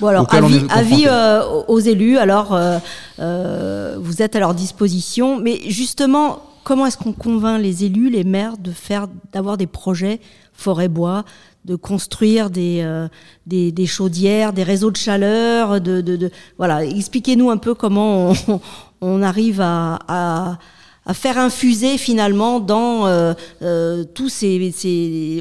bon 0.00 0.06
alors, 0.06 0.22
auxquels 0.22 0.44
avis, 0.44 0.58
on 0.62 0.66
est 0.68 0.72
avis 0.72 1.04
euh, 1.06 1.42
aux 1.68 1.78
élus, 1.80 2.16
alors 2.16 2.54
euh, 2.54 2.78
euh, 3.18 3.96
vous 4.00 4.22
êtes 4.22 4.36
à 4.36 4.40
leur 4.40 4.54
disposition, 4.54 5.38
mais 5.38 5.60
justement, 5.68 6.42
comment 6.64 6.86
est-ce 6.86 6.96
qu'on 6.96 7.12
convainc 7.12 7.60
les 7.60 7.84
élus, 7.84 8.08
les 8.08 8.24
maires, 8.24 8.56
de 8.56 8.70
faire, 8.70 9.06
d'avoir 9.32 9.58
des 9.58 9.66
projets 9.66 10.20
forêt-bois, 10.54 11.24
de 11.66 11.76
construire 11.76 12.48
des, 12.48 12.80
euh, 12.82 13.08
des, 13.46 13.70
des, 13.70 13.86
chaudières, 13.86 14.54
des 14.54 14.62
réseaux 14.62 14.90
de 14.90 14.96
chaleur, 14.96 15.80
de, 15.80 16.00
de, 16.00 16.16
de 16.16 16.30
voilà, 16.56 16.84
expliquez-nous 16.84 17.50
un 17.50 17.58
peu 17.58 17.74
comment 17.74 18.32
on, 18.48 18.60
on 19.02 19.22
arrive 19.22 19.60
à, 19.60 19.98
à 20.08 20.58
à 21.06 21.14
faire 21.14 21.38
infuser 21.38 21.96
finalement 21.98 22.66
euh, 22.68 23.32
euh, 23.62 24.04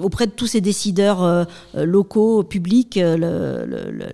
auprès 0.02 0.28
de 0.28 0.32
tous 0.32 0.48
ces 0.48 0.62
décideurs 0.62 1.24
euh, 1.24 1.44
locaux, 1.74 2.44
publics, 2.44 3.00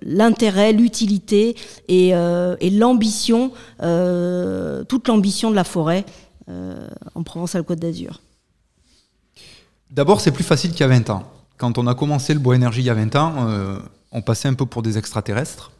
l'intérêt, 0.02 0.72
l'utilité 0.72 1.54
et, 1.88 2.08
et 2.08 2.70
l'ambition, 2.70 3.52
toute 4.88 5.08
l'ambition 5.08 5.50
de 5.50 5.56
la 5.56 5.64
forêt 5.64 6.04
en 7.14 7.22
Provence-Alpes-Côte 7.22 7.78
d'Azur. 7.78 8.20
D'abord, 9.90 10.20
c'est 10.20 10.32
plus 10.32 10.44
facile 10.44 10.70
qu'il 10.70 10.80
y 10.80 10.84
a 10.84 10.88
20 10.88 11.10
ans. 11.10 11.24
Quand 11.58 11.76
on 11.78 11.86
a 11.86 11.94
commencé 11.94 12.32
le 12.32 12.40
bois 12.40 12.56
énergie 12.56 12.80
il 12.80 12.86
y 12.86 12.90
a 12.90 12.94
20 12.94 13.16
ans, 13.16 13.34
on 14.10 14.22
passait 14.22 14.48
un 14.48 14.54
peu 14.54 14.66
pour 14.66 14.82
des 14.82 14.96
extraterrestres. 14.98 15.70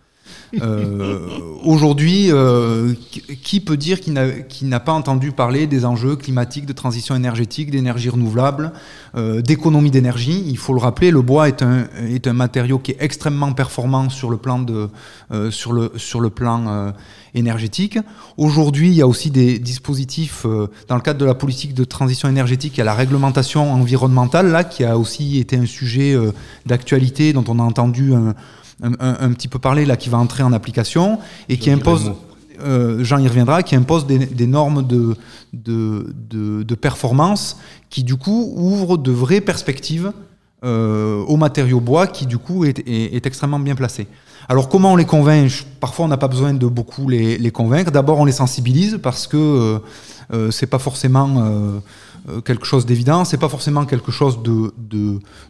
Euh, 0.60 1.18
Aujourd'hui, 1.64 2.26
euh, 2.30 2.94
qui 3.42 3.60
peut 3.60 3.76
dire 3.76 4.00
qu'il 4.00 4.68
n'a 4.68 4.80
pas 4.80 4.92
entendu 4.92 5.30
parler 5.30 5.68
des 5.68 5.84
enjeux 5.84 6.16
climatiques, 6.16 6.66
de 6.66 6.72
transition 6.72 7.14
énergétique, 7.14 7.70
d'énergie 7.70 8.08
renouvelable, 8.08 8.72
euh, 9.14 9.42
d'économie 9.42 9.92
d'énergie? 9.92 10.42
Il 10.48 10.58
faut 10.58 10.74
le 10.74 10.80
rappeler, 10.80 11.12
le 11.12 11.22
bois 11.22 11.46
est 11.46 11.62
un, 11.62 11.86
est 12.08 12.26
un 12.26 12.32
matériau 12.32 12.80
qui 12.80 12.90
est 12.90 12.96
extrêmement 12.98 13.52
performant 13.52 14.10
sur 14.10 14.28
le 14.28 14.38
plan, 14.38 14.58
de, 14.58 14.88
euh, 15.30 15.52
sur 15.52 15.72
le, 15.72 15.92
sur 15.96 16.20
le 16.20 16.30
plan 16.30 16.66
euh, 16.66 16.90
énergétique. 17.34 17.98
Aujourd'hui, 18.36 18.88
il 18.88 18.94
y 18.94 19.02
a 19.02 19.06
aussi 19.06 19.30
des 19.30 19.60
dispositifs 19.60 20.44
euh, 20.44 20.66
dans 20.88 20.96
le 20.96 21.02
cadre 21.02 21.20
de 21.20 21.24
la 21.24 21.34
politique 21.34 21.74
de 21.74 21.84
transition 21.84 22.28
énergétique, 22.28 22.74
il 22.74 22.78
y 22.78 22.82
a 22.82 22.84
la 22.86 22.94
réglementation 22.94 23.72
environnementale 23.72 24.50
là 24.50 24.64
qui 24.64 24.82
a 24.84 24.98
aussi 24.98 25.38
été 25.38 25.56
un 25.56 25.66
sujet 25.66 26.16
d'actualité 26.66 27.32
dont 27.32 27.44
on 27.46 27.60
a 27.60 27.62
entendu 27.62 28.14
un, 28.14 28.34
un, 28.82 28.92
un, 29.00 29.16
un, 29.20 29.32
petit 29.32 29.48
peu 29.48 29.58
parler 29.58 29.84
là 29.84 29.96
qui 29.96 30.08
va 30.08 30.18
entrer 30.18 30.42
en 30.42 30.52
application 30.52 31.18
et 31.48 31.56
qui 31.56 31.70
impose 31.70 32.12
euh, 32.60 33.02
Jean 33.02 33.18
y 33.18 33.28
reviendra, 33.28 33.62
qui 33.62 33.74
impose 33.74 34.06
des, 34.06 34.18
des 34.18 34.46
normes 34.46 34.86
de, 34.86 35.16
de, 35.52 36.14
de, 36.30 36.62
de, 36.62 36.74
performance 36.74 37.58
qui 37.90 38.04
du 38.04 38.16
coup 38.16 38.52
ouvrent 38.56 38.98
de 38.98 39.10
vraies 39.10 39.40
perspectives 39.40 40.12
euh, 40.64 41.22
aux 41.24 41.36
matériaux 41.36 41.80
bois 41.80 42.06
qui 42.06 42.26
du 42.26 42.38
coup 42.38 42.64
est, 42.64 42.78
est, 42.80 43.16
est, 43.16 43.26
extrêmement 43.26 43.58
bien 43.58 43.74
placé. 43.74 44.06
Alors 44.48 44.68
comment 44.68 44.92
on 44.92 44.96
les 44.96 45.04
convainc? 45.04 45.50
Parfois 45.80 46.04
on 46.04 46.08
n'a 46.08 46.16
pas 46.16 46.28
besoin 46.28 46.54
de 46.54 46.66
beaucoup 46.66 47.08
les, 47.08 47.38
les 47.38 47.50
convaincre. 47.50 47.90
D'abord 47.90 48.18
on 48.18 48.24
les 48.24 48.32
sensibilise 48.32 48.98
parce 49.02 49.26
que 49.26 49.36
euh, 49.36 49.78
euh 50.32 50.50
c'est 50.50 50.66
pas 50.66 50.78
forcément 50.78 51.34
euh, 51.38 51.78
quelque 52.44 52.64
chose 52.64 52.86
d'évident, 52.86 53.24
c'est 53.24 53.38
pas 53.38 53.48
forcément 53.48 53.84
quelque 53.84 54.12
chose 54.12 54.42
de, 54.42 54.72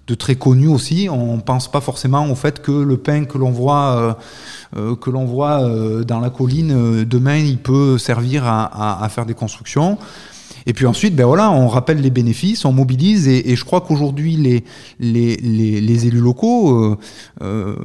de, 0.06 0.14
très 0.14 0.36
connu 0.36 0.68
aussi. 0.68 1.08
On 1.10 1.38
pense 1.40 1.70
pas 1.70 1.80
forcément 1.80 2.30
au 2.30 2.34
fait 2.34 2.62
que 2.62 2.72
le 2.72 2.96
pain 2.96 3.24
que 3.24 3.38
l'on 3.38 3.50
voit, 3.50 4.16
euh, 4.76 4.96
que 4.96 5.10
l'on 5.10 5.24
voit 5.24 5.62
euh, 5.62 6.04
dans 6.04 6.20
la 6.20 6.30
colline, 6.30 7.04
demain 7.04 7.36
il 7.36 7.58
peut 7.58 7.98
servir 7.98 8.46
à, 8.46 9.04
à, 9.04 9.08
faire 9.08 9.26
des 9.26 9.34
constructions. 9.34 9.98
Et 10.66 10.72
puis 10.72 10.86
ensuite, 10.86 11.14
ben 11.14 11.26
voilà, 11.26 11.50
on 11.50 11.68
rappelle 11.68 12.00
les 12.00 12.10
bénéfices, 12.10 12.64
on 12.64 12.72
mobilise, 12.72 13.26
et, 13.28 13.56
je 13.56 13.64
crois 13.64 13.80
qu'aujourd'hui, 13.80 14.36
les, 14.36 14.64
les, 15.00 15.36
les, 15.36 16.06
élus 16.06 16.20
locaux, 16.20 16.70
euh, 16.70 16.98
euh, 17.42 17.76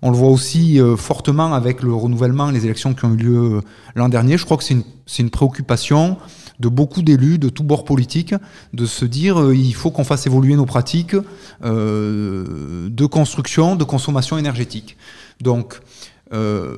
on 0.00 0.10
le 0.10 0.16
voit 0.16 0.30
aussi 0.30 0.80
euh, 0.80 0.96
fortement 0.96 1.52
avec 1.52 1.82
le 1.82 1.94
renouvellement, 1.94 2.50
les 2.50 2.64
élections 2.64 2.94
qui 2.94 3.04
ont 3.04 3.12
eu 3.12 3.16
lieu 3.16 3.60
l'an 3.94 4.08
dernier. 4.08 4.38
Je 4.38 4.44
crois 4.44 4.56
que 4.56 4.64
c'est 4.64 4.74
une, 4.74 4.84
une 5.18 5.30
préoccupation 5.30 6.16
de 6.60 6.68
beaucoup 6.68 7.02
d'élus 7.02 7.38
de 7.38 7.48
tous 7.48 7.62
bords 7.62 7.84
politiques 7.84 8.34
de 8.72 8.86
se 8.86 9.04
dire 9.04 9.40
euh, 9.40 9.56
il 9.56 9.74
faut 9.74 9.90
qu'on 9.90 10.04
fasse 10.04 10.26
évoluer 10.26 10.54
nos 10.56 10.66
pratiques 10.66 11.16
euh, 11.64 12.88
de 12.88 13.06
construction, 13.06 13.76
de 13.76 13.84
consommation 13.84 14.38
énergétique. 14.38 14.96
Donc, 15.40 15.80
euh, 16.32 16.76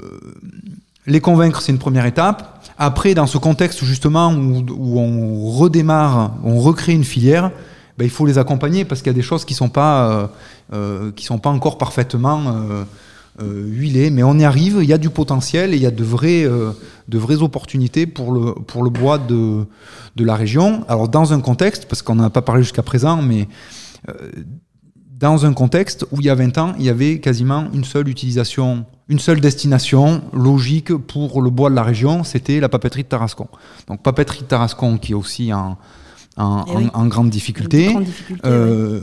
les 1.06 1.20
convaincre, 1.20 1.60
c'est 1.60 1.72
une 1.72 1.78
première 1.78 2.06
étape. 2.06 2.64
Après, 2.78 3.14
dans 3.14 3.26
ce 3.26 3.38
contexte 3.38 3.84
justement 3.84 4.32
où, 4.32 4.98
on 4.98 5.50
redémarre, 5.50 6.32
on 6.44 6.58
recrée 6.58 6.92
une 6.92 7.04
filière, 7.04 7.50
ben, 7.98 8.04
il 8.04 8.10
faut 8.10 8.26
les 8.26 8.38
accompagner 8.38 8.84
parce 8.84 9.02
qu'il 9.02 9.08
y 9.08 9.14
a 9.14 9.14
des 9.14 9.22
choses 9.22 9.44
qui 9.44 9.54
qui 9.54 11.24
sont 11.24 11.38
pas 11.38 11.50
encore 11.50 11.78
parfaitement 11.78 12.64
euh, 13.40 13.66
huilées, 13.66 14.10
mais 14.10 14.22
on 14.22 14.38
y 14.38 14.44
arrive. 14.44 14.78
Il 14.80 14.88
y 14.88 14.92
a 14.92 14.98
du 14.98 15.10
potentiel 15.10 15.74
et 15.74 15.76
il 15.76 15.82
y 15.82 15.86
a 15.86 15.90
de 15.90 16.04
vraies, 16.04 16.44
euh, 16.44 16.70
de 17.08 17.18
vraies 17.18 17.42
opportunités 17.42 18.06
pour 18.06 18.32
le, 18.32 18.54
pour 18.54 18.84
le 18.84 18.90
bois 18.90 19.18
de, 19.18 19.66
de 20.14 20.24
la 20.24 20.36
région. 20.36 20.84
Alors 20.88 21.08
dans 21.08 21.32
un 21.32 21.40
contexte, 21.40 21.86
parce 21.86 22.02
qu'on 22.02 22.14
n'en 22.14 22.24
a 22.24 22.30
pas 22.30 22.42
parlé 22.42 22.62
jusqu'à 22.62 22.82
présent, 22.82 23.22
mais 23.22 23.48
euh, 24.08 24.12
dans 25.18 25.46
un 25.46 25.52
contexte 25.52 26.06
où 26.12 26.20
il 26.20 26.26
y 26.26 26.30
a 26.30 26.34
20 26.34 26.58
ans, 26.58 26.74
il 26.78 26.84
y 26.84 26.88
avait 26.88 27.18
quasiment 27.18 27.66
une 27.72 27.84
seule 27.84 28.08
utilisation, 28.08 28.84
une 29.08 29.18
seule 29.18 29.40
destination 29.40 30.22
logique 30.32 30.94
pour 30.94 31.42
le 31.42 31.50
bois 31.50 31.70
de 31.70 31.74
la 31.74 31.82
région, 31.82 32.24
c'était 32.24 32.60
la 32.60 32.68
papeterie 32.68 33.02
de 33.02 33.08
Tarascon. 33.08 33.48
Donc 33.88 34.02
papeterie 34.02 34.42
de 34.42 34.46
Tarascon 34.46 34.98
qui 34.98 35.12
est 35.12 35.16
aussi 35.16 35.52
en, 35.52 35.76
en, 36.36 36.64
Eh 36.66 36.76
oui. 36.76 36.88
en- 36.94 37.02
en 37.02 37.06
grande 37.06 37.30
difficulté. 37.30 37.86
Grande. 37.92 38.06
Euh, 38.44 39.00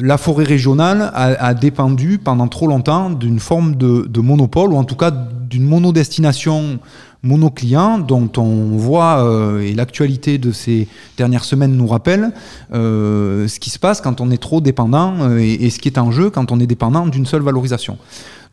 La 0.00 0.18
forêt 0.18 0.44
régionale 0.44 1.02
a, 1.14 1.24
a 1.44 1.54
dépendu 1.54 2.18
pendant 2.18 2.48
trop 2.48 2.66
longtemps 2.66 3.10
d'une 3.10 3.38
forme 3.40 3.74
de, 3.76 4.06
de 4.08 4.20
monopole, 4.20 4.72
ou 4.72 4.76
en 4.76 4.84
tout 4.84 4.96
cas 4.96 5.10
d'une 5.10 5.64
monodestination 5.64 6.78
monoclient 7.22 8.04
dont 8.06 8.30
on 8.36 8.76
voit, 8.76 9.24
euh, 9.24 9.60
et 9.60 9.74
l'actualité 9.74 10.38
de 10.38 10.52
ces 10.52 10.86
dernières 11.16 11.44
semaines 11.44 11.74
nous 11.76 11.86
rappelle, 11.86 12.32
euh, 12.72 13.48
ce 13.48 13.58
qui 13.58 13.70
se 13.70 13.78
passe 13.78 14.00
quand 14.00 14.20
on 14.20 14.30
est 14.30 14.38
trop 14.40 14.60
dépendant 14.60 15.36
et, 15.36 15.52
et 15.54 15.70
ce 15.70 15.78
qui 15.80 15.88
est 15.88 15.98
en 15.98 16.10
jeu 16.12 16.30
quand 16.30 16.52
on 16.52 16.60
est 16.60 16.66
dépendant 16.66 17.06
d'une 17.06 17.26
seule 17.26 17.42
valorisation. 17.42 17.98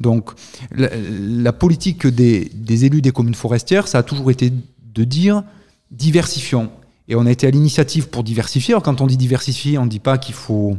Donc 0.01 0.31
la, 0.75 0.89
la 0.97 1.53
politique 1.53 2.07
des, 2.07 2.49
des 2.55 2.85
élus 2.85 3.01
des 3.01 3.11
communes 3.11 3.35
forestières, 3.35 3.87
ça 3.87 3.99
a 3.99 4.03
toujours 4.03 4.31
été 4.31 4.51
de 4.51 5.03
dire 5.03 5.43
diversifions. 5.91 6.69
Et 7.07 7.15
on 7.15 7.25
a 7.25 7.31
été 7.31 7.47
à 7.47 7.51
l'initiative 7.51 8.09
pour 8.09 8.23
diversifier. 8.23 8.75
Quand 8.83 9.01
on 9.01 9.07
dit 9.07 9.17
diversifier, 9.17 9.77
on 9.77 9.85
ne 9.85 9.89
dit 9.89 9.99
pas 9.99 10.17
qu'il 10.17 10.35
faut 10.35 10.77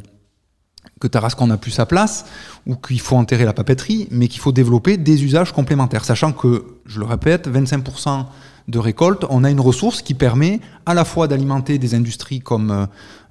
que 1.00 1.06
Tarascon 1.06 1.46
n'a 1.46 1.56
plus 1.56 1.70
sa 1.70 1.86
place 1.86 2.24
ou 2.66 2.74
qu'il 2.74 3.00
faut 3.00 3.16
enterrer 3.16 3.44
la 3.44 3.52
papeterie, 3.52 4.08
mais 4.10 4.28
qu'il 4.28 4.40
faut 4.40 4.52
développer 4.52 4.96
des 4.96 5.24
usages 5.24 5.52
complémentaires. 5.52 6.04
Sachant 6.04 6.32
que, 6.32 6.64
je 6.86 7.00
le 7.00 7.06
répète, 7.06 7.48
25% 7.48 8.24
de 8.68 8.78
récolte, 8.78 9.24
on 9.28 9.44
a 9.44 9.50
une 9.50 9.60
ressource 9.60 10.02
qui 10.02 10.14
permet 10.14 10.60
à 10.86 10.94
la 10.94 11.04
fois 11.04 11.28
d'alimenter 11.28 11.78
des 11.78 11.94
industries 11.94 12.40
comme 12.40 12.70
euh, 12.70 12.86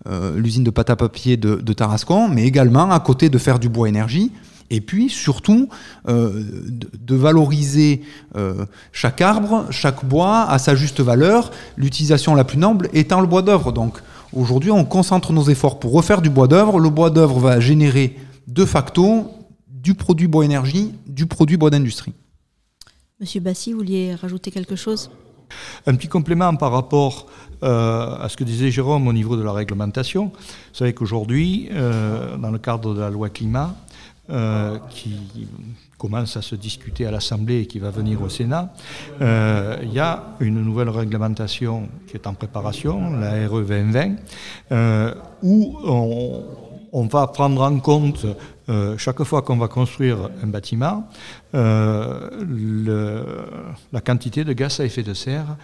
euh, 0.07 0.39
l'usine 0.39 0.63
de 0.63 0.69
pâte 0.69 0.89
à 0.89 0.95
papier 0.95 1.37
de 1.37 1.73
Tarascon, 1.73 2.29
mais 2.29 2.45
également 2.45 2.91
à 2.91 2.99
côté 2.99 3.29
de 3.29 3.37
faire 3.37 3.59
du 3.59 3.67
bois 3.67 3.89
énergie. 3.89 4.31
Et 4.69 4.81
puis 4.81 5.09
surtout 5.09 5.69
euh, 6.07 6.43
de, 6.67 6.89
de 6.99 7.15
valoriser 7.15 8.01
euh, 8.35 8.65
chaque 8.91 9.21
arbre, 9.21 9.65
chaque 9.69 10.03
bois 10.05 10.43
à 10.49 10.57
sa 10.57 10.75
juste 10.75 11.01
valeur, 11.01 11.51
l'utilisation 11.77 12.35
la 12.35 12.43
plus 12.43 12.57
noble 12.57 12.89
étant 12.93 13.21
le 13.21 13.27
bois 13.27 13.41
d'œuvre. 13.41 13.71
Donc 13.71 13.99
aujourd'hui 14.33 14.71
on 14.71 14.85
concentre 14.85 15.33
nos 15.33 15.43
efforts 15.43 15.79
pour 15.79 15.93
refaire 15.93 16.21
du 16.21 16.29
bois 16.29 16.47
d'œuvre. 16.47 16.79
Le 16.79 16.89
bois 16.89 17.09
d'œuvre 17.09 17.39
va 17.39 17.59
générer 17.59 18.17
de 18.47 18.65
facto 18.65 19.31
du 19.69 19.93
produit 19.93 20.27
bois 20.27 20.45
énergie, 20.45 20.93
du 21.05 21.27
produit 21.27 21.57
bois 21.57 21.69
d'industrie. 21.69 22.13
Monsieur 23.19 23.39
Bassi, 23.39 23.71
vous 23.71 23.77
vouliez 23.77 24.15
rajouter 24.15 24.51
quelque 24.51 24.75
chose? 24.75 25.09
Un 25.85 25.95
petit 25.95 26.07
complément 26.07 26.55
par 26.55 26.71
rapport 26.71 27.27
euh, 27.63 28.15
à 28.17 28.27
ce 28.29 28.35
que 28.35 28.43
disait 28.43 28.71
Jérôme 28.71 29.07
au 29.07 29.13
niveau 29.13 29.37
de 29.37 29.43
la 29.43 29.53
réglementation. 29.53 30.25
Vous 30.25 30.73
savez 30.73 30.93
qu'aujourd'hui, 30.93 31.69
euh, 31.71 32.35
dans 32.37 32.51
le 32.51 32.57
cadre 32.57 32.93
de 32.93 32.99
la 32.99 33.09
loi 33.09 33.29
climat, 33.29 33.75
euh, 34.29 34.79
qui 34.89 35.47
commence 35.99 36.35
à 36.35 36.41
se 36.41 36.55
discuter 36.55 37.05
à 37.05 37.11
l'Assemblée 37.11 37.59
et 37.59 37.67
qui 37.67 37.77
va 37.77 37.91
venir 37.91 38.23
au 38.23 38.29
Sénat, 38.29 38.73
euh, 39.21 39.77
il 39.83 39.93
y 39.93 39.99
a 39.99 40.23
une 40.39 40.63
nouvelle 40.63 40.89
réglementation 40.89 41.87
qui 42.07 42.15
est 42.15 42.25
en 42.25 42.33
préparation, 42.33 43.19
la 43.19 43.47
RE 43.47 43.61
2020, 43.61 44.15
euh, 44.71 45.13
où 45.43 45.77
on, 46.91 47.05
va 47.05 47.27
prendre 47.27 47.61
en 47.61 47.77
compte, 47.79 48.25
chaque 48.97 49.23
fois 49.23 49.43
qu'on 49.43 49.57
va 49.57 49.67
construire 49.67 50.17
un 50.43 50.47
bâtiment, 50.47 51.07
la 51.53 51.61
quantité 54.03 54.43
de 54.43 54.53
gaz 54.53 54.79
à 54.79 54.85
effet 54.85 55.03
de 55.03 55.13
serre 55.13 55.55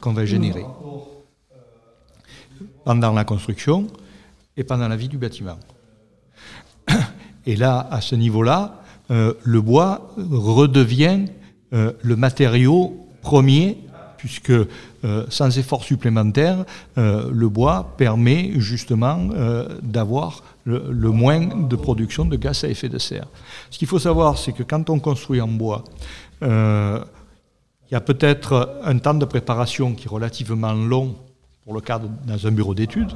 qu'on 0.00 0.14
va 0.14 0.24
générer 0.24 0.64
pendant 2.82 3.12
la 3.12 3.24
construction 3.24 3.86
et 4.56 4.64
pendant 4.64 4.88
la 4.88 4.96
vie 4.96 5.08
du 5.08 5.18
bâtiment. 5.18 5.58
Et 7.46 7.56
là, 7.56 7.86
à 7.90 8.00
ce 8.00 8.14
niveau-là, 8.14 8.82
euh, 9.10 9.34
le 9.44 9.60
bois 9.60 10.12
redevient 10.18 11.26
euh, 11.72 11.92
le 12.02 12.16
matériau 12.16 13.06
premier, 13.22 13.78
puisque 14.18 14.50
euh, 14.50 14.66
sans 15.28 15.56
effort 15.58 15.84
supplémentaire, 15.84 16.64
le 16.96 17.48
bois 17.48 17.94
permet 17.96 18.52
justement 18.56 19.28
d'avoir 19.82 20.42
le, 20.64 21.10
moins 21.10 21.46
de 21.46 21.76
production 21.76 22.24
de 22.24 22.36
gaz 22.36 22.64
à 22.64 22.68
effet 22.68 22.88
de 22.88 22.98
serre. 22.98 23.28
Ce 23.70 23.78
qu'il 23.78 23.86
faut 23.86 24.00
savoir, 24.00 24.38
c'est 24.38 24.52
que 24.52 24.64
quand 24.64 24.90
on 24.90 24.98
construit 24.98 25.40
en 25.40 25.48
bois, 25.48 25.84
il 26.42 27.92
y 27.92 27.94
a 27.94 28.00
peut-être 28.00 28.80
un 28.82 28.98
temps 28.98 29.14
de 29.14 29.24
préparation 29.24 29.94
qui 29.94 30.06
est 30.06 30.10
relativement 30.10 30.72
long 30.72 31.14
pour 31.64 31.74
le 31.74 31.80
cadre 31.80 32.08
dans 32.26 32.46
un 32.46 32.50
bureau 32.50 32.74
d'études. 32.74 33.12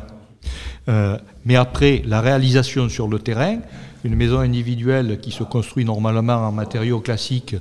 Euh, 0.89 1.19
mais 1.45 1.57
après 1.57 2.03
la 2.07 2.21
réalisation 2.21 2.89
sur 2.89 3.09
le 3.09 3.19
terrain, 3.19 3.59
une 4.05 4.15
maison 4.17 4.39
individuelle 4.39 5.21
qui 5.21 5.31
se 5.31 5.43
construit 5.45 5.85
normalement 5.85 6.37
en 6.37 6.53
matériaux 6.53 7.01
classiques 7.01 7.57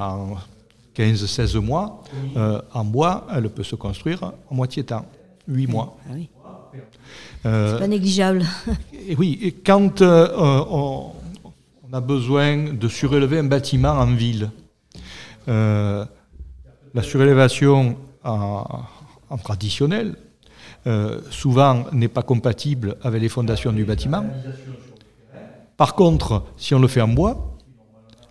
en 0.00 0.34
15-16 0.96 1.58
mois, 1.58 2.02
euh, 2.36 2.60
en 2.72 2.84
bois, 2.84 3.26
elle 3.34 3.48
peut 3.50 3.62
se 3.62 3.76
construire 3.76 4.32
en 4.50 4.54
moitié 4.54 4.84
temps, 4.84 5.06
8 5.48 5.66
mois. 5.66 5.96
Ah 6.08 6.12
oui, 6.14 6.28
Euh, 7.44 7.72
c'est 7.74 7.80
pas 7.80 7.88
négligeable. 7.88 8.44
et 9.08 9.14
oui, 9.16 9.38
et 9.42 9.52
quand 9.52 10.00
on, 10.00 11.12
on 11.84 11.92
a 11.92 12.00
besoin 12.00 12.72
de 12.72 12.88
surélever 12.88 13.38
un 13.38 13.44
bâtiment 13.44 13.90
en 13.92 14.06
ville, 14.06 14.50
la 15.46 17.02
surélévation 17.02 17.96
en, 18.24 18.64
en 19.28 19.38
traditionnel, 19.38 20.16
euh, 20.86 21.20
souvent 21.30 21.84
n'est 21.92 22.08
pas 22.08 22.22
compatible 22.22 22.96
avec 23.02 23.20
les 23.22 23.28
fondations 23.28 23.72
du 23.72 23.84
bâtiment. 23.84 24.24
Par 25.76 25.94
contre, 25.94 26.44
si 26.56 26.74
on 26.74 26.78
le 26.80 26.88
fait 26.88 27.00
en 27.00 27.08
bois, 27.08 27.56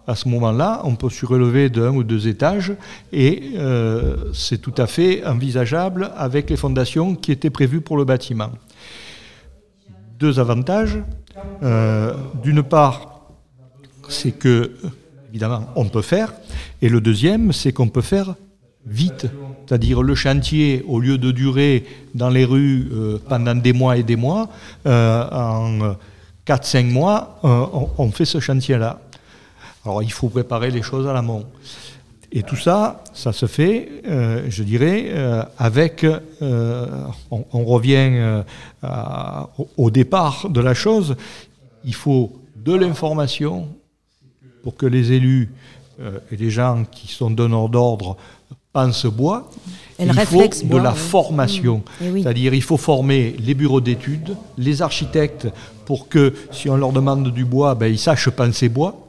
à 0.08 0.16
ce 0.16 0.28
moment-là, 0.30 0.82
on 0.84 0.96
peut 0.96 1.10
surélever 1.10 1.70
d'un 1.70 1.92
ou 1.92 2.04
deux 2.04 2.28
étages 2.28 2.74
et 3.14 3.52
euh, 3.56 4.32
c'est 4.34 4.58
tout 4.60 4.74
à 4.78 4.88
fait 4.88 5.26
envisageable 5.26 6.12
avec 6.16 6.50
les 6.50 6.58
fondations 6.58 7.16
qui 7.16 7.32
étaient 7.32 7.50
prévues 7.50 7.82
pour 7.82 7.98
le 7.98 8.06
bâtiment 8.06 8.52
deux 10.22 10.40
avantages. 10.40 11.00
Euh, 11.64 12.14
D'une 12.44 12.64
part, 12.64 13.24
c'est 14.08 14.32
que, 14.32 14.72
évidemment, 15.30 15.68
on 15.76 15.86
peut 15.86 16.04
faire. 16.04 16.34
Et 16.82 16.90
le 16.90 17.02
deuxième, 17.02 17.52
c'est 17.52 17.74
qu'on 17.74 17.90
peut 17.90 18.04
faire 18.16 18.36
vite. 18.86 19.26
C'est-à-dire 19.72 20.04
le 20.04 20.16
chantier, 20.16 20.84
au 20.86 21.00
lieu 21.00 21.18
de 21.18 21.32
durer 21.32 21.86
dans 22.14 22.30
les 22.30 22.44
rues 22.44 22.90
euh, 22.92 23.18
pendant 23.30 23.56
des 23.56 23.72
mois 23.72 23.96
et 23.96 24.04
des 24.04 24.18
mois, 24.18 24.50
euh, 24.86 25.24
en 25.32 25.96
4-5 26.46 26.92
mois, 26.92 27.40
euh, 27.46 27.66
on, 27.72 27.90
on 27.98 28.12
fait 28.12 28.26
ce 28.26 28.42
chantier-là. 28.42 29.00
Alors 29.86 30.04
il 30.04 30.12
faut 30.12 30.28
préparer 30.28 30.72
les 30.72 30.82
choses 30.82 31.08
à 31.08 31.14
l'amont. 31.14 31.46
Et 32.34 32.44
tout 32.44 32.58
ça, 32.58 33.02
ça 33.14 33.32
se 33.32 33.46
fait, 33.46 34.04
je 34.06 34.64
dirais, 34.64 35.14
avec, 35.58 36.06
on, 36.42 37.64
revient 37.66 38.44
au, 39.78 39.90
départ 39.90 40.50
de 40.50 40.60
la 40.60 40.74
chose, 40.74 41.16
il 41.86 41.96
faut 41.96 42.34
de 42.58 42.74
l'information 42.74 43.70
pour 44.64 44.76
que 44.76 44.86
les 44.86 45.12
élus 45.14 45.50
et 46.00 46.38
les 46.38 46.50
gens 46.50 46.86
qui 46.90 47.08
sont 47.08 47.32
donneurs 47.32 47.68
d'ordre 47.68 48.16
pensent 48.74 49.06
bois. 49.06 49.50
Et 50.00 50.06
il 50.06 50.14
faut 50.14 50.38
bois, 50.38 50.48
de 50.80 50.84
la 50.84 50.94
formation. 50.94 51.78
Mmh. 51.78 52.04
Eh 52.04 52.10
oui. 52.12 52.24
C'est-à-dire 52.24 52.54
il 52.54 52.64
faut 52.64 52.78
former 52.78 53.36
les 53.40 53.54
bureaux 53.54 53.82
d'études, 53.82 54.36
les 54.58 54.82
architectes, 54.82 55.48
pour 55.86 56.08
que 56.08 56.34
si 56.52 56.70
on 56.70 56.78
leur 56.78 56.92
demande 56.92 57.32
du 57.32 57.46
bois, 57.46 57.76
ben, 57.76 57.88
ils 57.88 58.00
sachent 58.00 58.30
penser 58.30 58.70
bois. 58.70 59.08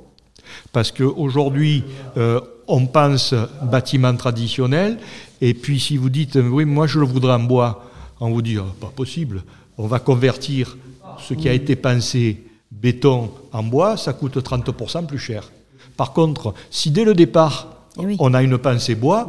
Parce 0.72 0.92
qu'aujourd'hui, 0.92 1.84
euh, 2.16 2.40
on 2.68 2.86
pense 2.86 3.34
bâtiment 3.62 4.14
traditionnel, 4.16 4.98
et 5.40 5.54
puis 5.54 5.80
si 5.80 5.96
vous 5.96 6.10
dites, 6.10 6.36
oui, 6.36 6.64
moi 6.64 6.86
je 6.86 6.98
le 6.98 7.06
voudrais 7.06 7.34
en 7.34 7.40
bois, 7.40 7.90
on 8.20 8.30
vous 8.30 8.42
dit, 8.42 8.56
pas 8.80 8.92
possible, 8.94 9.42
on 9.78 9.86
va 9.86 9.98
convertir 9.98 10.76
ce 11.18 11.34
qui 11.34 11.48
a 11.48 11.52
été 11.52 11.76
pensé 11.76 12.44
béton 12.70 13.30
en 13.52 13.62
bois, 13.62 13.96
ça 13.96 14.12
coûte 14.12 14.36
30% 14.36 15.06
plus 15.06 15.18
cher. 15.18 15.50
Par 15.96 16.12
contre, 16.12 16.54
si 16.70 16.90
dès 16.90 17.04
le 17.04 17.14
départ, 17.14 17.68
Eh 17.98 18.06
oui. 18.06 18.16
on 18.18 18.34
a 18.34 18.42
une 18.42 18.58
pensée 18.58 18.94
bois, 18.94 19.28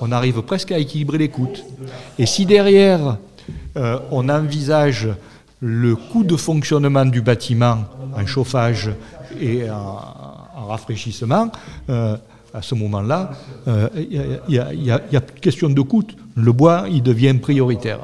on 0.00 0.12
arrive 0.12 0.42
presque 0.42 0.72
à 0.72 0.78
équilibrer 0.78 1.18
les 1.18 1.28
coûts. 1.28 1.48
Et 2.18 2.26
si 2.26 2.46
derrière, 2.46 3.18
euh, 3.76 3.98
on 4.10 4.28
envisage 4.28 5.08
le 5.60 5.94
coût 5.96 6.24
de 6.24 6.36
fonctionnement 6.36 7.04
du 7.04 7.20
bâtiment 7.20 7.84
en 8.16 8.26
chauffage 8.26 8.90
et 9.40 9.68
en, 9.70 10.00
en 10.56 10.66
rafraîchissement, 10.66 11.50
euh, 11.88 12.16
à 12.52 12.62
ce 12.62 12.74
moment-là, 12.74 13.30
euh, 13.68 13.88
il 13.96 14.40
n'y 14.48 14.58
a, 14.58 14.72
y 14.74 14.90
a- 15.16 15.20
plus 15.20 15.40
question 15.40 15.68
de 15.68 15.80
coût. 15.82 16.02
Le 16.34 16.52
bois, 16.52 16.86
il 16.90 17.02
devient 17.02 17.34
prioritaire. 17.34 18.00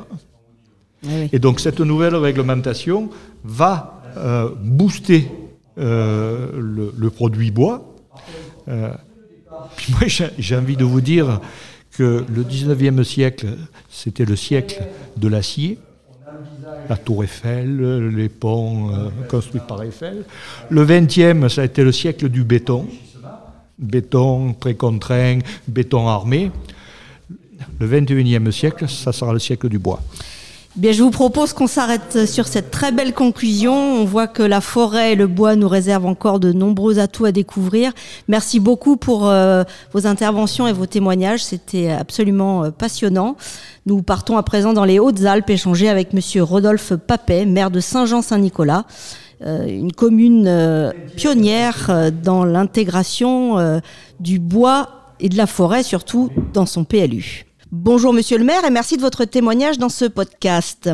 Ah 1.05 1.09
oui. 1.11 1.29
Et 1.33 1.39
donc 1.39 1.61
cette 1.61 1.81
nouvelle 1.81 2.15
réglementation 2.17 3.11
va 3.45 4.01
euh, 4.17 4.51
booster 4.61 5.29
euh, 5.79 6.49
le, 6.59 6.93
le 6.97 7.11
produit 7.11 7.51
bois. 7.51 7.95
Euh, 8.69 8.91
puis 9.77 9.93
moi 9.93 10.09
j'ai 10.39 10.57
envie 10.57 10.77
de 10.77 10.85
vous 10.85 11.01
dire 11.01 11.41
le 12.03 12.43
19e 12.43 13.03
siècle, 13.03 13.49
c'était 13.89 14.25
le 14.25 14.37
siècle 14.37 14.83
de 15.17 15.29
l'acier. 15.29 15.79
La 16.89 16.97
tour 16.97 17.25
Eiffel, 17.25 18.09
les 18.09 18.29
ponts 18.29 18.91
euh, 18.91 19.09
construits 19.29 19.61
par 19.67 19.83
Eiffel. 19.83 20.25
Le 20.69 20.85
20e, 20.85 21.49
ça 21.49 21.63
a 21.63 21.65
été 21.65 21.83
le 21.83 21.93
siècle 21.93 22.29
du 22.29 22.45
béton. 22.45 22.87
Béton 23.79 24.55
très 24.55 24.75
contraint, 24.75 25.39
béton 25.67 26.09
armé. 26.09 26.51
Le 27.81 27.89
21e 27.89 28.51
siècle, 28.51 28.89
ça 28.89 29.13
sera 29.13 29.33
le 29.33 29.39
siècle 29.39 29.69
du 29.69 29.79
bois. 29.79 30.03
Bien, 30.77 30.93
je 30.93 31.03
vous 31.03 31.11
propose 31.11 31.55
qu'on 31.55 31.67
s'arrête 31.67 32.27
sur 32.27 32.47
cette 32.47 32.71
très 32.71 32.93
belle 32.93 33.15
conclusion. 33.15 33.73
On 33.73 34.05
voit 34.05 34.27
que 34.27 34.43
la 34.43 34.61
forêt 34.61 35.15
et 35.15 35.17
le 35.17 35.27
bois 35.27 35.57
nous 35.57 35.69
réservent 35.69 36.05
encore 36.05 36.39
de 36.39 36.53
nombreux 36.53 36.99
atouts 36.99 37.25
à 37.25 37.33
découvrir. 37.33 37.93
Merci 38.29 38.61
beaucoup 38.61 38.99
pour 38.99 39.27
euh, 39.27 39.65
vos 39.95 40.07
interventions 40.07 40.69
et 40.69 40.75
vos 40.75 40.85
témoignages. 40.85 41.43
C'était 41.43 41.89
absolument 41.89 42.65
euh, 42.65 42.71
passionnant. 42.73 43.39
Nous 43.87 44.03
partons 44.03 44.37
à 44.37 44.43
présent 44.43 44.75
dans 44.75 44.85
les 44.85 44.99
Hautes-Alpes 44.99 45.49
échanger 45.49 45.89
avec 45.89 46.13
monsieur 46.13 46.43
Rodolphe 46.43 46.93
Papet, 46.95 47.47
maire 47.47 47.71
de 47.71 47.81
Saint-Jean-Saint-Nicolas. 47.81 48.85
Euh, 49.47 49.67
une 49.67 49.93
commune 49.93 50.93
pionnière 51.17 52.11
dans 52.23 52.45
l'intégration 52.45 53.81
du 54.21 54.39
bois 54.39 54.91
et 55.21 55.31
de 55.31 55.39
la 55.39 55.47
forêt, 55.47 55.83
surtout 55.83 56.31
dans 56.53 56.67
son 56.67 56.85
PLU. 56.85 57.46
Bonjour 57.73 58.13
Monsieur 58.13 58.39
le 58.39 58.45
maire 58.45 58.65
et 58.65 58.71
merci 58.71 58.97
de 58.97 59.03
votre 59.03 59.25
témoignage 59.25 59.77
dans 59.77 59.89
ce 59.89 60.05
podcast. 60.05 60.89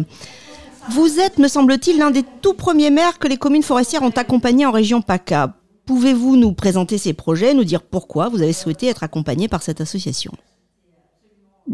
Vous 0.90 1.20
êtes, 1.20 1.36
me 1.38 1.46
semble-t-il, 1.46 1.98
l'un 1.98 2.10
des 2.10 2.22
tout 2.40 2.54
premiers 2.54 2.90
maires 2.90 3.18
que 3.18 3.28
les 3.28 3.36
communes 3.36 3.62
forestières 3.62 4.02
ont 4.02 4.10
accompagné 4.10 4.64
en 4.64 4.70
région 4.70 5.02
PACA. 5.02 5.54
Pouvez-vous 5.84 6.36
nous 6.36 6.54
présenter 6.54 6.96
ces 6.96 7.12
projets, 7.12 7.52
nous 7.52 7.64
dire 7.64 7.82
pourquoi 7.82 8.30
vous 8.30 8.40
avez 8.40 8.54
souhaité 8.54 8.86
être 8.86 9.02
accompagné 9.02 9.48
par 9.48 9.62
cette 9.62 9.82
association? 9.82 10.32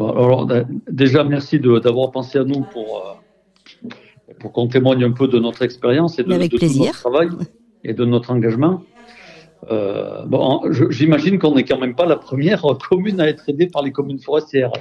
Alors, 0.00 0.48
Déjà, 0.90 1.22
merci 1.22 1.60
d'avoir 1.60 2.10
pensé 2.10 2.38
à 2.38 2.44
nous 2.44 2.62
pour, 2.62 3.04
euh, 3.86 3.88
pour 4.40 4.50
qu'on 4.50 4.66
témoigne 4.66 5.04
un 5.04 5.12
peu 5.12 5.28
de 5.28 5.38
notre 5.38 5.62
expérience 5.62 6.18
et 6.18 6.24
de, 6.24 6.34
notre 6.34 6.90
travail 6.92 7.28
et 7.84 7.94
de 7.94 8.04
notre 8.04 8.32
engagement. 8.32 8.82
Euh, 9.70 10.24
bon, 10.24 10.62
j'imagine 10.90 11.38
qu'on 11.38 11.54
n'est 11.54 11.64
quand 11.64 11.78
même 11.78 11.94
pas 11.94 12.06
la 12.06 12.16
première 12.16 12.62
commune 12.88 13.20
à 13.20 13.28
être 13.28 13.48
aidée 13.48 13.66
par 13.66 13.82
les 13.82 13.92
communes 13.92 14.20
forestières. 14.20 14.72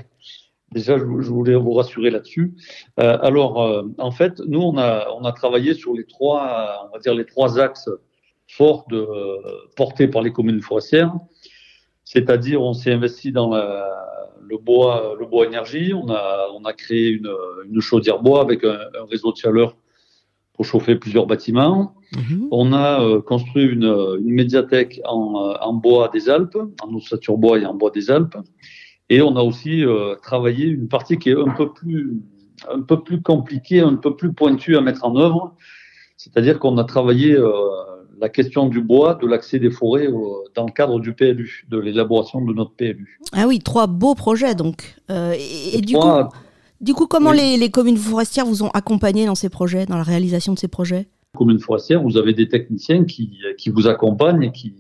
Déjà, 0.72 0.98
je, 0.98 1.04
voulais 1.04 1.56
vous 1.56 1.74
rassurer 1.74 2.10
là-dessus. 2.10 2.54
Euh, 3.00 3.18
alors, 3.22 3.64
euh, 3.64 3.84
en 3.98 4.12
fait, 4.12 4.40
nous, 4.42 4.60
on 4.60 4.78
a, 4.78 5.32
travaillé 5.32 5.74
sur 5.74 5.94
les 5.94 6.06
trois, 6.06 6.88
on 6.90 6.94
va 6.94 7.00
dire 7.00 7.16
les 7.16 7.26
trois 7.26 7.60
axes 7.60 7.90
forts 8.48 8.86
portés 9.76 10.08
par 10.08 10.22
les 10.22 10.32
communes 10.32 10.62
forestières. 10.62 11.14
C'est-à-dire, 12.04 12.62
on 12.62 12.74
s'est 12.74 12.92
investi 12.92 13.32
dans 13.32 13.56
le 13.56 14.58
bois, 14.58 15.16
le 15.20 15.26
bois 15.26 15.46
énergie. 15.46 15.94
On 15.94 16.10
a, 16.10 16.74
créé 16.74 17.10
une, 17.12 17.82
chaudière 17.82 18.20
bois 18.20 18.42
avec 18.42 18.64
un 18.64 19.06
réseau 19.10 19.32
de 19.32 19.38
chaleur 19.38 19.76
pour 20.58 20.66
chauffer 20.66 20.96
plusieurs 20.96 21.28
bâtiments. 21.28 21.94
Mhm. 22.16 22.48
On 22.52 22.74
a 22.74 23.02
euh, 23.02 23.22
construit 23.22 23.64
une, 23.66 23.86
une 23.86 24.34
médiathèque 24.34 25.00
en, 25.06 25.36
euh, 25.36 25.54
en, 25.62 25.74
bois 25.74 26.10
des 26.12 26.30
Alpes, 26.30 26.58
en 26.82 26.94
ossature 26.96 27.38
bois 27.38 27.60
et 27.60 27.66
en 27.66 27.76
bois 27.76 27.92
des 27.92 28.10
Alpes. 28.10 28.38
Et 29.10 29.22
on 29.22 29.36
a 29.38 29.42
aussi 29.42 29.86
euh, 29.86 30.16
travaillé 30.16 30.66
une 30.66 30.88
partie 30.88 31.18
qui 31.18 31.30
est 31.30 31.40
un 31.40 31.54
peu 31.56 31.72
plus 31.72 32.20
un 32.68 32.82
peu 32.82 33.04
plus 33.04 33.22
compliquée, 33.22 33.82
un 33.82 33.96
peu 33.96 34.16
plus 34.16 34.34
pointue 34.34 34.76
à 34.76 34.82
mettre 34.82 35.06
en 35.06 35.16
œuvre. 35.16 35.54
C'est-à-dire 36.18 36.58
qu'on 36.58 36.80
a 36.80 36.84
travaillé 36.84 37.38
la 38.20 38.30
question 38.30 38.68
du 38.68 38.82
bois, 38.82 39.14
de 39.14 39.28
l'accès 39.28 39.60
des 39.60 39.70
forêts 39.70 40.10
dans 40.56 40.66
le 40.66 40.72
cadre 40.72 41.00
du 41.00 41.14
PLU, 41.14 41.68
de 41.70 41.78
l'élaboration 41.78 42.44
de 42.44 42.52
notre 42.52 42.72
PLU. 42.72 43.20
Ah 43.32 43.46
oui, 43.48 43.60
trois 43.60 43.86
beaux 43.86 44.16
projets 44.16 44.56
donc. 44.56 44.96
et, 45.08 45.82
du 45.82 45.94
coup, 45.94 46.02
du 46.82 46.94
coup, 46.94 47.08
comment 47.08 47.32
les, 47.32 47.58
les, 47.58 47.70
communes 47.70 47.98
forestières 47.98 48.46
vous 48.46 48.64
ont 48.64 48.70
accompagné 48.70 49.26
dans 49.26 49.36
ces 49.36 49.50
projets, 49.50 49.86
dans 49.86 49.98
la 49.98 50.04
réalisation 50.04 50.54
de 50.54 50.60
ces 50.60 50.68
projets 50.68 51.08
Communes 51.36 51.60
forestières, 51.60 52.02
vous 52.02 52.18
avez 52.18 52.34
des 52.34 52.48
techniciens 52.48 53.04
qui, 53.06 53.40
qui 53.58 53.70
vous 53.70 53.88
accompagnent 53.88 54.44
et 54.44 54.52
qui, 54.52 54.74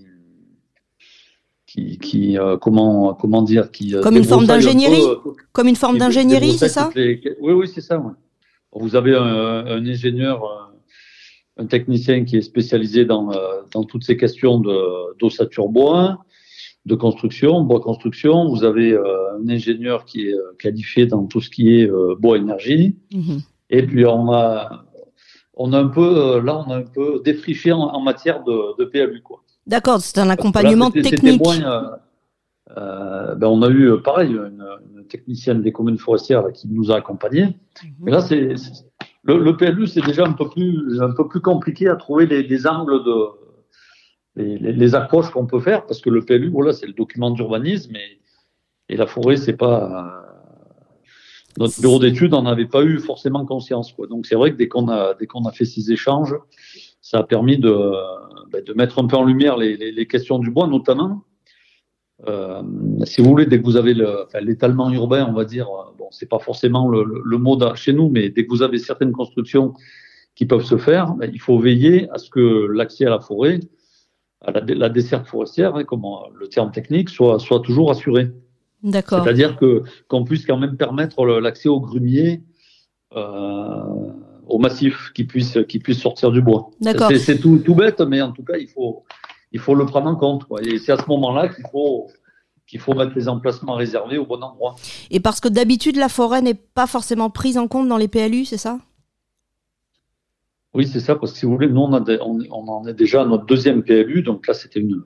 qui, 1.66 1.98
qui 2.00 2.40
euh, 2.40 2.58
comment, 2.58 3.14
comment 3.14 3.42
dire, 3.42 3.72
qui 3.72 3.96
euh, 3.96 4.02
comme 4.02 4.18
une 4.18 4.24
forme 4.24 4.46
d'ingénierie, 4.46 5.04
euh, 5.04 5.16
comme 5.52 5.68
une 5.68 5.76
forme 5.76 5.98
d'ingénierie, 5.98 6.54
c'est 6.54 6.70
ça 6.70 6.90
Oui, 6.96 7.22
oui, 7.42 7.68
c'est 7.68 7.82
ça. 7.82 8.02
Vous 8.72 8.96
avez 8.96 9.16
un, 9.16 9.22
un, 9.22 9.86
ingénieur, 9.86 10.72
un 11.58 11.66
technicien 11.66 12.26
qui 12.26 12.38
est 12.38 12.42
spécialisé 12.42 13.06
dans, 13.06 13.32
dans 13.72 13.84
toutes 13.84 14.04
ces 14.04 14.18
questions 14.18 14.62
d'ossature 15.20 15.70
bois 15.70 16.24
de 16.88 16.96
construction, 16.96 17.62
bois 17.62 17.82
construction. 17.82 18.48
Vous 18.48 18.64
avez 18.64 18.94
euh, 18.94 19.38
un 19.38 19.48
ingénieur 19.50 20.06
qui 20.06 20.30
est 20.30 20.34
euh, 20.34 20.56
qualifié 20.58 21.06
dans 21.06 21.26
tout 21.26 21.42
ce 21.42 21.50
qui 21.50 21.76
est 21.76 21.90
euh, 21.90 22.16
bois 22.18 22.38
énergie. 22.38 22.96
Mhm. 23.14 23.42
Et 23.70 23.86
puis 23.86 24.06
on 24.06 24.32
a, 24.32 24.86
on 25.54 25.74
a 25.74 25.80
un 25.80 25.90
peu, 25.90 26.40
là, 26.40 26.64
on 26.66 26.72
a 26.72 26.78
un 26.78 26.84
peu 26.84 27.22
défriché 27.24 27.74
en, 27.74 28.00
matière 28.00 28.42
de, 28.44 28.78
de 28.80 28.86
PLU, 28.86 29.22
quoi. 29.22 29.44
D'accord, 29.66 30.00
c'est 30.00 30.18
un 30.20 30.30
accompagnement 30.30 30.90
technique. 30.90 31.44
ben 31.44 32.00
on 33.44 33.62
a 33.62 33.70
eu 33.70 34.02
pareil 34.02 34.32
une, 34.32 34.66
une, 34.96 35.06
technicienne 35.08 35.62
des 35.62 35.74
communes 35.74 35.98
forestières 35.98 36.46
qui 36.54 36.70
nous 36.70 36.90
a 36.92 36.96
accompagnés. 36.96 37.58
Mais 38.00 38.12
là, 38.12 38.22
c'est 38.22 38.56
le, 39.24 39.40
le, 39.40 39.58
PLU, 39.58 39.88
c'est 39.88 40.06
déjà 40.06 40.26
un 40.26 40.32
peu 40.32 40.48
plus 40.50 41.02
un 41.02 41.12
peu 41.12 41.28
plus 41.28 41.42
compliqué 41.42 41.90
à 41.90 41.98
trouver 41.98 42.28
des, 42.28 42.44
des 42.44 42.66
angles 42.66 43.04
de 43.04 43.47
les, 44.38 44.58
les, 44.58 44.96
approches 44.96 45.32
qu'on 45.32 45.48
peut 45.48 45.60
faire, 45.60 45.86
parce 45.86 46.00
que 46.00 46.10
le 46.10 46.22
PLU, 46.22 46.50
voilà, 46.50 46.74
c'est 46.74 46.86
le 46.86 46.94
document 46.94 47.32
d'urbanisme 47.32 47.96
et, 47.96 48.20
et, 48.90 48.96
la 48.96 49.08
forêt, 49.08 49.36
c'est 49.36 49.58
pas. 49.58 50.24
Notre 51.58 51.82
bureau 51.82 51.98
d'études 51.98 52.32
n'en 52.32 52.46
avait 52.46 52.68
pas 52.68 52.84
eu 52.84 53.00
forcément 53.00 53.44
conscience. 53.44 53.92
Quoi. 53.92 54.06
Donc 54.06 54.28
c'est 54.28 54.36
vrai 54.36 54.52
que 54.52 54.58
dès 54.58 54.68
qu'on 54.68 54.90
a, 54.90 55.16
dès 55.16 55.26
qu'on 55.26 55.44
a 55.46 55.52
fait 55.52 55.66
ces 55.66 55.92
échanges, 55.92 56.36
ça 57.02 57.20
a 57.20 57.24
permis 57.24 57.58
de, 57.58 57.76
ben, 58.52 58.64
de 58.64 58.74
mettre 58.74 59.00
un 59.00 59.08
peu 59.08 59.16
en 59.16 59.24
lumière 59.24 59.58
les, 59.58 59.76
les, 59.76 59.92
les 59.92 60.08
questions 60.08 60.38
du 60.38 60.52
bois, 60.52 60.68
notamment. 60.68 61.24
Euh, 62.28 62.62
si 63.06 63.22
vous 63.22 63.30
voulez, 63.30 63.48
dès 63.48 63.60
que 63.60 63.64
vous 63.64 63.76
avez 63.76 63.96
l'étalement 64.42 64.86
enfin, 64.86 64.94
urbain, 64.94 65.28
on 65.28 65.34
va 65.34 65.46
dire, 65.46 65.68
bon, 65.98 66.08
c'est 66.12 66.30
pas 66.30 66.40
forcément 66.40 66.90
le, 66.90 67.04
le, 67.04 67.22
le 67.26 67.38
mot 67.40 67.58
chez 67.76 67.94
nous, 67.94 68.10
mais 68.10 68.30
dès 68.30 68.46
que 68.46 68.50
vous 68.50 68.62
avez 68.62 68.78
certaines 68.78 69.12
constructions 69.12 69.74
qui 70.36 70.46
peuvent 70.46 70.64
se 70.64 70.78
faire, 70.78 71.16
ben, 71.16 71.30
il 71.34 71.42
faut 71.42 71.58
veiller 71.58 72.08
à 72.12 72.20
ce 72.20 72.30
que 72.30 72.68
l'accès 72.72 73.06
à 73.06 73.10
la 73.10 73.20
forêt 73.20 73.60
à 74.42 74.52
la, 74.52 74.62
la 74.62 74.90
desserte 74.90 75.28
forestière, 75.28 75.76
hein, 75.76 75.84
comment 75.84 76.28
le 76.34 76.48
terme 76.48 76.72
technique, 76.72 77.10
soit, 77.10 77.40
soit 77.40 77.60
toujours 77.62 77.92
assuré. 77.92 78.32
D'accord. 78.84 79.24
C'est-à-dire 79.24 79.58
que 79.58 79.84
qu'on 80.08 80.24
puisse 80.24 80.46
quand 80.46 80.58
même 80.58 80.78
permettre 80.78 81.26
l'accès 81.26 81.68
aux 81.68 81.80
grumiers, 81.80 82.44
euh, 83.16 84.12
au 84.48 84.60
massif, 84.60 85.12
qui 85.16 85.24
puisse 85.24 85.58
qui 85.68 85.80
puisse 85.80 86.00
sortir 86.00 86.32
du 86.32 86.42
bois. 86.42 86.70
D'accord. 86.80 87.12
C'est 87.18 87.40
tout, 87.40 87.58
tout 87.58 87.76
bête, 87.76 88.02
mais 88.02 88.22
en 88.22 88.32
tout 88.32 88.44
cas, 88.44 88.58
il 88.58 88.68
faut 88.68 89.04
il 89.52 89.60
faut 89.60 89.76
le 89.76 89.86
prendre 89.86 90.08
en 90.08 90.16
compte. 90.16 90.46
Quoi. 90.46 90.62
Et 90.62 90.78
c'est 90.78 90.92
à 90.92 90.98
ce 90.98 91.08
moment-là 91.08 91.50
qu'il 91.50 91.66
faut 91.72 92.08
qu'il 92.68 92.80
faut 92.80 92.94
mettre 92.94 93.14
les 93.16 93.30
emplacements 93.30 93.76
réservés 93.76 94.18
au 94.18 94.26
bon 94.26 94.44
endroit. 94.44 94.76
Et 95.10 95.22
parce 95.22 95.40
que 95.40 95.48
d'habitude, 95.48 95.96
la 95.96 96.10
forêt 96.10 96.42
n'est 96.42 96.54
pas 96.54 96.86
forcément 96.86 97.30
prise 97.30 97.58
en 97.58 97.68
compte 97.68 97.88
dans 97.88 97.98
les 97.98 98.10
PLU, 98.10 98.44
c'est 98.44 98.58
ça? 98.58 98.78
Oui, 100.78 100.86
c'est 100.86 101.00
ça, 101.00 101.16
parce 101.16 101.34
que 101.34 101.40
si 101.40 101.46
vous 101.48 101.54
voulez, 101.54 101.70
nous, 101.70 101.82
on, 101.82 102.68
en 102.68 102.88
est 102.88 102.94
déjà 102.94 103.24
à 103.24 103.26
notre 103.26 103.48
deuxième 103.48 103.82
PLU, 103.82 104.22
donc 104.22 104.46
là, 104.46 104.54
c'était 104.54 104.80
une 104.80 105.02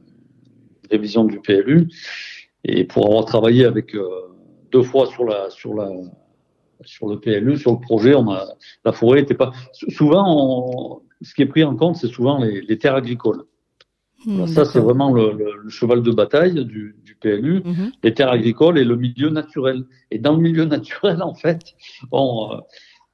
révision 0.91 1.23
du 1.23 1.39
PLU. 1.39 1.87
Et 2.65 2.83
pour 2.83 3.05
avoir 3.05 3.23
travaillé 3.23 3.63
avec 3.63 3.95
euh, 3.95 4.05
deux 4.73 4.83
fois 4.83 5.07
sur 5.07 5.23
la 5.23 5.49
sur 5.49 5.73
la 5.73 5.89
sur 6.83 7.07
le 7.07 7.21
PLU, 7.21 7.55
sur 7.55 7.71
le 7.71 7.79
projet, 7.79 8.13
on 8.15 8.29
a 8.29 8.49
la 8.83 8.91
forêt 8.91 9.21
n'était 9.21 9.33
pas 9.33 9.53
souvent 9.71 11.01
ce 11.21 11.33
qui 11.33 11.43
est 11.43 11.45
pris 11.45 11.63
en 11.63 11.77
compte, 11.77 11.95
c'est 11.95 12.09
souvent 12.09 12.43
les, 12.43 12.77
terres 12.77 12.95
agricoles. 12.95 13.43
Hmm, 14.25 14.45
ça, 14.47 14.65
c'est 14.65 14.79
vraiment 14.79 15.11
le, 15.13 15.69
cheval 15.69 16.03
de 16.03 16.11
bataille 16.11 16.65
du, 16.65 16.95
PLU, 17.21 17.61
mhm. 17.63 17.91
les 18.03 18.13
terres 18.13 18.31
agricoles 18.31 18.77
et 18.77 18.83
le 18.83 18.95
milieu 18.95 19.29
naturel. 19.29 19.85
Et 20.09 20.19
dans 20.19 20.33
le 20.33 20.41
milieu 20.41 20.65
naturel, 20.77 21.21
en 21.23 21.33
fait, 21.33 21.61
on, 22.11 22.59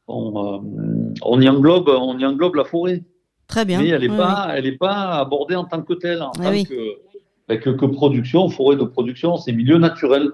on, 0.07 0.55
euh, 0.55 1.13
on, 1.21 1.41
y 1.41 1.49
englobe, 1.49 1.89
on 1.89 2.17
y 2.17 2.25
englobe 2.25 2.55
la 2.55 2.63
forêt. 2.63 3.03
Très 3.47 3.65
bien. 3.65 3.81
Mais 3.81 3.89
elle 3.89 4.01
n'est 4.01 4.17
pas, 4.17 4.49
elle 4.55 4.65
est 4.65 4.77
pas 4.77 5.19
abordée 5.19 5.55
en 5.55 5.65
tant 5.65 5.81
que 5.81 5.93
telle, 5.93 6.21
en 6.21 6.31
ah 6.39 6.43
tant 6.43 6.51
ben, 6.51 7.59
que, 7.59 7.69
que, 7.69 7.85
production, 7.85 8.49
forêt 8.49 8.75
de 8.75 8.83
production, 8.83 9.37
c'est 9.37 9.53
milieu 9.53 9.77
naturel. 9.77 10.31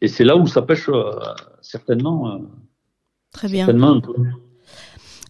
Et 0.00 0.08
c'est 0.08 0.24
là 0.24 0.36
où 0.36 0.46
ça 0.46 0.62
pêche 0.62 0.88
euh, 0.88 1.12
certainement. 1.60 2.32
Euh, 2.32 2.38
Très 3.32 3.48
bien. 3.48 3.66
Certainement 3.66 3.92
un 3.92 4.00
peu. 4.00 4.14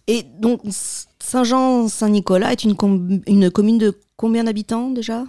Et 0.07 0.23
donc, 0.23 0.61
Saint-Jean-Saint-Nicolas 1.19 2.53
est 2.53 2.63
une, 2.63 2.75
une 3.27 3.51
commune 3.51 3.77
de 3.77 3.93
combien 4.15 4.45
d'habitants 4.45 4.89
déjà? 4.89 5.25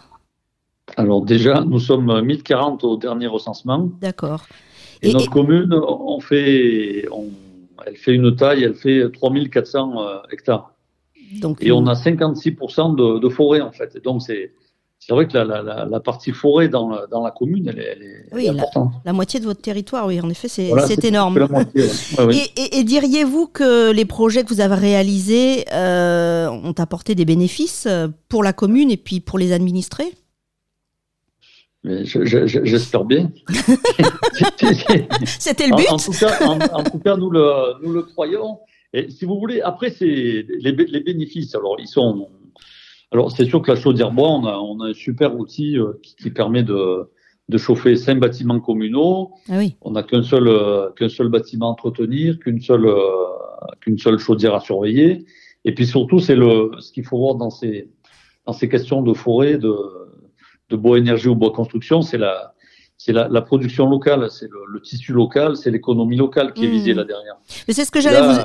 Alors 0.97 1.23
déjà, 1.23 1.61
nous 1.61 1.81
sommes 1.81 2.23
1040 2.23 2.85
au 2.85 2.97
dernier 2.97 3.27
recensement. 3.27 3.91
D'accord. 4.01 4.47
Et, 5.03 5.13
notre 5.13 5.31
commune, 5.31 5.73
on 5.75 6.19
fait, 6.21 7.07
on, 7.13 7.27
elle 7.87 7.97
fait 7.97 8.15
une 8.15 8.35
taille, 8.35 8.65
elle 8.65 8.75
fait 8.75 9.11
3400 9.11 10.01
euh, 10.01 10.19
hectares. 10.33 10.75
Donc, 11.41 11.63
et 11.63 11.73
on 11.73 11.87
a 11.87 11.95
56% 11.95 12.97
de, 12.97 13.19
de, 13.19 13.29
forêt 13.29 13.61
en 13.61 13.73
fait. 13.73 14.03
donc 14.03 14.23
c'est 14.23 14.53
c'est 15.01 15.13
vrai 15.13 15.29
que 15.29 15.39
la, 15.39 15.45
la, 15.45 15.85
la, 15.85 16.01
partie 16.01 16.33
forêt 16.33 16.69
dans 16.69 16.91
la, 16.91 17.07
dans 17.07 17.23
la 17.23 17.31
commune, 17.31 17.69
elle 17.69 17.79
est, 17.79 17.93
elle 17.93 18.03
est, 18.03 18.27
oui, 18.33 18.49
importante. 18.49 18.93
La, 19.05 19.13
moitié 19.13 19.39
de 19.39 19.45
votre 19.45 19.61
territoire, 19.61 20.07
oui, 20.07 20.21
en 20.21 20.29
effet, 20.29 20.49
c'est 20.49 21.05
énorme. 21.05 21.39
Et, 22.33 22.79
et, 22.79 22.85
diriez-vous 22.85 23.47
que 23.47 23.93
les 23.93 24.05
projets 24.05 24.43
que 24.43 24.49
vous 24.49 24.61
avez 24.61 24.75
réalisés 24.75 25.65
euh, 25.73 26.49
ont 26.49 26.75
apporté 26.79 27.15
des 27.15 27.25
bénéfices 27.25 27.87
euh, 27.87 28.09
pour 28.29 28.43
la 28.43 28.53
commune 28.53 28.91
et 28.91 28.97
puis 28.97 29.21
pour 29.21 29.39
les 29.39 29.53
administrés? 29.53 30.13
J'espère 32.05 33.05
bien. 33.05 33.31
C'était 35.25 35.67
le 35.69 35.77
but. 35.77 35.91
En, 35.91 35.97
tout 35.97 36.13
cas, 36.13 36.39
en, 36.47 36.83
tout 36.85 36.99
cas, 36.99 37.17
nous 37.17 37.31
le, 37.31 37.83
nous 37.83 37.93
le 37.93 38.03
croyons. 38.03 38.59
Et 38.93 39.11
si 39.11 39.25
vous 39.25 39.39
voulez, 39.39 39.61
après, 39.61 39.91
c'est 39.91 40.07
les, 40.07 40.73
les, 40.73 41.01
bénéfices. 41.01 41.55
Alors, 41.55 41.77
ils 41.79 41.89
sont. 41.89 42.29
Alors, 43.13 43.31
c'est 43.33 43.47
sûr 43.47 43.63
que 43.63 43.73
la 43.73 43.81
chaudière 43.81 44.11
bois, 44.13 44.29
on 44.29 44.45
a, 44.47 44.57
on 44.59 44.81
a 44.81 44.89
un 44.89 44.95
super 44.95 45.37
outil 45.39 45.79
euh, 45.79 45.99
qui, 46.03 46.15
qui, 46.17 46.31
permet 46.31 46.63
de, 46.63 47.09
de 47.49 47.59
chauffer 47.59 47.97
cinq 47.97 48.21
bâtiments 48.21 48.61
communaux. 48.61 49.33
Ah 49.49 49.59
oui. 49.59 49.77
On 49.81 49.93
n'a 49.93 50.03
qu'un 50.03 50.23
seul, 50.23 50.49
euh, 50.49 50.91
qu'un 50.91 51.09
seul 51.09 51.29
bâtiment 51.29 51.69
à 51.69 51.71
entretenir, 51.71 52.39
qu'une 52.39 52.61
seule, 52.61 52.87
euh, 52.87 53.01
qu'une 53.81 53.99
seule 53.99 54.19
chaudière 54.19 54.55
à 54.55 54.61
surveiller. 54.61 55.25
Et 55.65 55.75
puis 55.75 55.87
surtout, 55.87 56.21
c'est 56.21 56.37
le, 56.37 56.71
ce 56.81 56.93
qu'il 56.93 57.05
faut 57.05 57.19
voir 57.19 57.35
dans 57.37 57.51
ces, 57.51 57.91
dans 58.47 58.53
ces 58.53 58.69
questions 58.69 59.03
de 59.03 59.15
forêt, 59.15 59.59
de, 59.59 59.75
de 60.71 60.77
bois 60.77 60.99
énergie 60.99 61.29
ou 61.29 61.35
bois 61.35 61.53
construction, 61.53 62.03
c'est 62.03 62.19
la, 62.19 62.55
c'est 62.97 63.13
la, 63.13 63.29
la, 63.29 63.43
production 63.43 63.89
locale, 63.89 64.29
c'est 64.31 64.51
le, 64.51 64.59
le, 64.69 64.81
tissu 64.81 65.13
local, 65.13 65.57
c'est 65.57 65.71
l'économie 65.71 66.17
locale 66.17 66.53
qui 66.53 66.65
est 66.65 66.69
visée 66.69 66.95
Mmh. 66.95 66.97
là 66.97 67.05
derrière. 67.05 67.37
Mais 67.67 67.75
c'est 67.75 67.85
ce 67.85 67.91
que 67.91 68.01
j'allais 68.01 68.21
vous. 68.21 68.39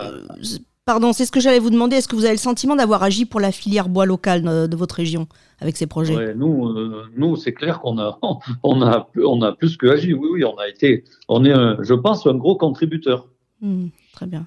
Pardon, 0.85 1.13
c'est 1.13 1.25
ce 1.25 1.31
que 1.31 1.39
j'allais 1.39 1.59
vous 1.59 1.69
demander. 1.69 1.95
Est-ce 1.95 2.09
que 2.09 2.15
vous 2.15 2.25
avez 2.25 2.33
le 2.33 2.39
sentiment 2.39 2.75
d'avoir 2.75 3.03
agi 3.03 3.25
pour 3.25 3.39
la 3.39 3.53
filière 3.53 3.87
bois 3.87 4.05
locale 4.05 4.41
de, 4.41 4.67
de 4.67 4.75
votre 4.75 4.95
région 4.95 5.27
avec 5.59 5.77
ces 5.77 5.87
projets? 5.87 6.15
Ouais, 6.15 6.35
nous, 6.35 6.67
euh, 6.67 7.05
nous, 7.15 7.37
c'est 7.37 7.53
clair 7.53 7.79
qu'on 7.79 7.97
a, 7.99 8.19
on 8.63 8.81
a, 8.81 9.07
on 9.15 9.41
a 9.41 9.53
plus 9.53 9.77
que 9.77 9.87
agi. 9.87 10.13
Oui, 10.13 10.27
oui, 10.33 10.43
on 10.43 10.57
a 10.57 10.67
été, 10.67 11.05
on 11.29 11.45
est, 11.45 11.53
un, 11.53 11.77
je 11.81 11.93
pense, 11.93 12.27
un 12.27 12.35
gros 12.35 12.57
contributeur. 12.57 13.29
Mmh, 13.61 13.87
très 14.11 14.25
bien. 14.25 14.45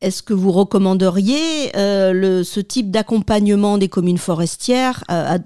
Est-ce 0.00 0.22
que 0.22 0.32
vous 0.32 0.52
recommanderiez 0.52 1.76
euh, 1.76 2.12
le, 2.12 2.44
ce 2.44 2.60
type 2.60 2.92
d'accompagnement 2.92 3.78
des 3.78 3.88
communes 3.88 4.18
forestières 4.18 5.02
à 5.08 5.38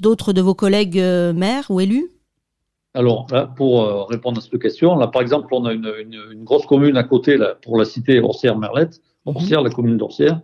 d'autres 0.00 0.32
de 0.32 0.40
vos 0.40 0.54
collègues 0.54 0.98
euh, 0.98 1.32
maires 1.32 1.66
ou 1.70 1.80
élus? 1.80 2.10
Alors, 2.94 3.26
là, 3.32 3.52
pour 3.56 3.82
euh, 3.82 4.04
répondre 4.04 4.38
à 4.38 4.40
cette 4.40 4.58
question, 4.60 4.96
là, 4.96 5.08
par 5.08 5.20
exemple, 5.20 5.48
on 5.52 5.64
a 5.64 5.72
une, 5.72 5.92
une, 6.00 6.20
une 6.32 6.44
grosse 6.44 6.64
commune 6.64 6.96
à 6.96 7.02
côté, 7.02 7.36
là, 7.36 7.56
pour 7.60 7.76
la 7.76 7.84
cité 7.84 8.20
Orsières-Merlette, 8.20 9.00
Orsières, 9.26 9.62
la 9.62 9.70
commune 9.70 9.96
d'Orsières, 9.96 10.40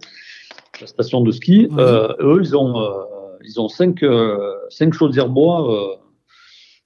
la 0.81 0.87
station 0.89 1.21
de 1.21 1.31
ski. 1.31 1.69
Mhm. 1.71 1.79
Euh, 1.79 2.09
eux, 2.21 2.41
ils 2.43 2.57
ont, 2.57 2.81
euh, 2.81 3.05
ils 3.45 3.61
ont 3.61 3.69
cinq, 3.69 4.03
euh, 4.03 4.55
cinq 4.69 4.95
chaudières 4.95 5.29
bois 5.29 6.01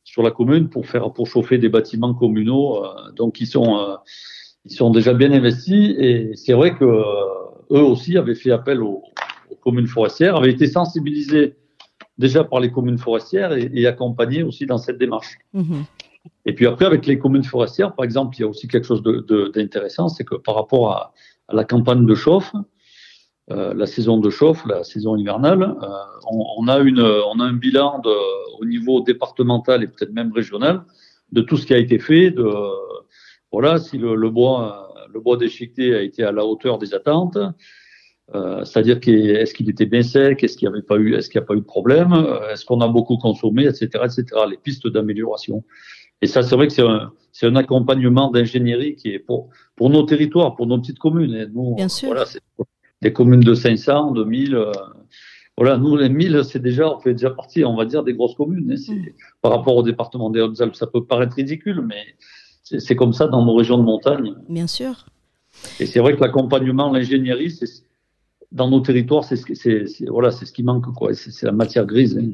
sur 0.05 0.23
la 0.23 0.31
commune 0.31 0.69
pour 0.69 0.87
faire, 0.87 1.13
pour 1.13 1.27
chauffer 1.27 1.59
des 1.59 1.69
bâtiments 1.69 2.15
communaux. 2.15 2.85
donc, 3.17 3.41
ils 3.41 3.47
sont, 3.47 3.97
ils 4.65 4.73
sont 4.73 4.91
déjà 4.91 5.13
bien 5.13 5.33
investis 5.33 5.95
et 5.99 6.33
c'est 6.35 6.53
vrai 6.53 6.77
que 6.77 6.85
eux 6.85 7.83
aussi 7.83 8.17
avaient 8.17 8.37
fait 8.37 8.53
appel 8.53 8.81
aux, 8.83 9.03
aux 9.51 9.57
communes 9.57 9.89
forestières, 9.89 10.37
avaient 10.37 10.53
été 10.53 10.69
sensibilisés 10.69 11.57
déjà 12.19 12.45
par 12.45 12.61
les 12.61 12.71
communes 12.71 12.99
forestières 12.99 13.53
et, 13.53 13.71
et 13.75 13.87
accompagnés 13.87 14.43
aussi 14.43 14.67
dans 14.67 14.79
cette 14.79 14.99
démarche. 14.99 15.37
Mmh. 15.53 15.83
Et 16.47 16.55
puis 16.55 16.67
après, 16.67 16.87
avec 16.87 17.07
les 17.07 17.19
communes 17.19 17.45
forestières, 17.45 17.95
par 17.95 18.05
exemple, 18.05 18.37
il 18.37 18.41
y 18.41 18.45
a 18.45 18.49
aussi 18.49 18.69
quelque 18.69 18.87
chose 18.87 19.03
d'intéressant, 19.03 20.09
c'est 20.09 20.25
que 20.25 20.37
par 20.37 20.55
rapport 20.55 20.93
à, 20.93 21.13
à, 21.49 21.55
la 21.55 21.65
campagne 21.65 22.07
de 22.07 22.15
chauffe, 22.15 22.53
euh, 23.51 23.75
la 23.75 23.87
saison 23.87 24.19
de 24.19 24.31
chauffe, 24.31 24.65
la 24.67 24.85
saison 24.85 25.17
hivernale, 25.17 25.63
euh, 25.63 25.87
on, 26.31 26.45
on, 26.59 26.69
a 26.69 26.79
une, 26.79 27.01
on 27.01 27.41
a 27.41 27.45
un 27.45 27.53
bilan 27.53 27.99
de, 27.99 28.15
au 28.59 28.65
niveau 28.65 29.03
départemental 29.03 29.83
et 29.83 29.87
peut-être 29.87 30.13
même 30.13 30.33
régional 30.33 30.83
de 31.33 31.43
tout 31.43 31.57
ce 31.57 31.67
qui 31.67 31.75
a 31.75 31.79
été 31.79 31.99
fait, 31.99 32.31
de 32.31 32.51
voilà 33.53 33.79
si 33.79 33.99
le, 33.99 34.15
le 34.15 34.31
bois, 34.31 34.95
le 35.13 35.21
bois 35.21 35.37
déchiqueté 35.37 35.95
a 35.95 36.01
été 36.01 36.23
à 36.23 36.33
la 36.33 36.47
hauteur 36.47 36.79
des 36.79 36.95
attentes, 36.95 37.39
euh, 38.35 38.65
c'est-à-dire 38.65 38.99
est-ce 39.07 39.53
qu'il 39.53 39.69
était 39.69 39.87
bien 39.87 40.03
sec, 40.03 40.43
est-ce 40.43 40.57
qu'il 40.57 40.69
n'y 40.69 40.75
avait 40.75 40.83
pas 40.83 40.97
eu, 40.97 41.15
est-ce 41.15 41.29
qu'il 41.29 41.39
n'y 41.41 41.45
a 41.45 41.47
pas 41.47 41.55
eu 41.55 41.61
de 41.61 41.65
problème, 41.65 42.13
euh, 42.13 42.51
est-ce 42.53 42.65
qu'on 42.65 42.81
a 42.81 42.89
beaucoup 42.89 43.17
consommé, 43.19 43.65
etc., 43.67 43.89
etc. 44.05 44.25
Les 44.49 44.57
pistes 44.57 44.87
d'amélioration. 44.89 45.63
Et 46.23 46.27
ça, 46.27 46.43
c'est 46.43 46.55
vrai 46.57 46.69
que 46.69 46.73
c'est 46.73 46.83
un, 46.83 47.13
c'est 47.33 47.47
un 47.47 47.57
accompagnement 47.57 48.31
d'ingénierie 48.31 48.97
qui 48.97 49.11
est 49.11 49.19
pour 49.19 49.51
pour 49.77 49.91
nos 49.91 50.05
territoires, 50.05 50.55
pour 50.57 50.67
nos 50.67 50.79
petites 50.79 50.99
communes. 50.99 51.35
Et 51.35 51.47
nous, 51.47 51.75
Bien 51.75 51.89
sûr. 51.89 52.09
voilà, 52.09 52.25
c'est 52.25 52.41
des 53.03 53.13
communes 53.13 53.41
de 53.41 53.55
500, 53.55 54.13
de 54.13 54.25
1000. 54.25 54.55
Euh, 54.55 54.73
voilà, 55.59 55.77
nous 55.77 55.97
les 55.97 56.09
1000, 56.09 56.43
c'est 56.45 56.61
déjà, 56.63 56.91
on 56.93 56.99
fait 57.01 57.13
déjà 57.13 57.31
partie, 57.31 57.65
on 57.65 57.77
va 57.77 57.85
dire, 57.85 58.03
des 58.03 58.15
grosses 58.15 58.35
communes. 58.35 58.73
Hein, 58.73 58.93
Mm. 58.93 59.05
par 59.43 59.53
rapport 59.53 59.77
au 59.77 59.83
département 59.83 60.31
des 60.31 60.41
Hautes-Alpes, 60.41 60.75
ça 60.75 60.87
peut 60.87 61.05
paraître 61.05 61.35
ridicule, 61.37 61.83
mais 61.87 62.17
c'est 62.63 62.97
comme 62.97 63.13
ça 63.13 63.27
dans 63.29 63.45
nos 63.45 63.55
régions 63.55 63.77
de 63.79 63.83
montagne. 63.85 64.35
Bien 64.49 64.67
sûr. 64.67 65.07
Et 65.79 65.87
c'est 65.87 66.01
vrai 66.01 66.17
que 66.17 66.21
l'accompagnement, 66.23 66.91
l'ingénierie, 66.91 67.51
c'est 67.51 67.67
dans 68.55 68.71
nos 68.71 68.81
territoires, 68.81 69.25
c'est 69.25 69.37
ce, 69.37 70.11
voilà, 70.11 70.31
c'est 70.31 70.47
ce 70.47 70.53
qui 70.53 70.63
manque, 70.63 70.87
quoi. 70.95 71.13
C'est 71.13 71.45
la 71.45 71.53
matière 71.53 71.85
grise. 71.85 72.17
Hein. 72.17 72.31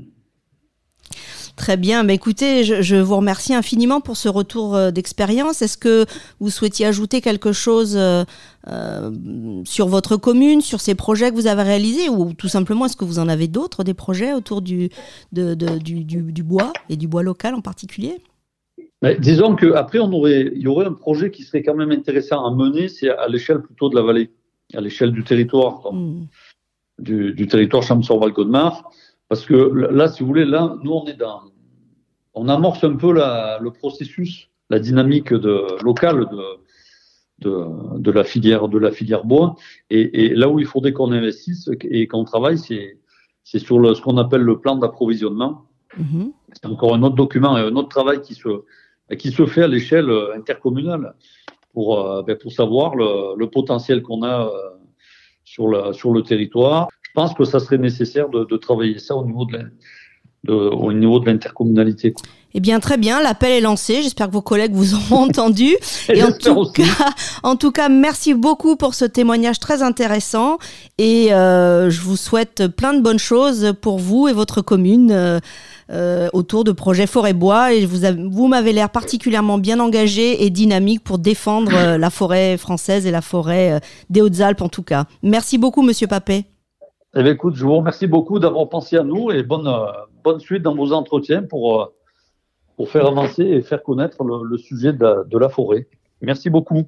Très 1.56 1.76
bien. 1.76 2.04
Bah, 2.04 2.12
écoutez, 2.12 2.62
je, 2.62 2.82
je, 2.82 2.96
vous 2.96 3.16
remercie 3.16 3.54
infiniment 3.54 4.00
pour 4.00 4.16
ce 4.16 4.28
retour 4.28 4.76
euh, 4.76 4.90
d'expérience. 4.90 5.62
Est-ce 5.62 5.76
que 5.76 6.04
vous 6.38 6.50
souhaitiez 6.50 6.86
ajouter 6.86 7.20
quelque 7.20 7.52
chose 7.52 7.96
euh, 7.96 8.24
euh, 8.68 9.10
sur 9.64 9.88
votre 9.88 10.16
commune, 10.16 10.60
sur 10.60 10.80
ces 10.80 10.94
projets 10.94 11.30
que 11.30 11.34
vous 11.34 11.46
avez 11.46 11.62
réalisés, 11.62 12.08
ou 12.08 12.32
tout 12.34 12.48
simplement, 12.48 12.86
est-ce 12.86 12.96
que 12.96 13.04
vous 13.04 13.18
en 13.18 13.28
avez 13.28 13.48
d'autres, 13.48 13.82
des 13.82 13.94
projets 13.94 14.32
autour 14.32 14.62
du, 14.62 14.90
de, 15.32 15.54
de, 15.54 15.78
du, 15.78 16.04
du, 16.04 16.22
du, 16.22 16.42
bois 16.42 16.72
et 16.88 16.96
du 16.96 17.08
bois 17.08 17.22
local 17.22 17.54
en 17.54 17.60
particulier? 17.60 18.16
Mais 19.02 19.16
disons 19.18 19.56
qu'après, 19.56 19.98
il 19.98 20.62
y 20.62 20.66
aurait 20.66 20.86
un 20.86 20.92
projet 20.92 21.30
qui 21.30 21.42
serait 21.42 21.62
quand 21.62 21.74
même 21.74 21.90
intéressant 21.90 22.44
à 22.44 22.54
mener, 22.54 22.88
c'est 22.88 23.08
à 23.08 23.28
l'échelle 23.28 23.60
plutôt 23.60 23.88
de 23.88 23.96
la 23.96 24.02
vallée, 24.02 24.30
à 24.74 24.80
l'échelle 24.80 25.12
du 25.12 25.24
territoire, 25.24 25.92
mmh. 25.92 26.26
du, 26.98 27.34
du, 27.34 27.46
territoire 27.46 27.82
Champs-sur-Val-Godemar. 27.82 28.90
Parce 29.28 29.46
que 29.46 29.54
là, 29.54 30.08
si 30.08 30.20
vous 30.22 30.26
voulez, 30.26 30.44
là, 30.44 30.76
nous, 30.82 30.92
on 30.92 31.06
est 31.06 31.14
dans, 31.14 31.42
on 32.34 32.48
amorce 32.48 32.82
un 32.84 32.96
peu 32.96 33.12
la, 33.12 33.58
le 33.60 33.70
processus, 33.70 34.48
la 34.70 34.78
dynamique 34.78 35.32
de, 35.32 35.82
locale 35.84 36.26
de, 36.30 36.42
de, 37.38 37.98
de, 37.98 38.10
la 38.10 38.24
filière, 38.24 38.68
de 38.68 38.78
la 38.78 38.90
filière 38.90 39.24
bois. 39.24 39.56
Et, 39.88 40.24
et 40.24 40.34
là 40.34 40.48
où 40.48 40.58
il 40.58 40.66
faudrait 40.66 40.92
qu'on 40.92 41.12
investisse 41.12 41.70
et 41.82 42.06
qu'on 42.06 42.24
travaille, 42.24 42.58
c'est, 42.58 42.98
c'est 43.44 43.58
sur 43.58 43.78
le, 43.78 43.94
ce 43.94 44.02
qu'on 44.02 44.18
appelle 44.18 44.42
le 44.42 44.58
plan 44.58 44.76
d'approvisionnement. 44.76 45.66
Mmh. 45.96 46.26
C'est 46.52 46.66
encore 46.66 46.94
un 46.94 47.02
autre 47.02 47.16
document 47.16 47.56
et 47.56 47.62
un 47.62 47.76
autre 47.76 47.88
travail 47.88 48.20
qui 48.22 48.34
se, 48.34 48.48
qui 49.16 49.32
se 49.32 49.46
fait 49.46 49.62
à 49.62 49.68
l'échelle 49.68 50.10
intercommunale 50.34 51.14
pour, 51.72 51.98
euh, 51.98 52.22
ben, 52.22 52.36
pour 52.36 52.52
savoir 52.52 52.94
le, 52.94 53.36
le 53.36 53.50
potentiel 53.50 54.02
qu'on 54.02 54.22
a 54.22 54.46
euh, 54.46 54.50
sur, 55.44 55.68
la, 55.68 55.92
sur 55.92 56.12
le 56.12 56.22
territoire. 56.22 56.88
Je 57.02 57.10
pense 57.14 57.34
que 57.34 57.44
ça 57.44 57.60
serait 57.60 57.78
nécessaire 57.78 58.28
de, 58.28 58.44
de 58.44 58.56
travailler 58.56 58.98
ça 58.98 59.16
au 59.16 59.24
niveau 59.24 59.44
de, 59.44 59.58
la, 59.58 59.64
de, 60.44 60.52
au 60.52 60.92
niveau 60.92 61.20
de 61.20 61.26
l'intercommunalité. 61.26 62.14
Eh 62.52 62.60
bien, 62.60 62.80
très 62.80 62.96
bien, 62.96 63.22
l'appel 63.22 63.52
est 63.52 63.60
lancé. 63.60 64.02
J'espère 64.02 64.26
que 64.26 64.32
vos 64.32 64.42
collègues 64.42 64.72
vous 64.72 64.94
ont 64.94 65.16
entendu. 65.28 65.76
Et 66.12 66.22
en 66.22 66.32
tout, 66.32 66.64
cas, 66.72 67.10
en 67.42 67.56
tout 67.56 67.70
cas, 67.70 67.88
merci 67.88 68.34
beaucoup 68.34 68.76
pour 68.76 68.94
ce 68.94 69.04
témoignage 69.04 69.60
très 69.60 69.82
intéressant. 69.82 70.58
Et 70.98 71.32
euh, 71.32 71.90
je 71.90 72.00
vous 72.00 72.16
souhaite 72.16 72.66
plein 72.66 72.92
de 72.92 73.00
bonnes 73.00 73.18
choses 73.18 73.74
pour 73.80 73.98
vous 73.98 74.26
et 74.26 74.32
votre 74.32 74.62
commune 74.62 75.12
euh, 75.12 75.38
euh, 75.92 76.28
autour 76.32 76.64
de 76.64 76.72
projets 76.72 77.06
forêt-bois. 77.06 77.72
Et 77.72 77.86
vous, 77.86 78.00
vous 78.30 78.48
m'avez 78.48 78.72
l'air 78.72 78.90
particulièrement 78.90 79.58
bien 79.58 79.78
engagé 79.78 80.44
et 80.44 80.50
dynamique 80.50 81.04
pour 81.04 81.18
défendre 81.18 81.96
la 81.96 82.10
forêt 82.10 82.56
française 82.56 83.06
et 83.06 83.12
la 83.12 83.22
forêt 83.22 83.80
des 84.08 84.22
Hautes-Alpes, 84.22 84.62
en 84.62 84.68
tout 84.68 84.82
cas. 84.82 85.04
Merci 85.22 85.56
beaucoup, 85.56 85.82
monsieur 85.82 86.08
Papet. 86.08 86.46
Eh 87.16 87.28
écoute, 87.28 87.56
je 87.56 87.64
vous 87.64 87.74
remercie 87.74 88.06
beaucoup 88.06 88.38
d'avoir 88.38 88.68
pensé 88.68 88.96
à 88.96 89.02
nous 89.02 89.32
et 89.32 89.42
bonne, 89.42 89.66
euh, 89.66 90.38
suite 90.38 90.62
dans 90.62 90.76
vos 90.76 90.92
entretiens 90.92 91.42
pour, 91.42 91.82
euh, 91.82 91.86
pour 92.76 92.88
faire 92.88 93.06
avancer 93.06 93.42
et 93.42 93.62
faire 93.62 93.82
connaître 93.82 94.22
le, 94.22 94.56
sujet 94.58 94.92
de 94.92 95.02
la, 95.02 95.24
de 95.24 95.38
la, 95.38 95.48
forêt. 95.48 95.88
Merci 96.20 96.50
beaucoup. 96.50 96.84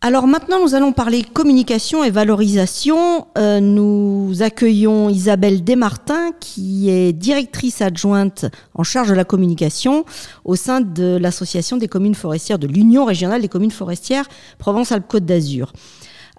Alors 0.00 0.26
maintenant, 0.26 0.60
nous 0.62 0.74
allons 0.74 0.92
parler 0.92 1.22
communication 1.22 2.04
et 2.04 2.10
valorisation. 2.10 3.26
Euh, 3.36 3.60
nous 3.60 4.32
accueillons 4.40 5.10
Isabelle 5.10 5.62
Desmartins, 5.62 6.30
qui 6.40 6.88
est 6.88 7.12
directrice 7.12 7.82
adjointe 7.82 8.46
en 8.74 8.84
charge 8.84 9.08
de 9.10 9.14
la 9.14 9.24
communication 9.24 10.06
au 10.44 10.54
sein 10.54 10.80
de 10.80 11.18
l'Association 11.20 11.76
des 11.76 11.88
communes 11.88 12.14
forestières, 12.14 12.58
de 12.58 12.68
l'Union 12.68 13.04
régionale 13.04 13.42
des 13.42 13.48
communes 13.48 13.72
forestières 13.72 14.26
Provence-Alpes-Côte 14.58 15.26
d'Azur. 15.26 15.72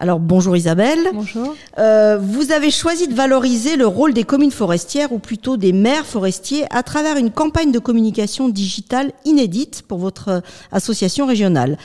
Alors 0.02 0.20
bonjour 0.22 0.56
Isabelle. 0.56 1.10
Bonjour. 1.14 1.56
Euh, 1.78 2.18
vous 2.18 2.54
avez 2.54 2.72
choisi 2.72 3.10
de 3.10 3.14
valoriser 3.14 3.76
le 3.76 3.86
rôle 3.86 4.14
des 4.14 4.24
communes 4.24 4.52
forestières 4.52 5.12
ou 5.12 5.20
plutôt 5.20 5.58
des 5.58 5.74
maires 5.74 6.06
forestiers 6.06 6.66
à 6.70 6.84
travers 6.84 7.18
une 7.18 7.32
campagne 7.32 7.74
de 7.74 7.80
communication 7.80 8.48
digitale 8.48 9.12
inédite 9.26 9.84
pour 9.86 9.98
votre 9.98 10.42
association 10.72 11.26
régionale. 11.26 11.78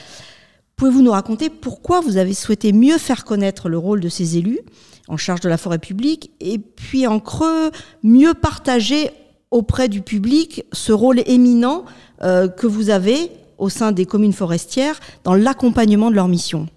Pouvez-vous 0.76 1.02
nous 1.02 1.10
raconter 1.10 1.50
pourquoi 1.50 2.00
vous 2.00 2.16
avez 2.16 2.34
souhaité 2.34 2.72
mieux 2.72 2.98
faire 2.98 3.24
connaître 3.24 3.68
le 3.68 3.78
rôle 3.78 3.98
de 4.00 4.08
ces 4.08 4.38
élus 4.38 4.60
en 5.08 5.16
charge 5.16 5.40
de 5.40 5.48
la 5.48 5.58
forêt 5.58 5.78
publique 5.78 6.30
et 6.40 6.58
puis 6.58 7.08
en 7.08 7.18
creux 7.18 7.72
mieux 8.04 8.34
partager 8.34 9.10
auprès 9.50 9.88
du 9.88 10.02
public 10.02 10.64
ce 10.72 10.92
rôle 10.92 11.20
éminent 11.26 11.84
euh, 12.22 12.46
que 12.46 12.68
vous 12.68 12.90
avez 12.90 13.32
au 13.58 13.68
sein 13.68 13.90
des 13.90 14.06
communes 14.06 14.32
forestières 14.32 15.00
dans 15.24 15.34
l'accompagnement 15.34 16.10
de 16.10 16.16
leur 16.16 16.28
mission? 16.28 16.68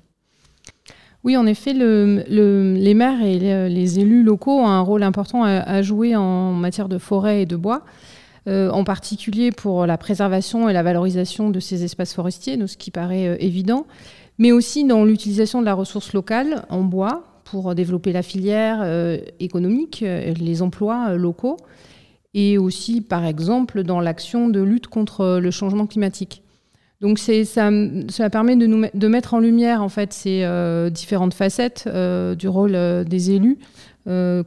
Oui, 1.27 1.35
en 1.35 1.45
effet, 1.45 1.73
le, 1.73 2.23
le, 2.29 2.75
les 2.75 2.93
maires 2.93 3.21
et 3.21 3.37
les, 3.67 3.99
élus 3.99 4.23
locaux 4.23 4.61
ont 4.61 4.67
un 4.69 4.79
rôle 4.79 5.03
important 5.03 5.43
à, 5.43 5.81
jouer 5.81 6.15
en 6.15 6.53
matière 6.53 6.87
de 6.87 6.97
forêt 6.97 7.41
et 7.41 7.45
de 7.45 7.57
bois. 7.57 7.83
en 8.47 8.85
particulier 8.85 9.51
pour 9.51 9.85
la 9.85 9.97
préservation 9.97 10.69
et 10.69 10.73
la 10.73 10.83
valorisation 10.83 11.49
de 11.49 11.59
ces 11.59 11.83
espaces 11.83 12.13
forestiers, 12.13 12.57
ce 12.65 12.77
qui 12.77 12.91
paraît 12.91 13.35
évident, 13.41 13.87
mais 14.37 14.53
aussi 14.53 14.85
dans 14.85 15.03
l'utilisation 15.03 15.59
de 15.59 15.65
la 15.65 15.73
ressource 15.73 16.13
locale 16.13 16.65
en 16.69 16.83
bois 16.83 17.23
pour 17.43 17.75
développer 17.75 18.13
la 18.13 18.21
filière 18.21 18.79
économique, 19.41 19.99
les 19.99 20.61
emplois 20.61 21.17
locaux, 21.17 21.57
et 22.33 22.57
aussi, 22.57 23.01
par 23.01 23.25
exemple, 23.25 23.83
dans 23.83 23.99
l'action 23.99 24.47
de 24.47 24.61
lutte 24.61 24.87
contre 24.87 25.39
le 25.41 25.51
changement 25.51 25.87
climatique. 25.87 26.41
Donc 26.99 27.19
ça, 27.19 27.33
ça 27.45 28.29
permet 28.29 28.55
de, 28.55 28.65
nous, 28.65 28.85
de 28.91 29.07
mettre 29.07 29.35
en 29.35 29.39
lumière 29.39 29.83
en 29.83 29.89
fait 29.89 30.13
ces 30.13 30.43
euh, 30.43 30.89
différentes 30.89 31.35
facettes 31.35 31.83
euh, 31.87 32.33
du 32.33 32.47
rôle 32.47 32.73
euh, 32.75 33.03
des 33.03 33.31
élus 33.31 33.57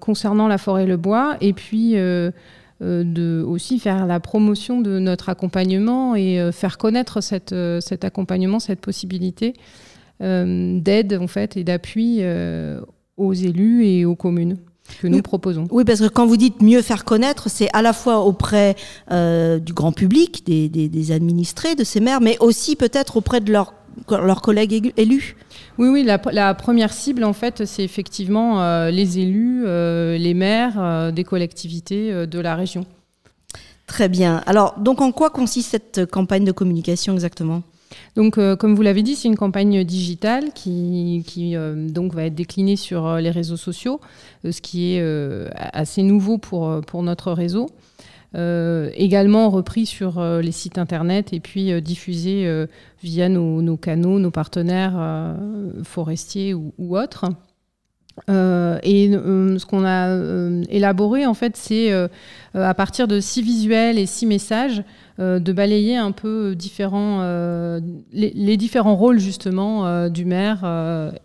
concernant 0.01 0.49
la 0.49 0.57
forêt 0.57 0.85
et 0.85 0.87
le 0.87 0.97
bois, 0.97 1.37
et 1.43 1.53
puis 1.53 1.93
de 1.93 3.45
aussi 3.47 3.79
faire 3.79 4.07
la 4.07 4.19
promotion 4.19 4.81
de 4.81 4.99
notre 4.99 5.29
accompagnement 5.29 6.17
et 6.17 6.51
faire 6.51 6.79
connaître 6.79 7.21
cette, 7.21 7.55
cet 7.81 8.07
accompagnement, 8.07 8.59
cette 8.59 8.81
possibilité 8.81 9.53
d'aide 10.19 11.19
en 11.21 11.27
fait 11.27 11.59
et 11.59 11.65
d'appui 11.65 12.23
aux 13.19 13.35
élus 13.35 13.85
et 13.85 14.07
aux 14.07 14.17
communes 14.17 14.57
que 14.99 15.07
nous 15.07 15.23
proposons. 15.23 15.67
Oui, 15.71 15.85
parce 15.85 16.01
que 16.01 16.09
quand 16.09 16.27
vous 16.27 16.37
dites 16.37 16.63
mieux 16.63 16.83
faire 16.83 17.05
connaître, 17.05 17.49
c'est 17.49 17.69
à 17.73 17.83
la 17.83 17.93
fois 17.93 18.21
auprès 18.21 18.77
euh, 19.11 19.59
du 19.59 19.73
grand 19.73 19.93
public, 19.93 20.45
des, 20.47 21.13
administrés, 21.13 21.75
de 21.75 21.85
ces 21.85 22.01
maires, 22.01 22.21
mais 22.21 22.37
aussi 22.41 22.77
peut-être 22.77 23.17
auprès 23.17 23.41
de 23.41 23.53
leurs 23.53 23.75
leurs 24.09 24.41
collègues 24.41 24.93
élus 24.97 25.37
Oui, 25.77 25.89
oui, 25.89 26.05
la, 26.05 26.55
première 26.55 26.93
cible, 26.93 27.23
en 27.25 27.33
fait, 27.33 27.67
c'est 27.67 27.85
effectivement 27.85 28.63
euh, 28.63 28.91
les 28.91 29.19
élus, 29.19 29.65
euh, 29.67 30.17
les 30.17 30.33
maires 30.33 31.13
des 31.13 31.25
collectivités 31.25 32.27
de 32.27 32.39
la 32.41 32.55
région. 32.55 32.87
Très 33.87 34.09
bien. 34.09 34.43
Alors, 34.47 34.79
donc, 34.79 35.01
en 35.01 35.13
quoi 35.13 35.31
consiste 35.31 35.71
cette 35.71 36.07
campagne 36.07 36.45
de 36.45 36.53
communication 36.53 37.13
exactement? 37.15 37.63
Donc, 38.17 38.39
euh, 38.39 38.57
comme 38.57 38.75
vous 38.75 38.83
l'avez 38.83 39.03
dit, 39.03 39.17
c'est 39.17 39.29
une 39.29 39.37
campagne 39.37 39.85
digitale 39.85 40.53
qui, 40.55 41.25
euh, 41.57 41.89
va 42.13 42.25
être 42.25 42.35
déclinée 42.35 42.77
sur 42.77 43.07
euh, 43.07 43.21
les 43.21 43.31
réseaux 43.31 43.57
sociaux, 43.57 44.01
ce 44.45 44.61
qui 44.61 44.95
est 44.95 45.51
assez 45.55 46.03
nouveau 46.03 46.39
pour, 46.39 46.81
pour 46.87 47.03
notre 47.03 47.33
réseau. 47.33 47.69
également 48.35 49.51
repris 49.51 49.87
sur 49.87 50.23
les 50.23 50.53
sites 50.53 50.79
internet 50.79 51.33
et 51.33 51.41
puis 51.41 51.81
diffusé 51.83 52.67
via 53.03 53.29
nos, 53.29 53.77
canaux, 53.77 54.19
nos 54.19 54.31
partenaires 54.31 55.37
forestiers 55.85 56.55
ou, 56.55 56.73
autres. 56.97 57.27
Et 58.29 59.11
ce 59.13 59.67
qu'on 59.67 59.85
a 59.85 60.17
élaboré, 60.69 61.27
en 61.27 61.35
fait, 61.35 61.57
c'est 61.57 61.93
à 62.55 62.75
partir 62.75 63.09
de 63.09 63.21
six 63.21 63.43
visuels 63.43 63.99
et 63.99 64.07
six 64.07 64.27
messages, 64.27 64.83
euh, 65.21 65.39
de 65.39 65.53
balayer 65.53 65.99
un 65.99 66.13
peu 66.13 66.55
différents, 66.55 67.19
euh, 67.21 67.79
les, 68.11 68.57
différents 68.57 68.97
rôles 68.97 69.19
justement 69.19 69.87
euh, 69.87 70.09
du 70.09 70.25
maire 70.25 70.65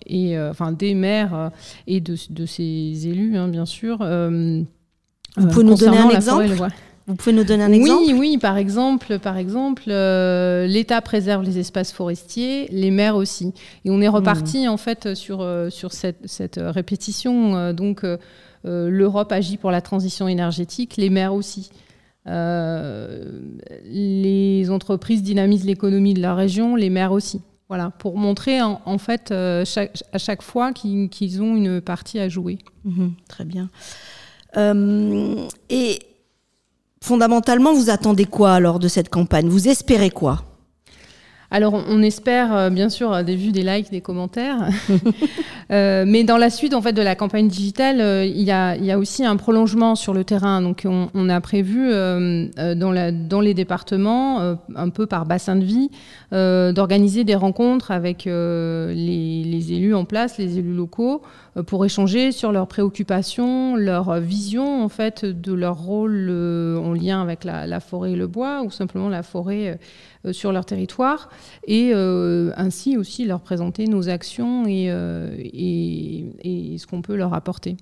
et 0.06 0.38
enfin 0.38 0.74
des 0.74 0.93
maires 0.93 1.52
et 1.88 2.02
de, 2.02 2.16
de 2.30 2.46
ses 2.46 3.08
élus, 3.08 3.38
hein, 3.38 3.48
bien 3.48 3.66
sûr. 3.66 4.00
Vous 4.00 5.48
pouvez 5.48 5.64
nous 5.64 5.76
donner 5.76 5.98
un 5.98 6.10
exemple? 6.10 6.68
Vous 7.08 7.16
pouvez 7.16 7.34
nous 7.34 7.43
donner 7.43 7.64
un 7.64 7.72
exemple? 7.72 8.03
Oui, 8.08 8.14
oui. 8.18 8.38
Par 8.38 8.58
exemple, 8.58 9.20
par 9.20 9.38
exemple, 9.38 9.84
l'État 9.88 11.01
préserve 11.01 11.43
les 11.43 11.60
espaces 11.60 11.91
forestiers, 11.91 12.68
les 12.72 12.91
maires 12.91 13.16
aussi. 13.16 13.53
Et 13.84 13.91
on 13.91 14.01
est 14.01 14.08
reparti 14.08 14.66
hmm. 14.66 14.72
en 14.72 14.78
fait 14.78 15.14
sur 15.14 15.47
sur 15.70 15.93
cette, 15.93 16.28
cette 16.28 16.60
répétition. 16.60 17.74
donc, 17.74 18.03
l'Europe 18.64 19.32
agit 19.32 19.58
pour 19.58 19.70
la 19.72 19.82
transition 19.82 20.28
énergétique, 20.28 20.97
les 20.97 21.10
maires 21.10 21.34
aussi. 21.34 21.70
Euh, 22.28 23.24
les 23.84 24.70
entreprises 24.72 25.22
dynamisent 25.22 25.66
l'économie 25.66 26.16
de 26.16 26.22
la 26.22 26.34
région, 26.34 26.76
les 26.76 26.89
maires 26.89 27.12
aussi. 27.12 27.41
Voilà, 27.68 27.89
pour 27.89 28.18
montrer 28.18 28.62
en, 28.62 28.97
fait 28.99 29.32
euh, 29.32 29.64
à 30.12 30.18
chaque 30.20 30.43
fois 30.43 30.72
qu'ils 30.72 31.41
ont 31.41 31.56
une 31.56 31.82
partie 31.82 32.20
à 32.20 32.30
jouer. 32.30 32.60
Mhm, 32.84 33.14
très 33.28 33.43
bien. 33.43 33.70
Euh, 34.56 35.36
et 35.70 35.99
fondamentalement, 37.06 37.74
vous 37.74 37.91
attendez 37.91 38.26
quoi 38.26 38.53
alors 38.53 38.80
de 38.80 38.88
cette 38.88 39.10
campagne? 39.10 39.47
Vous 39.47 39.68
espérez 39.68 40.10
quoi? 40.10 40.41
Alors, 41.52 41.74
on 41.88 42.02
espère 42.02 42.56
euh, 42.56 42.70
bien 42.70 42.89
sûr 42.89 43.24
des 43.24 43.36
vues, 43.36 43.52
des 43.52 43.64
likes, 43.64 43.91
des 43.91 44.02
commentaires. 44.02 44.70
Euh, 45.72 46.06
mais 46.08 46.24
dans 46.24 46.38
la 46.38 46.52
suite 46.52 46.76
en 46.76 46.82
fait 46.84 46.93
de 46.93 47.02
la 47.02 47.16
campagne 47.16 47.48
digitale, 47.48 48.00
euh, 48.00 48.24
il, 48.24 48.43
y 48.43 48.52
a, 48.52 49.00
aussi 49.00 49.26
un 49.26 49.36
prolongement 49.36 49.96
sur 49.96 50.14
le 50.14 50.24
terrain. 50.24 50.62
Donc, 50.62 50.86
on, 50.86 51.28
a 51.28 51.41
prévu 51.41 51.89
dans, 51.89 53.41
les 53.41 53.54
départements, 53.56 54.58
un 54.76 54.89
peu 54.89 55.08
par 55.08 55.26
bassin 55.26 55.56
de 55.56 55.64
vie, 55.64 55.89
d'organiser 56.32 57.24
des 57.24 57.34
rencontres 57.34 57.89
avec 57.89 58.26
les, 58.26 59.74
élus 59.74 59.96
en 59.96 60.06
place, 60.06 60.38
les 60.38 60.60
élus 60.60 60.76
locaux, 60.76 61.24
pour 61.66 61.84
échanger 61.84 62.32
sur 62.32 62.52
leurs 62.52 62.68
préoccupations, 62.68 63.76
leur 63.76 64.20
vision 64.20 64.84
en 64.84 64.89
fait 64.89 65.26
de 65.26 65.54
leur 65.54 65.80
rôle 65.80 66.30
en 66.30 66.93
lien 66.93 67.24
avec 67.24 67.43
la, 67.43 67.80
forêt 67.80 68.12
et 68.12 68.16
le 68.16 68.28
bois, 68.28 68.62
ou 68.62 68.70
simplement 68.70 69.10
la 69.10 69.24
forêt 69.24 69.80
euh, 70.26 70.34
sur 70.34 70.52
leur 70.52 70.66
territoire 70.66 71.30
et 71.68 71.91
euh, 71.93 72.52
ainsi 72.58 72.98
aussi 72.98 73.26
leur 73.26 73.41
présenter 73.41 73.88
nos 73.88 74.10
actions 74.10 74.66
et, 74.68 74.88
euh, 74.89 75.36
et, 75.38 76.78
ce 76.78 76.88
qu'on 76.88 77.02
peut 77.02 77.16
leur 77.16 77.34
apporter. 77.34 77.78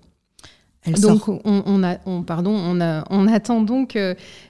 donc 1.01 1.27
on, 1.27 1.83
a, 1.83 1.97
on, 2.05 2.23
pardon, 2.23 2.51
on, 2.51 2.81
a, 2.81 3.05
on 3.09 3.27
attend 3.27 3.61
donc 3.61 3.97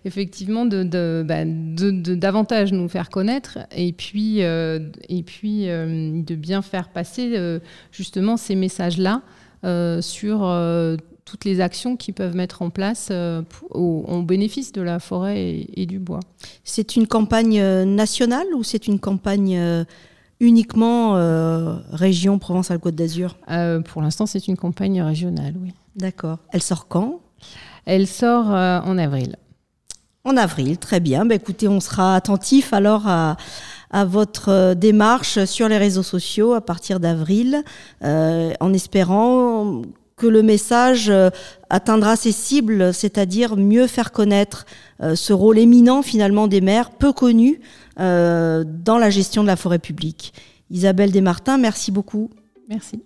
effectivement 0.03 0.65
de, 0.65 0.83
de, 0.83 1.23
bah, 1.25 1.45
de, 1.45 2.15
davantage 2.15 2.73
nous 2.73 2.89
faire 2.89 3.09
connaître 3.09 3.59
et 3.75 3.93
puis, 3.93 4.39
et 4.39 5.23
puis 5.23 5.67
de 5.67 6.35
bien 6.35 6.61
faire 6.61 6.89
passer 6.89 7.59
justement 7.91 8.37
ces 8.37 8.55
messages-là 8.55 9.21
sur 10.01 10.41
toutes 11.25 11.45
les 11.45 11.61
actions 11.61 11.95
qu'ils 11.95 12.13
peuvent 12.13 12.35
mettre 12.35 12.61
en 12.61 12.69
place 12.69 13.09
euh, 13.11 13.41
au, 13.69 14.21
bénéfice 14.21 14.71
de 14.71 14.81
la 14.81 14.99
forêt 14.99 15.65
et, 15.73 15.85
du 15.85 15.99
bois. 15.99 16.19
C'est 16.63 16.95
une 16.95 17.07
campagne 17.07 17.59
euh, 17.59 17.85
nationale 17.85 18.47
ou 18.55 18.63
c'est 18.63 18.87
une 18.87 18.99
campagne 18.99 19.57
euh, 19.57 19.83
uniquement 20.39 21.13
région 21.91 22.37
Provence-Alpes-Côte 22.37 22.95
d'Azur? 22.95 23.37
Pour 23.85 24.01
l'instant, 24.01 24.25
c'est 24.25 24.47
une 24.47 24.57
campagne 24.57 25.01
régionale, 25.01 25.53
oui. 25.61 25.71
D'accord. 25.95 26.39
Elle 26.51 26.61
sort 26.61 26.87
quand? 26.89 27.21
Elle 27.85 28.07
sort 28.07 28.47
en 28.47 28.97
avril. 28.97 29.37
En 30.25 30.35
avril, 30.35 30.77
très 30.79 30.99
bien. 30.99 31.25
Bah, 31.25 31.35
écoutez, 31.35 31.69
on 31.69 31.79
sera 31.79 32.15
attentif 32.15 32.73
alors 32.73 33.07
à, 33.07 33.37
votre 34.05 34.73
démarche 34.73 35.45
sur 35.45 35.69
les 35.69 35.77
réseaux 35.77 36.03
sociaux 36.03 36.53
à 36.53 36.61
partir 36.61 36.99
d'avril, 36.99 37.63
en 38.01 38.73
espérant 38.73 39.83
que 40.15 40.27
le 40.27 40.43
message 40.43 41.09
euh, 41.09 41.29
atteindra 41.69 42.15
ses 42.15 42.31
cibles, 42.31 42.93
c'est-à-dire 42.93 43.57
mieux 43.57 43.87
faire 43.87 44.11
connaître 44.11 44.65
euh, 45.01 45.15
ce 45.15 45.33
rôle 45.33 45.57
éminent 45.57 46.01
finalement 46.01 46.47
des 46.47 46.61
maires, 46.61 46.91
peu 46.91 47.13
connu 47.13 47.59
euh, 47.99 48.63
dans 48.65 48.97
la 48.97 49.09
gestion 49.09 49.41
de 49.41 49.47
la 49.47 49.55
forêt 49.55 49.79
publique. 49.79 50.33
Isabelle 50.69 51.11
Desmartins, 51.11 51.57
merci 51.57 51.91
beaucoup. 51.91 52.29
Merci. 52.69 53.01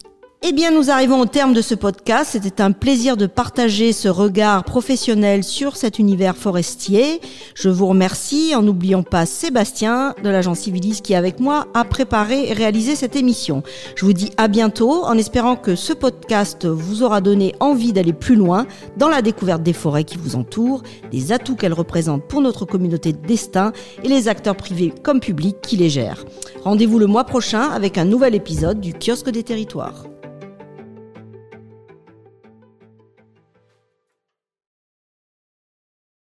Eh 0.50 0.54
bien, 0.54 0.72
nous 0.72 0.90
arrivons 0.90 1.20
au 1.20 1.26
terme 1.26 1.54
de 1.54 1.62
ce 1.62 1.76
podcast. 1.76 2.30
C'était 2.32 2.64
un 2.64 2.72
plaisir 2.72 3.18
de 3.18 3.26
partager 3.26 3.92
ce 3.92 4.08
regard 4.08 4.64
professionnel 4.64 5.44
sur 5.44 5.76
cet 5.76 6.00
univers 6.00 6.38
forestier. 6.38 7.20
Je 7.54 7.68
vous 7.68 7.86
remercie 7.86 8.56
en 8.56 8.62
n'oubliant 8.62 9.04
pas 9.04 9.26
Sébastien 9.26 10.16
de 10.24 10.30
l'agence 10.30 10.60
Civilis 10.60 11.02
qui, 11.04 11.16
avec 11.16 11.42
moi, 11.42 11.68
a 11.74 11.84
préparé 11.84 12.48
et 12.48 12.54
réalisé 12.54 12.96
cette 12.96 13.18
émission. 13.18 13.62
Je 13.98 14.06
vous 14.06 14.14
dis 14.14 14.32
à 14.38 14.48
bientôt 14.48 15.04
en 15.04 15.18
espérant 15.18 15.58
que 15.58 15.76
ce 15.76 15.92
podcast 15.92 16.66
vous 16.66 17.04
aura 17.04 17.20
donné 17.20 17.54
envie 17.60 17.92
d'aller 17.92 18.14
plus 18.14 18.38
loin 18.38 18.68
dans 18.96 19.10
la 19.10 19.22
découverte 19.22 19.64
des 19.64 19.74
forêts 19.74 20.06
qui 20.06 20.18
vous 20.18 20.38
entourent, 20.38 20.84
des 21.12 21.34
atouts 21.34 21.58
qu'elles 21.58 21.74
représentent 21.74 22.26
pour 22.26 22.40
notre 22.40 22.64
communauté 22.64 23.12
de 23.12 23.28
destin 23.28 23.74
et 24.02 24.08
les 24.08 24.30
acteurs 24.30 24.56
privés 24.56 24.94
comme 25.04 25.20
publics 25.20 25.60
qui 25.62 25.76
les 25.76 25.90
gèrent. 25.90 26.24
Rendez-vous 26.64 27.00
le 27.00 27.08
mois 27.08 27.26
prochain 27.26 27.64
avec 27.64 27.98
un 27.98 28.06
nouvel 28.06 28.34
épisode 28.34 28.80
du 28.80 28.94
kiosque 28.94 29.30
des 29.30 29.44
territoires. 29.44 30.06